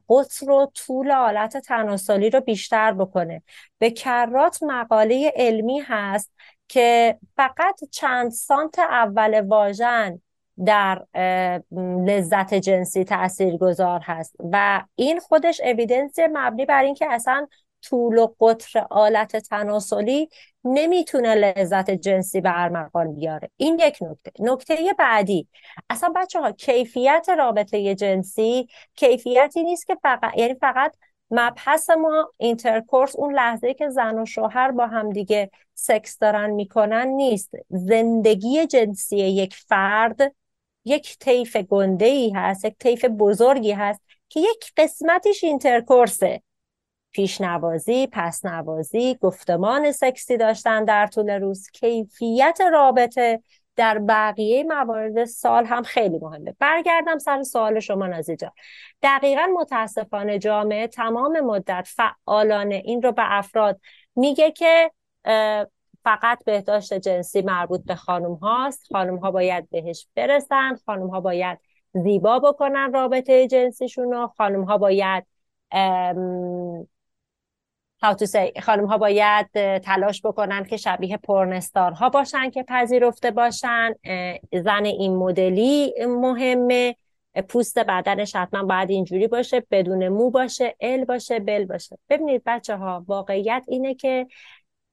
قطر 0.10 0.50
و 0.50 0.72
طول 0.76 1.12
آلت 1.12 1.58
تناسلی 1.58 2.30
رو 2.30 2.42
بیشتر 2.42 2.94
بکنه. 2.94 3.44
به 3.80 3.92
کرات 3.92 4.64
مقاله 4.64 5.34
علمی 5.36 5.80
هست 5.80 6.34
که 6.68 7.18
فقط 7.36 7.84
چند 7.92 8.32
سانت 8.32 8.80
اول 8.80 9.42
واژن 9.42 10.22
در 10.66 11.06
لذت 12.06 12.54
جنسی 12.54 13.04
تأثیر 13.04 13.58
گذار 13.58 14.00
هست. 14.04 14.36
و 14.52 14.84
این 14.96 15.20
خودش 15.20 15.62
اویدنس 15.62 16.20
مبنی 16.20 16.66
بر 16.66 16.84
اینکه 16.84 17.08
اصلا 17.10 17.48
طول 17.82 18.18
و 18.18 18.28
قطر 18.40 18.88
آلت 18.90 19.38
تناسلی 19.38 20.30
نمی‌تونه 20.64 21.36
لذت 21.36 21.92
جنسی 21.92 22.42
به 22.42 22.52
ارمغان 22.56 23.16
بیاره. 23.16 23.50
این 23.58 23.80
یک 23.80 23.98
نکته. 24.02 24.32
نکته 24.40 24.76
بعدی 25.00 25.48
اصلا 25.90 26.14
بچه 26.16 26.40
ها 26.40 26.52
کیفیت 26.52 27.30
رابطه 27.38 27.96
جنسی 27.96 28.68
کیفیتی 28.96 29.64
نیست 29.64 29.88
که 29.88 29.98
فقط 30.04 30.38
یعنی 30.38 30.54
فقط 30.54 30.96
مبحث 31.32 31.90
ما 31.90 32.32
intercourse 32.38 33.16
اون 33.16 33.34
لحظه 33.34 33.74
که 33.74 33.90
زن 33.90 34.20
و 34.20 34.26
شوهر 34.26 34.72
با 34.72 34.88
هم 34.88 35.10
دیگه 35.10 35.52
سکس 35.74 36.18
دارن 36.20 36.50
می‌کنن 36.50 37.08
نیست. 37.08 37.54
زندگی 37.70 38.66
جنسی 38.66 39.18
یک 39.18 39.56
فرد 39.56 40.36
یک 40.86 41.20
طیف 41.20 41.58
گنده 41.58 42.06
ای 42.06 42.30
هست 42.36 42.66
یک 42.66 42.76
طیف 42.80 43.06
بزرگی 43.06 43.72
هست 43.72 44.02
که 44.30 44.40
یک 44.40 44.72
قسمتش 44.78 45.44
intercourse 45.44 46.27
ه. 46.27 46.42
پیشنوازی، 47.12 48.08
پسنوازی، 48.12 49.18
گفتمان 49.22 49.92
سکسی 49.92 50.38
داشتن 50.38 50.86
در 50.86 51.08
طول 51.08 51.30
روز 51.30 51.70
کیفیت 51.70 52.60
رابطه 52.72 53.44
در 53.76 54.00
بقیه 54.00 54.64
موارد 54.64 55.26
سال 55.26 55.66
هم 55.66 55.84
خیلی 55.84 56.20
مهمه. 56.20 56.56
برگردم 56.60 57.18
سر 57.18 57.44
سوال 57.44 57.80
شما 57.80 58.08
نازی 58.08 58.38
دقیقا 59.02 59.48
متاسفانه 59.60 60.40
جامعه 60.40 60.88
تمام 60.88 61.40
مدت 61.40 61.88
فعالانه 61.96 62.82
این 62.86 63.02
رو 63.02 63.12
به 63.12 63.24
افراد 63.26 63.82
میگه 64.16 64.52
که 64.52 64.92
فقط 66.04 66.44
بهداشت 66.46 66.94
جنسی 66.94 67.42
مربوط 67.42 67.86
به 67.86 67.96
خانم 67.96 68.34
هاست. 68.34 68.88
خانم 68.92 69.18
ها 69.18 69.32
باید 69.32 69.70
بهش 69.70 70.08
برسن. 70.16 70.76
خانم 70.86 71.08
ها 71.08 71.20
باید 71.20 71.60
زیبا 71.94 72.40
بکنن 72.40 72.94
رابطه 72.94 73.48
جنسیشون 73.48 74.12
رو. 74.12 74.28
خانم 74.38 74.64
ها 74.64 74.78
باید 74.78 75.26
خانم 78.62 78.86
ها 78.86 78.98
باید 78.98 79.48
تلاش 79.80 80.22
بکنن 80.26 80.64
که 80.64 80.78
شبیه 80.78 81.20
ها 81.76 82.10
باشن 82.10 82.50
که 82.50 82.64
پذیرفته 82.64 83.32
باشن. 83.32 83.94
زن 84.64 84.86
این 84.86 85.16
مدلی 85.16 85.94
مهمه. 86.08 86.96
پوست 87.50 87.80
بدنش 87.80 88.36
حتما 88.36 88.64
باید 88.64 88.90
اینجوری 88.90 89.28
باشه. 89.28 89.64
بدون 89.72 90.08
مو 90.08 90.30
باشه. 90.30 90.76
ال 90.80 91.06
باشه. 91.06 91.40
بل 91.40 91.66
باشه. 91.66 91.98
ببینید 92.10 92.42
بچه 92.46 92.76
ها 92.76 93.06
واقعیت 93.08 93.66
اینه 93.68 93.96
که 93.96 94.28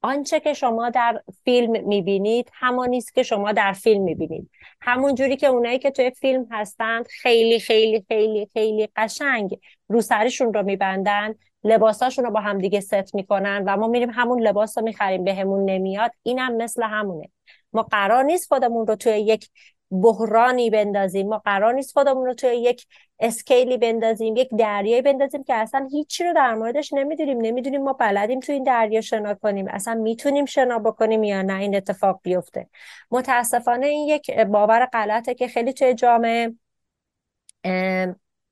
آنچه 0.02 0.40
که 0.40 0.54
شما 0.54 0.90
در 0.90 1.22
فیلم 1.44 1.88
می‌بینید 1.88 2.50
همان 2.52 2.88
نیست 2.88 3.14
که 3.14 3.22
شما 3.22 3.52
در 3.52 3.72
فیلم 3.72 4.02
می‌بینید. 4.02 4.50
همون 4.80 5.14
جوری 5.14 5.36
که 5.36 5.46
اونایی 5.46 5.78
که 5.78 5.90
توی 5.90 6.10
فیلم 6.10 6.46
هستند 6.50 7.06
خیلی 7.06 7.60
خیلی 7.60 8.04
خیلی 8.08 8.48
خیلی 8.52 8.88
قشنگ 8.96 9.58
رو 9.88 10.00
سرشون 10.00 10.54
رو 10.54 10.62
میبندن 10.62 11.34
لباساشون 11.64 12.24
رو 12.24 12.30
با 12.30 12.40
هم 12.40 12.58
دیگه 12.58 12.80
ست 12.80 13.14
می‌کنن 13.14 13.64
و 13.66 13.76
ما 13.76 13.88
میریم 13.88 14.10
همون 14.10 14.42
لباس 14.42 14.78
رو 14.78 14.84
می‌خریم 14.84 15.24
بهمون 15.24 15.70
نمیاد. 15.70 16.10
اینم 16.22 16.56
مثل 16.56 16.82
همونه. 16.82 17.28
ما 17.72 17.82
قرار 17.82 18.24
نیست 18.24 18.48
خودمون 18.48 18.86
رو 18.86 18.96
توی 18.96 19.12
یک 19.12 19.48
بحرانی 19.90 20.70
بندازیم. 20.70 21.28
ما 21.28 21.38
قرار 21.38 21.74
نیست 21.74 21.92
خودمون 21.92 22.26
رو 22.26 22.34
توی 22.34 22.56
یک 22.56 22.86
اسکیلی 23.20 23.76
بندازیم 23.78 24.36
یک 24.36 24.48
دریایی 24.58 25.02
بندازیم 25.02 25.44
که 25.44 25.54
اصلا 25.54 25.88
هیچی 25.90 26.24
رو 26.24 26.32
در 26.32 26.54
موردش 26.54 26.92
نمی‌دونیم. 26.92 27.40
نمی‌دونیم 27.40 27.82
ما 27.82 27.92
بلدیم 27.92 28.40
توی 28.40 28.54
این 28.54 28.64
دریا 28.64 29.00
شنا 29.00 29.34
کنیم. 29.34 29.68
اصلا 29.68 29.94
می‌تونیم 29.94 30.44
شنا 30.44 30.78
بکنیم 30.78 31.22
یا 31.22 31.42
نه؟ 31.42 31.54
این 31.54 31.76
اتفاق 31.76 32.20
بیفته. 32.22 32.68
متاسفانه 33.10 33.86
این 33.86 34.08
یک 34.08 34.30
باور 34.40 34.86
غلطه 34.86 35.34
که 35.34 35.48
خیلی 35.48 35.72
توی 35.72 35.94
جامعه 35.94 36.54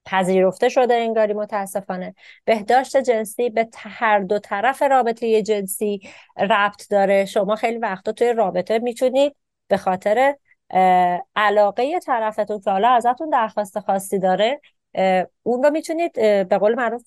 پذیرفته 0.05 0.68
شده 0.68 0.95
انگاری 0.95 1.32
متاسفانه. 1.32 2.14
بهداشت 2.45 2.97
جنسی 2.97 3.51
به 3.51 3.68
هر 3.76 4.18
دو 4.18 4.39
طرف 4.39 4.82
رابطه 4.82 5.43
جنسی 5.43 6.01
ربط 6.36 6.91
داره. 6.91 7.24
شما 7.24 7.57
خیلی 7.57 7.78
وقتا 7.78 8.12
توی 8.12 8.32
رابطه 8.32 8.78
می‌تونید 8.78 9.36
به 9.68 9.76
خاطر 9.76 10.34
علاقه 11.37 11.99
طرفتون 11.99 12.61
که 12.61 12.71
حالا 12.71 12.89
ازتون 12.89 13.31
درخواست 13.31 13.79
خاصی 13.81 14.19
داره 14.19 14.61
اون 15.43 15.62
رو 15.62 15.71
می‌تونید 15.71 16.12
به 16.49 16.59
قول 16.59 16.75
معروف 16.75 17.03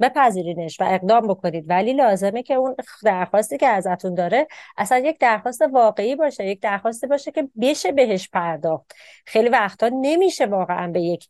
بپذیرینش 0.00 0.80
و 0.80 0.84
اقدام 0.84 1.26
بکنید. 1.26 1.64
ولی 1.68 1.92
لازمه 1.92 2.42
که 2.42 2.54
اون 2.54 2.76
درخواستی 3.04 3.58
که 3.58 3.66
ازتون 3.66 4.14
داره 4.14 4.46
اصلا 4.76 4.98
یک 4.98 5.18
درخواست 5.18 5.62
واقعی 5.62 6.16
باشه 6.16 6.44
یک 6.44 6.60
درخواستی 6.60 7.06
باشه 7.06 7.30
که 7.30 7.48
بشه 7.60 7.92
بهش 7.92 8.28
پرداخت. 8.28 8.92
خیلی 9.26 9.48
وقتا 9.48 9.88
نمیشه 9.88 10.46
واقعا 10.46 10.88
به 10.88 11.00
یک 11.00 11.28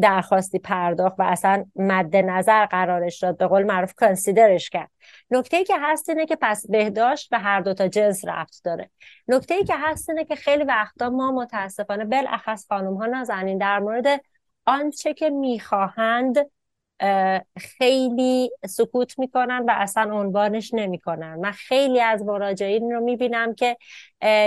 درخواستی 0.00 0.58
پرداخت 0.58 1.14
و 1.18 1.22
اصلا 1.22 1.64
مد 1.76 2.16
نظر 2.16 2.66
قرارش 2.66 3.18
داد. 3.18 3.36
به 3.36 3.46
قول 3.46 3.62
معروف 3.62 3.94
کنسیدرش 3.94 4.70
کرد. 4.70 4.90
نکته 5.30 5.64
که 5.64 5.74
هست 5.80 6.08
اینه 6.08 6.26
که 6.26 6.36
پس 6.40 6.66
بهداشت 6.70 7.30
به 7.30 7.38
هر 7.38 7.60
دوتا 7.60 7.88
جنس 7.88 8.24
رفت 8.24 8.64
داره. 8.64 8.90
نکته 9.28 9.64
که 9.64 9.74
هست 9.76 10.10
اینه 10.10 10.24
که 10.24 10.36
خیلی 10.36 10.64
وقتا 10.64 11.10
ما 11.10 11.32
متاسفانه 11.32 12.04
بالاخص 12.04 12.66
خانم 12.68 12.94
ها 12.94 13.06
نازنین 13.06 13.58
در 13.58 13.78
مورد 13.78 14.06
آنچه 14.66 15.14
که 15.14 15.30
می‌خواهند 15.30 16.50
خیلی 17.58 18.50
سکوت 18.66 19.18
می‌کنن 19.18 19.64
و 19.68 19.74
اصلا 19.76 20.14
عنوانش 20.14 20.74
نمی‌کنن. 20.74 21.34
من 21.34 21.50
خیلی 21.50 22.00
از 22.00 22.22
مراجعین 22.22 22.90
رو 22.90 23.00
می‌بینم 23.00 23.54
که 23.54 23.76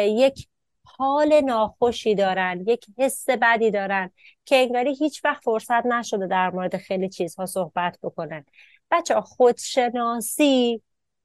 یک 0.06 0.48
حال 0.86 1.42
ناخوشی 1.42 2.16
دارن 2.16 2.64
یک 2.68 2.86
حس 2.98 3.30
بدی 3.30 3.72
دارن 3.72 4.12
که 4.46 4.56
انگاری 4.56 4.96
هیچ 4.96 5.26
وقت 5.26 5.44
فرصت 5.44 5.86
نشده 5.86 6.28
در 6.28 6.50
مورد 6.50 6.78
خیلی 6.78 7.10
چیزها 7.10 7.46
صحبت 7.46 8.00
بکنن. 8.04 8.46
بچه 8.94 9.22
خودشناسی 9.22 10.82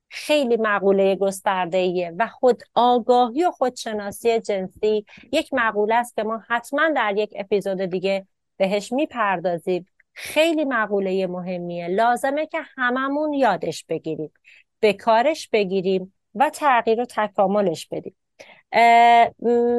خیلی 0.08 0.56
مقوله 0.56 1.16
گسترده 1.16 1.78
ایه 1.78 2.12
و 2.18 2.26
خود 2.26 2.62
آگاهی 2.74 3.44
و 3.44 3.50
خودشناسی 3.50 4.40
جنسی 4.40 5.06
یک 5.32 5.54
مقوله 5.54 5.94
است 5.94 6.16
که 6.16 6.22
ما 6.22 6.42
حتما 6.48 6.90
در 6.96 7.14
یک 7.16 7.34
اپیزود 7.36 7.80
دیگه 7.80 8.26
بهش 8.56 8.92
می‌پردازیم. 8.92 9.86
خیلی 10.14 10.64
مقوله 10.64 11.26
مهمیه. 11.26 11.88
لازمه 11.88 12.46
که 12.46 12.58
هممون 12.76 13.32
یادش 13.32 13.84
بگیریم 13.84 14.32
به 14.80 14.92
کارش 14.92 15.48
بگیریم 15.48 16.14
و 16.34 16.50
تغییر 16.50 17.00
و 17.00 17.04
تکاملش 17.04 17.86
بدیم. 17.86 18.16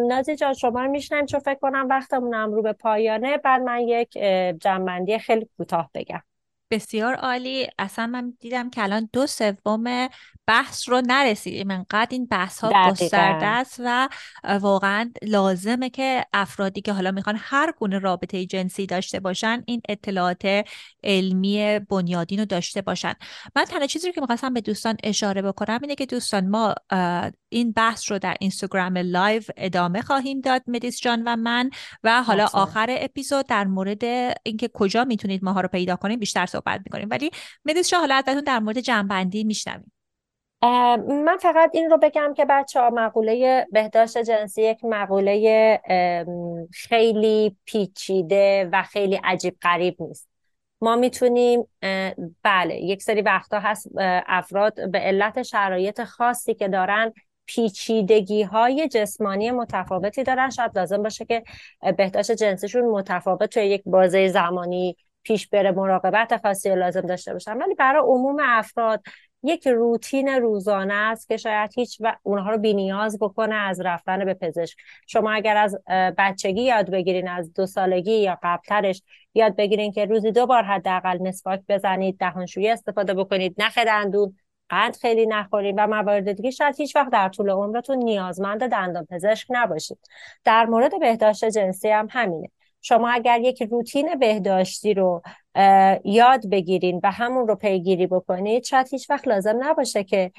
نازی 0.07 0.35
جان 0.35 0.53
شما 0.53 0.81
رو 0.81 0.91
میشنم 0.91 1.25
چون 1.25 1.39
فکر 1.39 1.59
کنم 1.59 1.87
وقتمون 1.89 2.33
رو 2.33 2.61
به 2.61 2.73
پایانه. 2.73 3.37
بعد 3.37 3.61
من 3.61 3.79
یک 3.79 4.11
جنبندی 4.61 5.19
خیلی 5.19 5.49
کوتاه 5.57 5.89
بگم. 5.93 6.21
بسیار 6.71 7.15
عالی. 7.15 7.67
اصلا 7.79 8.07
من 8.07 8.33
دیدم 8.39 8.69
که 8.69 8.83
الان 8.83 9.09
دو 9.13 9.27
سوم 9.27 10.09
بحث 10.47 10.89
رو 10.89 11.01
نرسیدیم 11.07 11.71
انقدر 11.71 12.07
این 12.11 12.25
بحث 12.25 12.59
ها 12.59 12.91
گسترده 12.91 13.45
است 13.45 13.81
و 13.85 14.09
واقعا 14.61 15.11
لازمه 15.21 15.89
که 15.89 16.25
افرادی 16.33 16.81
که 16.81 16.93
حالا 16.93 17.11
می‌خوان 17.11 17.35
هر 17.39 17.71
گونه 17.71 17.99
رابطه 17.99 18.45
جنسی 18.45 18.85
داشته 18.85 19.19
باشن 19.19 19.63
این 19.65 19.81
اطلاعات 19.89 20.65
علمی 21.03 21.79
بنیادین 21.79 22.39
رو 22.39 22.45
داشته 22.45 22.81
باشن. 22.81 23.13
من 23.55 23.65
تنها 23.65 23.87
چیزی 23.87 24.07
رو 24.07 24.13
که 24.13 24.21
می‌خواستم 24.21 24.53
به 24.53 24.61
دوستان 24.61 24.97
اشاره 25.03 25.41
بکنم 25.41 25.79
اینه 25.81 25.95
که 25.95 26.05
دوستان 26.05 26.47
ما 26.47 26.75
این 27.49 27.71
بحث 27.71 28.11
رو 28.11 28.19
در 28.19 28.35
اینستاگرام 28.39 28.97
live 28.97 29.41
ادامه 29.57 30.01
خواهیم 30.01 30.41
داد 30.41 30.63
مدیس 30.67 31.01
جان 31.01 31.23
و 31.25 31.35
من. 31.35 31.69
و 32.03 32.23
حالا 32.23 32.47
آخر 32.53 32.87
اپیزود 32.89 33.47
در 33.47 33.65
مورد 33.65 34.03
اینکه 34.43 34.69
کجا 34.73 35.03
می‌تونید 35.03 35.43
ماها 35.43 35.61
رو 35.61 35.67
پیدا 35.67 35.95
کنیم 35.95 36.19
بیشتر 36.19 36.45
صحبت 36.45 36.81
می‌کنیم. 36.85 37.07
ولی 37.11 37.31
مدیس 37.65 37.89
جان 37.89 37.99
حالا 37.99 38.15
ازتون 38.15 38.43
در 38.43 38.59
مورد 38.59 38.79
جمع‌بندی 38.79 39.43
میشنویم. 39.43 39.91
من 41.07 41.37
فقط 41.41 41.71
این 41.73 41.89
رو 41.89 41.97
بگم 41.97 42.33
که 42.37 42.45
بچه 42.49 42.79
ها 42.79 42.89
مقوله 42.89 43.67
بهداشت 43.71 44.17
جنسی 44.17 44.61
یک 44.61 44.85
مقوله 44.85 45.81
خیلی 46.73 47.57
پیچیده 47.65 48.69
و 48.73 48.83
عجیب 48.83 49.19
عجیب 49.23 49.57
غریب 49.61 49.95
نیست. 49.99 50.29
ما 50.81 50.95
می‌تونیم 50.95 51.67
بله 52.43 52.75
یک 52.75 53.03
سری 53.03 53.21
وقتا 53.21 53.59
هست 53.59 53.87
افراد 54.27 54.91
به 54.91 54.99
علت 54.99 55.41
شرایط 55.41 56.03
خاصی 56.03 56.53
که 56.53 56.67
دارن 56.67 57.13
پیچیدگی 57.49 58.43
های 58.43 58.87
جسمانی 58.87 59.51
متفاوتی 59.51 60.23
دارن. 60.23 60.49
شاید 60.49 60.79
لازم 60.79 61.03
باشه 61.03 61.25
که 61.25 61.43
بهداشت 61.97 62.31
جنسیشون 62.31 62.85
متفاوت 62.85 63.49
توی 63.49 63.65
یک 63.65 63.81
بازه 63.85 64.27
زمانی 64.27 64.97
پیش 65.23 65.47
بره 65.47 65.71
مراقبت 65.71 66.41
خاصی 66.41 66.75
لازم 66.75 67.01
داشته 67.01 67.33
باشن. 67.33 67.57
ولی 67.57 67.75
برای 67.75 68.01
عموم 68.01 68.37
افراد 68.41 69.03
یک 69.43 69.67
روتین 69.67 70.27
روزانه 70.27 70.93
است 70.93 71.27
که 71.27 71.37
شاید 71.37 71.71
هیچ 71.75 71.97
و 71.99 72.15
اونها 72.23 72.51
رو 72.51 72.57
بینیاز 72.57 73.19
بکنه 73.19 73.55
از 73.55 73.81
رفتن 73.81 74.25
به 74.25 74.33
پزشک. 74.33 74.77
شما 75.07 75.31
اگر 75.31 75.57
از 75.57 75.77
بچگی 76.17 76.61
یاد 76.61 76.89
بگیرین 76.91 77.27
از 77.27 77.53
دو 77.53 77.65
سالگی 77.65 78.11
یا 78.11 78.39
قبلترش 78.43 79.03
یاد 79.33 79.55
بگیرین 79.55 79.91
که 79.91 80.05
روزی 80.05 80.31
دو 80.31 80.45
بار 80.45 80.63
حداقل 80.63 81.17
مسواک 81.27 81.61
بزنید 81.69 82.17
دهانشویی 82.19 82.69
استفاده 82.69 83.13
بکنید 83.13 83.55
نخ 83.57 83.77
دندون 83.77 84.35
قند 84.69 84.95
خیلی 84.95 85.25
نخورید 85.25 85.75
و 85.77 85.87
موارد 85.87 86.31
دیگه 86.31 86.51
شاید 86.51 86.75
هیچ 86.77 86.95
وقت 86.95 87.11
در 87.11 87.29
طول 87.29 87.49
عمرتون 87.49 87.97
نیازمند 87.97 88.71
دندان 88.71 89.05
پزشک 89.05 89.47
نباشید. 89.49 89.97
در 90.43 90.65
مورد 90.65 90.99
بهداشت 90.99 91.45
جنسی 91.45 91.89
هم 91.89 92.07
همینه. 92.11 92.49
شما 92.81 93.09
اگر 93.09 93.39
یک 93.41 93.63
روتین 93.63 94.15
بهداشتی 94.19 94.93
رو 94.93 95.21
یاد 96.03 96.49
بگیرین 96.49 96.99
و 97.03 97.11
همون 97.11 97.47
رو 97.47 97.55
پیگیری 97.55 98.07
بکنید 98.07 98.63
شاید 98.63 98.87
هیچ 98.91 99.09
وقت 99.09 99.27
لازم 99.27 99.57
نباشه 99.59 100.03
که 100.03 100.31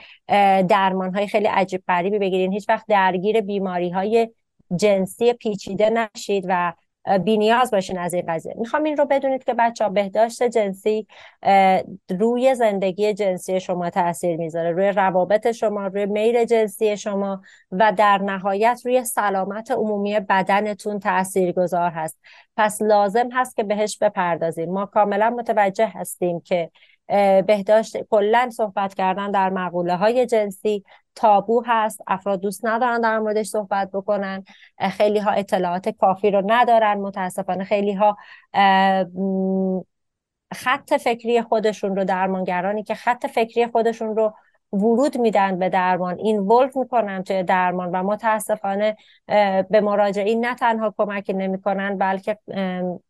درمان 0.68 1.14
های 1.14 1.26
خیلی 1.26 1.46
عجیب 1.46 1.82
غریبی 1.88 2.18
بگیرین. 2.18 2.52
هیچ 2.52 2.68
وقت 2.68 2.86
درگیر 2.88 3.40
بیماری 3.40 3.90
های 3.90 4.28
جنسی 4.76 5.32
پیچیده 5.32 5.90
نشید 5.90 6.44
و 6.48 6.72
بینیاز 7.24 7.70
باشین 7.70 7.98
از 7.98 8.14
این 8.14 8.24
قضیه. 8.28 8.54
می‌خوام 8.58 8.84
این 8.84 8.96
رو 8.96 9.04
بدونید 9.04 9.44
که 9.44 9.54
بچه 9.54 9.84
ها 9.84 9.90
بهداشت 9.90 10.42
جنسی 10.42 11.06
روی 12.18 12.54
زندگی 12.54 13.14
جنسی 13.14 13.60
شما 13.60 13.90
تاثیر 13.90 14.36
می‌ذاره. 14.36 14.70
روی 14.70 14.88
روابط 14.88 15.50
شما 15.50 15.86
روی 15.86 16.06
میل 16.06 16.44
جنسی 16.44 16.96
شما 16.96 17.42
و 17.72 17.92
در 17.92 18.18
نهایت 18.18 18.80
روی 18.84 19.04
سلامت 19.04 19.70
عمومی 19.70 20.20
بدنتون 20.20 20.98
تأثیر 20.98 21.52
گذار 21.52 21.90
هست. 21.90 22.20
پس 22.56 22.82
لازم 22.82 23.28
هست 23.32 23.56
که 23.56 23.62
بهش 23.62 23.98
بپردازیم. 23.98 24.72
ما 24.72 24.86
کاملا 24.86 25.30
متوجه 25.30 25.86
هستیم 25.94 26.40
که 26.40 26.70
بهداشت 27.46 27.96
کلا 28.10 28.50
صحبت 28.50 28.94
کردن 28.94 29.30
در 29.30 29.50
مقوله 29.50 29.96
های 29.96 30.26
جنسی 30.26 30.84
تابو 31.14 31.62
هست. 31.66 32.00
افراد 32.06 32.40
دوست 32.40 32.66
ندارن 32.66 33.00
در 33.00 33.18
موردش 33.18 33.46
صحبت 33.46 33.90
بکنن. 33.92 34.44
خیلی 34.90 35.18
ها 35.18 35.30
اطلاعات 35.30 35.88
کافی 35.88 36.30
رو 36.30 36.42
ندارن. 36.46 36.98
متاسفانه 36.98 37.64
خیلی 37.64 37.92
ها 37.92 38.16
خط 40.54 40.94
فکری 40.94 41.42
خودشون 41.42 41.96
رو 41.96 42.04
درمانگرانی 42.04 42.82
که 42.82 42.94
خط 42.94 43.26
فکری 43.26 43.66
خودشون 43.66 44.16
رو 44.16 44.34
ورود 44.72 45.18
میدن 45.18 45.58
به 45.58 45.68
درمان. 45.68 46.18
این 46.18 46.38
ولف 46.38 46.76
می‌کنن 46.76 47.22
توی 47.22 47.42
درمان 47.42 47.90
و 47.90 48.02
متاسفانه 48.02 48.96
به 49.70 49.80
مراجعین 49.82 50.46
نه 50.46 50.54
تنها 50.54 50.94
کمکی 50.98 51.32
نمی‌کنن 51.32 51.98
بلکه 51.98 52.38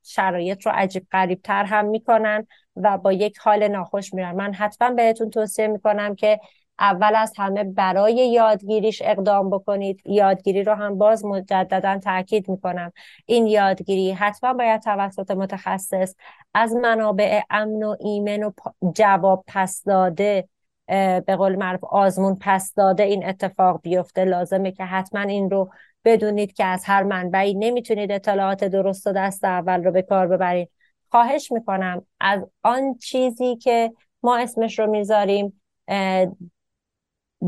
شرایط 0.02 0.66
رو 0.66 0.72
عجیب 0.74 1.06
قریب 1.10 1.40
تر 1.44 1.64
هم 1.64 1.84
می‌کنن 1.84 2.46
و 2.76 2.98
با 2.98 3.12
یک 3.12 3.38
حال 3.38 3.68
ناخوش 3.68 4.14
میرن. 4.14 4.36
من 4.36 4.54
حتما 4.54 4.90
بهتون 4.90 5.30
توصیه 5.30 5.66
می‌کنم 5.66 6.14
که 6.14 6.40
اول 6.78 7.14
از 7.16 7.32
همه 7.36 7.64
برای 7.64 8.14
یادگیریش 8.14 9.02
اقدام 9.04 9.50
بکنید. 9.50 10.02
یادگیری 10.04 10.62
رو 10.62 10.74
هم 10.74 10.98
باز 10.98 11.24
مجددا 11.24 11.98
تاکید 11.98 12.48
می‌کنم. 12.48 12.92
این 13.26 13.46
یادگیری 13.46 14.12
حتما 14.12 14.52
باید 14.52 14.82
توسط 14.82 15.30
متخصص 15.30 16.14
از 16.54 16.74
منابع 16.74 17.40
امن 17.50 17.82
و 17.82 17.96
ایمن 18.00 18.42
و 18.42 18.50
جواب 18.94 19.44
پس 19.46 19.82
داده 19.84 20.48
به 21.26 21.36
قول 21.36 21.56
معروف 21.56 21.84
آزمون 21.84 22.36
پس 22.40 22.74
داده 22.74 23.02
این 23.02 23.26
اتفاق 23.26 23.80
بیفته. 23.82 24.24
لازمه 24.24 24.72
که 24.72 24.84
حتما 24.84 25.20
این 25.20 25.50
رو 25.50 25.70
بدونید 26.04 26.52
که 26.52 26.64
از 26.64 26.84
هر 26.84 27.02
منبعی 27.02 27.54
نمی‌تونید 27.54 28.12
اطلاعات 28.12 28.64
درست 28.64 29.06
و 29.06 29.12
دست 29.12 29.44
اول 29.44 29.84
رو 29.84 29.92
به 29.92 30.02
کار 30.02 30.26
ببرید. 30.26 30.70
خواهش 31.10 31.52
می‌کنم 31.52 32.06
از 32.20 32.40
آن 32.62 32.94
چیزی 32.94 33.56
که 33.56 33.92
ما 34.22 34.38
اسمش 34.38 34.78
رو 34.78 34.86
می‌ذاریم 34.86 35.60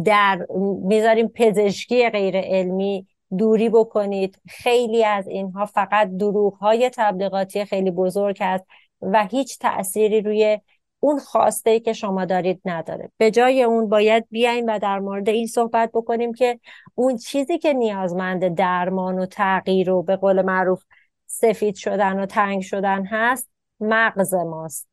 در 0.04 0.46
می‌ذاریم 0.82 1.28
پزشکی 1.28 2.10
غیر 2.10 2.36
علمی 2.36 3.06
دوری 3.38 3.68
بکنید. 3.68 4.40
خیلی 4.48 5.04
از 5.04 5.28
اینها 5.28 5.66
فقط 5.66 6.10
دروغ 6.16 6.54
های 6.54 6.90
تبلیغاتی 6.94 7.64
خیلی 7.64 7.90
بزرگ 7.90 8.38
است 8.40 8.64
و 9.02 9.26
هیچ 9.26 9.58
تأثیری 9.58 10.20
روی 10.20 10.60
اون 11.04 11.18
خواسته 11.18 11.70
ای 11.70 11.80
که 11.80 11.92
شما 11.92 12.24
دارید 12.24 12.60
نداره. 12.64 13.10
به 13.16 13.30
جای 13.30 13.62
اون 13.62 13.88
باید 13.88 14.26
بیایم 14.30 14.66
و 14.68 14.78
در 14.78 14.98
مورد 14.98 15.28
این 15.28 15.46
صحبت 15.46 15.90
بکنیم 15.94 16.32
که 16.34 16.60
اون 16.94 17.16
چیزی 17.16 17.58
که 17.58 17.72
نیازمند 17.72 18.54
درمان 18.54 19.18
و 19.18 19.26
تغییر 19.26 19.90
و 19.90 20.02
به 20.02 20.16
قول 20.16 20.42
معروف 20.42 20.84
سفید 21.26 21.74
شدن 21.74 22.20
و 22.20 22.26
تنگ 22.26 22.62
شدن 22.62 23.06
هست 23.06 23.50
مغز 23.80 24.34
ماست. 24.34 24.88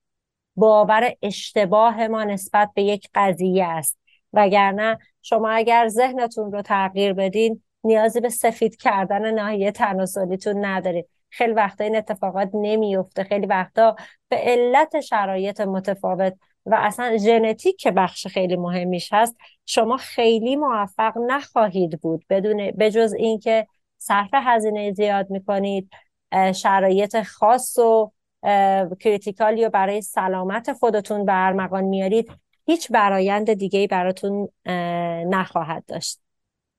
باور 0.55 1.13
اشتباه 1.21 2.07
ما 2.07 2.23
نسبت 2.23 2.69
به 2.73 2.83
یک 2.83 3.09
قضیه 3.15 3.65
است. 3.65 3.97
وگرنه 4.33 4.97
شما 5.21 5.49
اگر 5.49 5.87
ذهنتون 5.87 6.51
رو 6.51 6.61
تغییر 6.61 7.13
بدین 7.13 7.61
نیازی 7.83 8.19
به 8.19 8.29
سفید 8.29 8.75
کردن 8.75 9.31
ناحیه 9.31 9.71
تناسلیتون 9.71 10.65
ندارید 10.65 11.09
خیلی 11.29 11.53
وقتا 11.53 11.83
این 11.83 11.95
اتفاقات 11.95 12.49
نمیفته 12.53 13.23
خیلی 13.23 13.45
وقتا 13.45 13.95
به 14.29 14.35
علت 14.35 14.99
شرایط 14.99 15.61
متفاوت 15.61 16.33
و 16.65 16.75
اصلا 16.79 17.17
ژنتیک 17.17 17.75
که 17.77 17.91
بخش 17.91 18.27
خیلی 18.27 18.55
مهمیش 18.55 19.13
هست 19.13 19.35
شما 19.65 19.97
خیلی 19.97 20.55
موفق 20.55 21.13
نخواهید 21.27 22.01
بود. 22.01 22.25
بدون 22.29 22.71
بجز 22.71 23.13
اینکه 23.13 23.67
صرف 23.97 24.29
هزینه 24.33 24.93
زیاد 24.93 25.29
می‌کنید 25.29 25.89
شرایط 26.55 27.21
خاص 27.21 27.77
و 27.79 28.11
critical 28.99 29.58
ی 29.58 29.65
و 29.65 29.69
برای 29.69 30.01
سلامت 30.01 30.73
خودتون 30.73 31.25
به 31.25 31.45
ارمغان 31.45 31.83
میارید 31.83 32.31
هیچ 32.65 32.91
برایند 32.91 33.53
دیگه 33.53 33.87
براتون 33.87 34.49
نخواهد 35.29 35.83
داشت. 35.87 36.19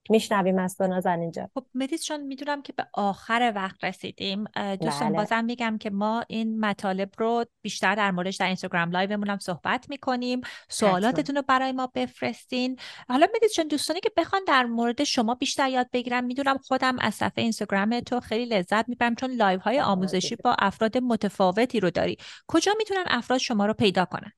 میشنویم 0.09 0.59
از 0.59 0.77
تو 0.77 0.87
نازنین 0.87 1.19
جان. 1.19 1.49
خب 1.53 1.65
مدیس 1.73 2.03
جون 2.03 2.21
می‌دونم 2.21 2.61
که 2.61 2.73
به 2.73 2.87
آخر 2.93 3.53
وقت 3.55 3.83
رسیدیم. 3.83 4.43
دوستان 4.81 5.09
بله. 5.09 5.17
بازم 5.17 5.45
میگم 5.45 5.77
که 5.77 5.89
ما 5.89 6.23
این 6.27 6.59
مطالب 6.59 7.09
رو 7.17 7.45
بیشتر 7.61 7.95
در 7.95 8.11
موردش 8.11 8.35
در 8.35 8.45
اینستاگرام 8.45 8.91
live 8.91 9.13
مون 9.13 9.29
هم 9.29 9.39
صحبت 9.39 9.89
می‌کنیم. 9.89 10.41
سوالاتتون 10.69 11.35
رو 11.35 11.41
برای 11.47 11.71
ما 11.71 11.91
بفرستین. 11.95 12.79
حالا 13.09 13.27
مدیس 13.35 13.53
جون 13.53 13.67
دوستانی 13.67 13.99
که 13.99 14.11
بخوان 14.17 14.41
در 14.47 14.65
مورد 14.65 15.03
شما 15.03 15.35
بیشتر 15.35 15.69
یاد 15.69 15.89
بگیرم 15.93 16.23
می‌دونم 16.23 16.57
خودم 16.57 16.99
از 16.99 17.15
صفحه 17.15 17.43
اینستاگرام 17.43 17.99
تو 17.99 18.19
خیلی 18.19 18.45
لذت 18.45 18.89
می‌برم 18.89 19.15
چون 19.15 19.31
live 19.31 19.59
های 19.59 19.79
آموزشی 19.79 20.35
با 20.35 20.55
افراد 20.59 20.97
متفاوتی 20.97 21.79
رو 21.79 21.89
داری. 21.91 22.17
کجا 22.47 22.71
می‌تونن 22.77 23.03
افراد 23.07 23.39
شما 23.39 23.65
رو 23.65 23.73
پیدا 23.73 24.05
کنن؟ 24.05 24.31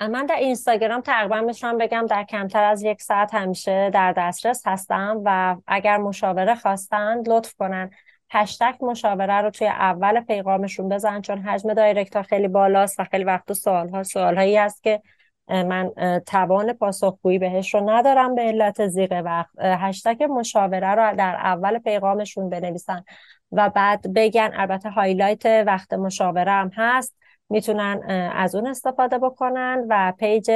من 0.00 0.26
در 0.26 0.34
اینستاگرام 0.34 1.00
تقریبا 1.00 1.40
می‌تونم 1.40 1.78
بگم 1.78 2.06
در 2.06 2.24
کمتر 2.24 2.64
از 2.64 2.82
یک 2.82 3.02
ساعت 3.02 3.34
همیشه 3.34 3.90
در 3.90 4.12
دسترس 4.12 4.62
هستم 4.66 5.22
و 5.24 5.56
اگر 5.66 5.96
مشاوره 5.96 6.54
خواستند 6.54 7.28
لطف 7.28 7.54
کنن. 7.54 7.90
هشتگ 8.30 8.74
مشاوره 8.80 9.34
رو 9.40 9.50
توی 9.50 9.66
اول 9.66 10.20
پیغامشون 10.20 10.88
بزن 10.88 11.20
چون 11.20 11.38
حجم 11.38 11.74
direct 11.74 12.16
ها 12.16 12.22
خیلی 12.22 12.48
بالاست 12.48 13.00
و 13.00 13.04
خیلی 13.04 13.24
وقت 13.24 13.52
سوال 13.52 13.88
ها 13.88 14.02
سوال 14.02 14.36
هایی 14.36 14.56
هست 14.56 14.82
که 14.82 15.02
من 15.48 15.90
توان 16.26 16.72
پاسخگویی 16.72 17.38
بهش 17.38 17.74
رو 17.74 17.90
ندارم 17.90 18.34
به 18.34 18.42
علت 18.42 18.86
ضیق 18.86 19.22
وقت. 19.24 19.58
هشتگ 19.58 20.22
مشاوره 20.22 20.94
رو 20.94 21.16
در 21.16 21.34
اول 21.34 21.78
پیغامشون 21.78 22.50
بنویسن 22.50 23.04
و 23.52 23.70
بعد 23.70 24.14
بگن 24.14 24.50
البته 24.54 24.90
highlight 24.90 25.46
وقت 25.66 25.92
مشاوره 25.92 26.52
هم 26.52 26.70
هست. 26.74 27.16
می‌تونن 27.50 28.02
از 28.34 28.54
اون 28.54 28.66
استفاده 28.66 29.18
بکنن 29.18 29.86
و 29.88 30.12
page 30.18 30.50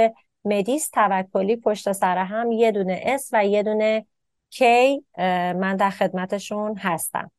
مدیس 0.44 0.90
توکلی 0.90 1.56
پشت 1.56 1.92
سر 1.92 2.18
هم 2.18 2.52
یه 2.52 2.72
دونه 2.72 3.00
s 3.04 3.30
و 3.32 3.46
یه 3.46 3.62
دونه 3.62 4.06
k 4.50 5.04
من 5.54 5.76
در 5.76 5.90
خدمتشون 5.90 6.76
هستم. 6.78 7.30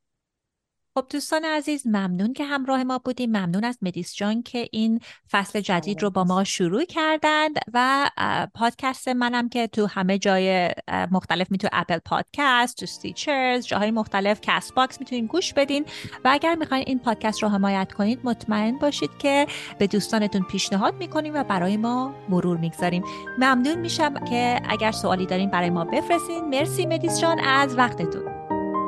خب 0.95 1.05
دوستان 1.09 1.45
عزیز 1.45 1.87
ممنون 1.87 2.33
که 2.33 2.45
همراه 2.45 2.83
ما 2.83 2.97
بودیم. 2.97 3.29
ممنون 3.29 3.63
از 3.63 3.77
مدیس 3.81 4.15
جان 4.15 4.43
که 4.43 4.67
این 4.71 4.99
فصل 5.31 5.59
جدید 5.59 6.01
رو 6.01 6.09
با 6.09 6.23
ما 6.23 6.43
شروع 6.43 6.85
کردند 6.85 7.59
و 7.73 8.09
پادکست 8.55 9.07
منم 9.07 9.49
که 9.49 9.67
تو 9.67 9.85
همه 9.85 10.17
جای 10.17 10.69
مختلف 11.11 11.51
می‌تونه 11.51 11.69
Apple 11.73 11.97
Podcast 11.97 12.77
تو 12.77 12.85
Stitcher 12.85 13.65
جاهای 13.65 13.91
مختلف 13.91 14.39
Castbox 14.41 14.99
می‌تونین 14.99 15.25
گوش 15.25 15.53
بدین. 15.53 15.85
و 16.25 16.29
اگر 16.31 16.55
می‌خواین 16.55 16.83
این 16.87 16.99
پادکست 16.99 17.43
رو 17.43 17.49
حمایت 17.49 17.93
کنید 17.93 18.19
مطمئن 18.23 18.77
باشید 18.77 19.17
که 19.19 19.47
به 19.79 19.87
دوستانتون 19.87 20.41
پیشنهاد 20.41 20.95
می‌کنیم 20.95 21.33
و 21.35 21.43
برای 21.43 21.77
ما 21.77 22.15
مرور 22.29 22.57
می‌گذاریم. 22.57 23.03
ممنون 23.37 23.75
میشم 23.75 24.25
که 24.25 24.61
اگر 24.69 24.91
سوالی 24.91 25.25
دارین 25.25 25.49
برای 25.49 25.69
ما 25.69 25.85
بفرستین. 25.85 26.49
مرسی 26.49 26.85
مدیس 26.85 27.19
جان 27.19 27.39
از 27.39 27.77
وقتتون. 27.77 28.42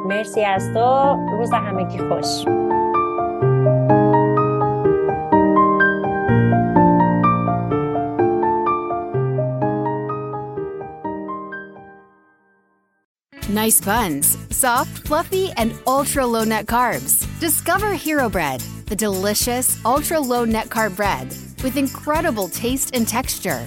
مرسی 0.06 0.44
از 0.44 0.72
تو 0.74 1.16
روز 1.38 1.52
همگی 1.52 1.98
خوش 1.98 2.44
Nice 13.50 13.80
buns, 13.80 14.38
soft, 14.50 15.08
fluffy, 15.08 15.50
and 15.56 15.74
ultra 15.84 16.24
low 16.24 16.44
net 16.44 16.66
carbs. 16.66 17.26
Discover 17.40 17.94
Hero 17.94 18.28
Bread, 18.28 18.60
the 18.86 18.94
delicious 18.94 19.76
ultra 19.84 20.20
low 20.20 20.44
net 20.44 20.68
carb 20.68 20.94
bread 20.94 21.26
with 21.64 21.76
incredible 21.76 22.46
taste 22.46 22.94
and 22.94 23.08
texture. 23.08 23.66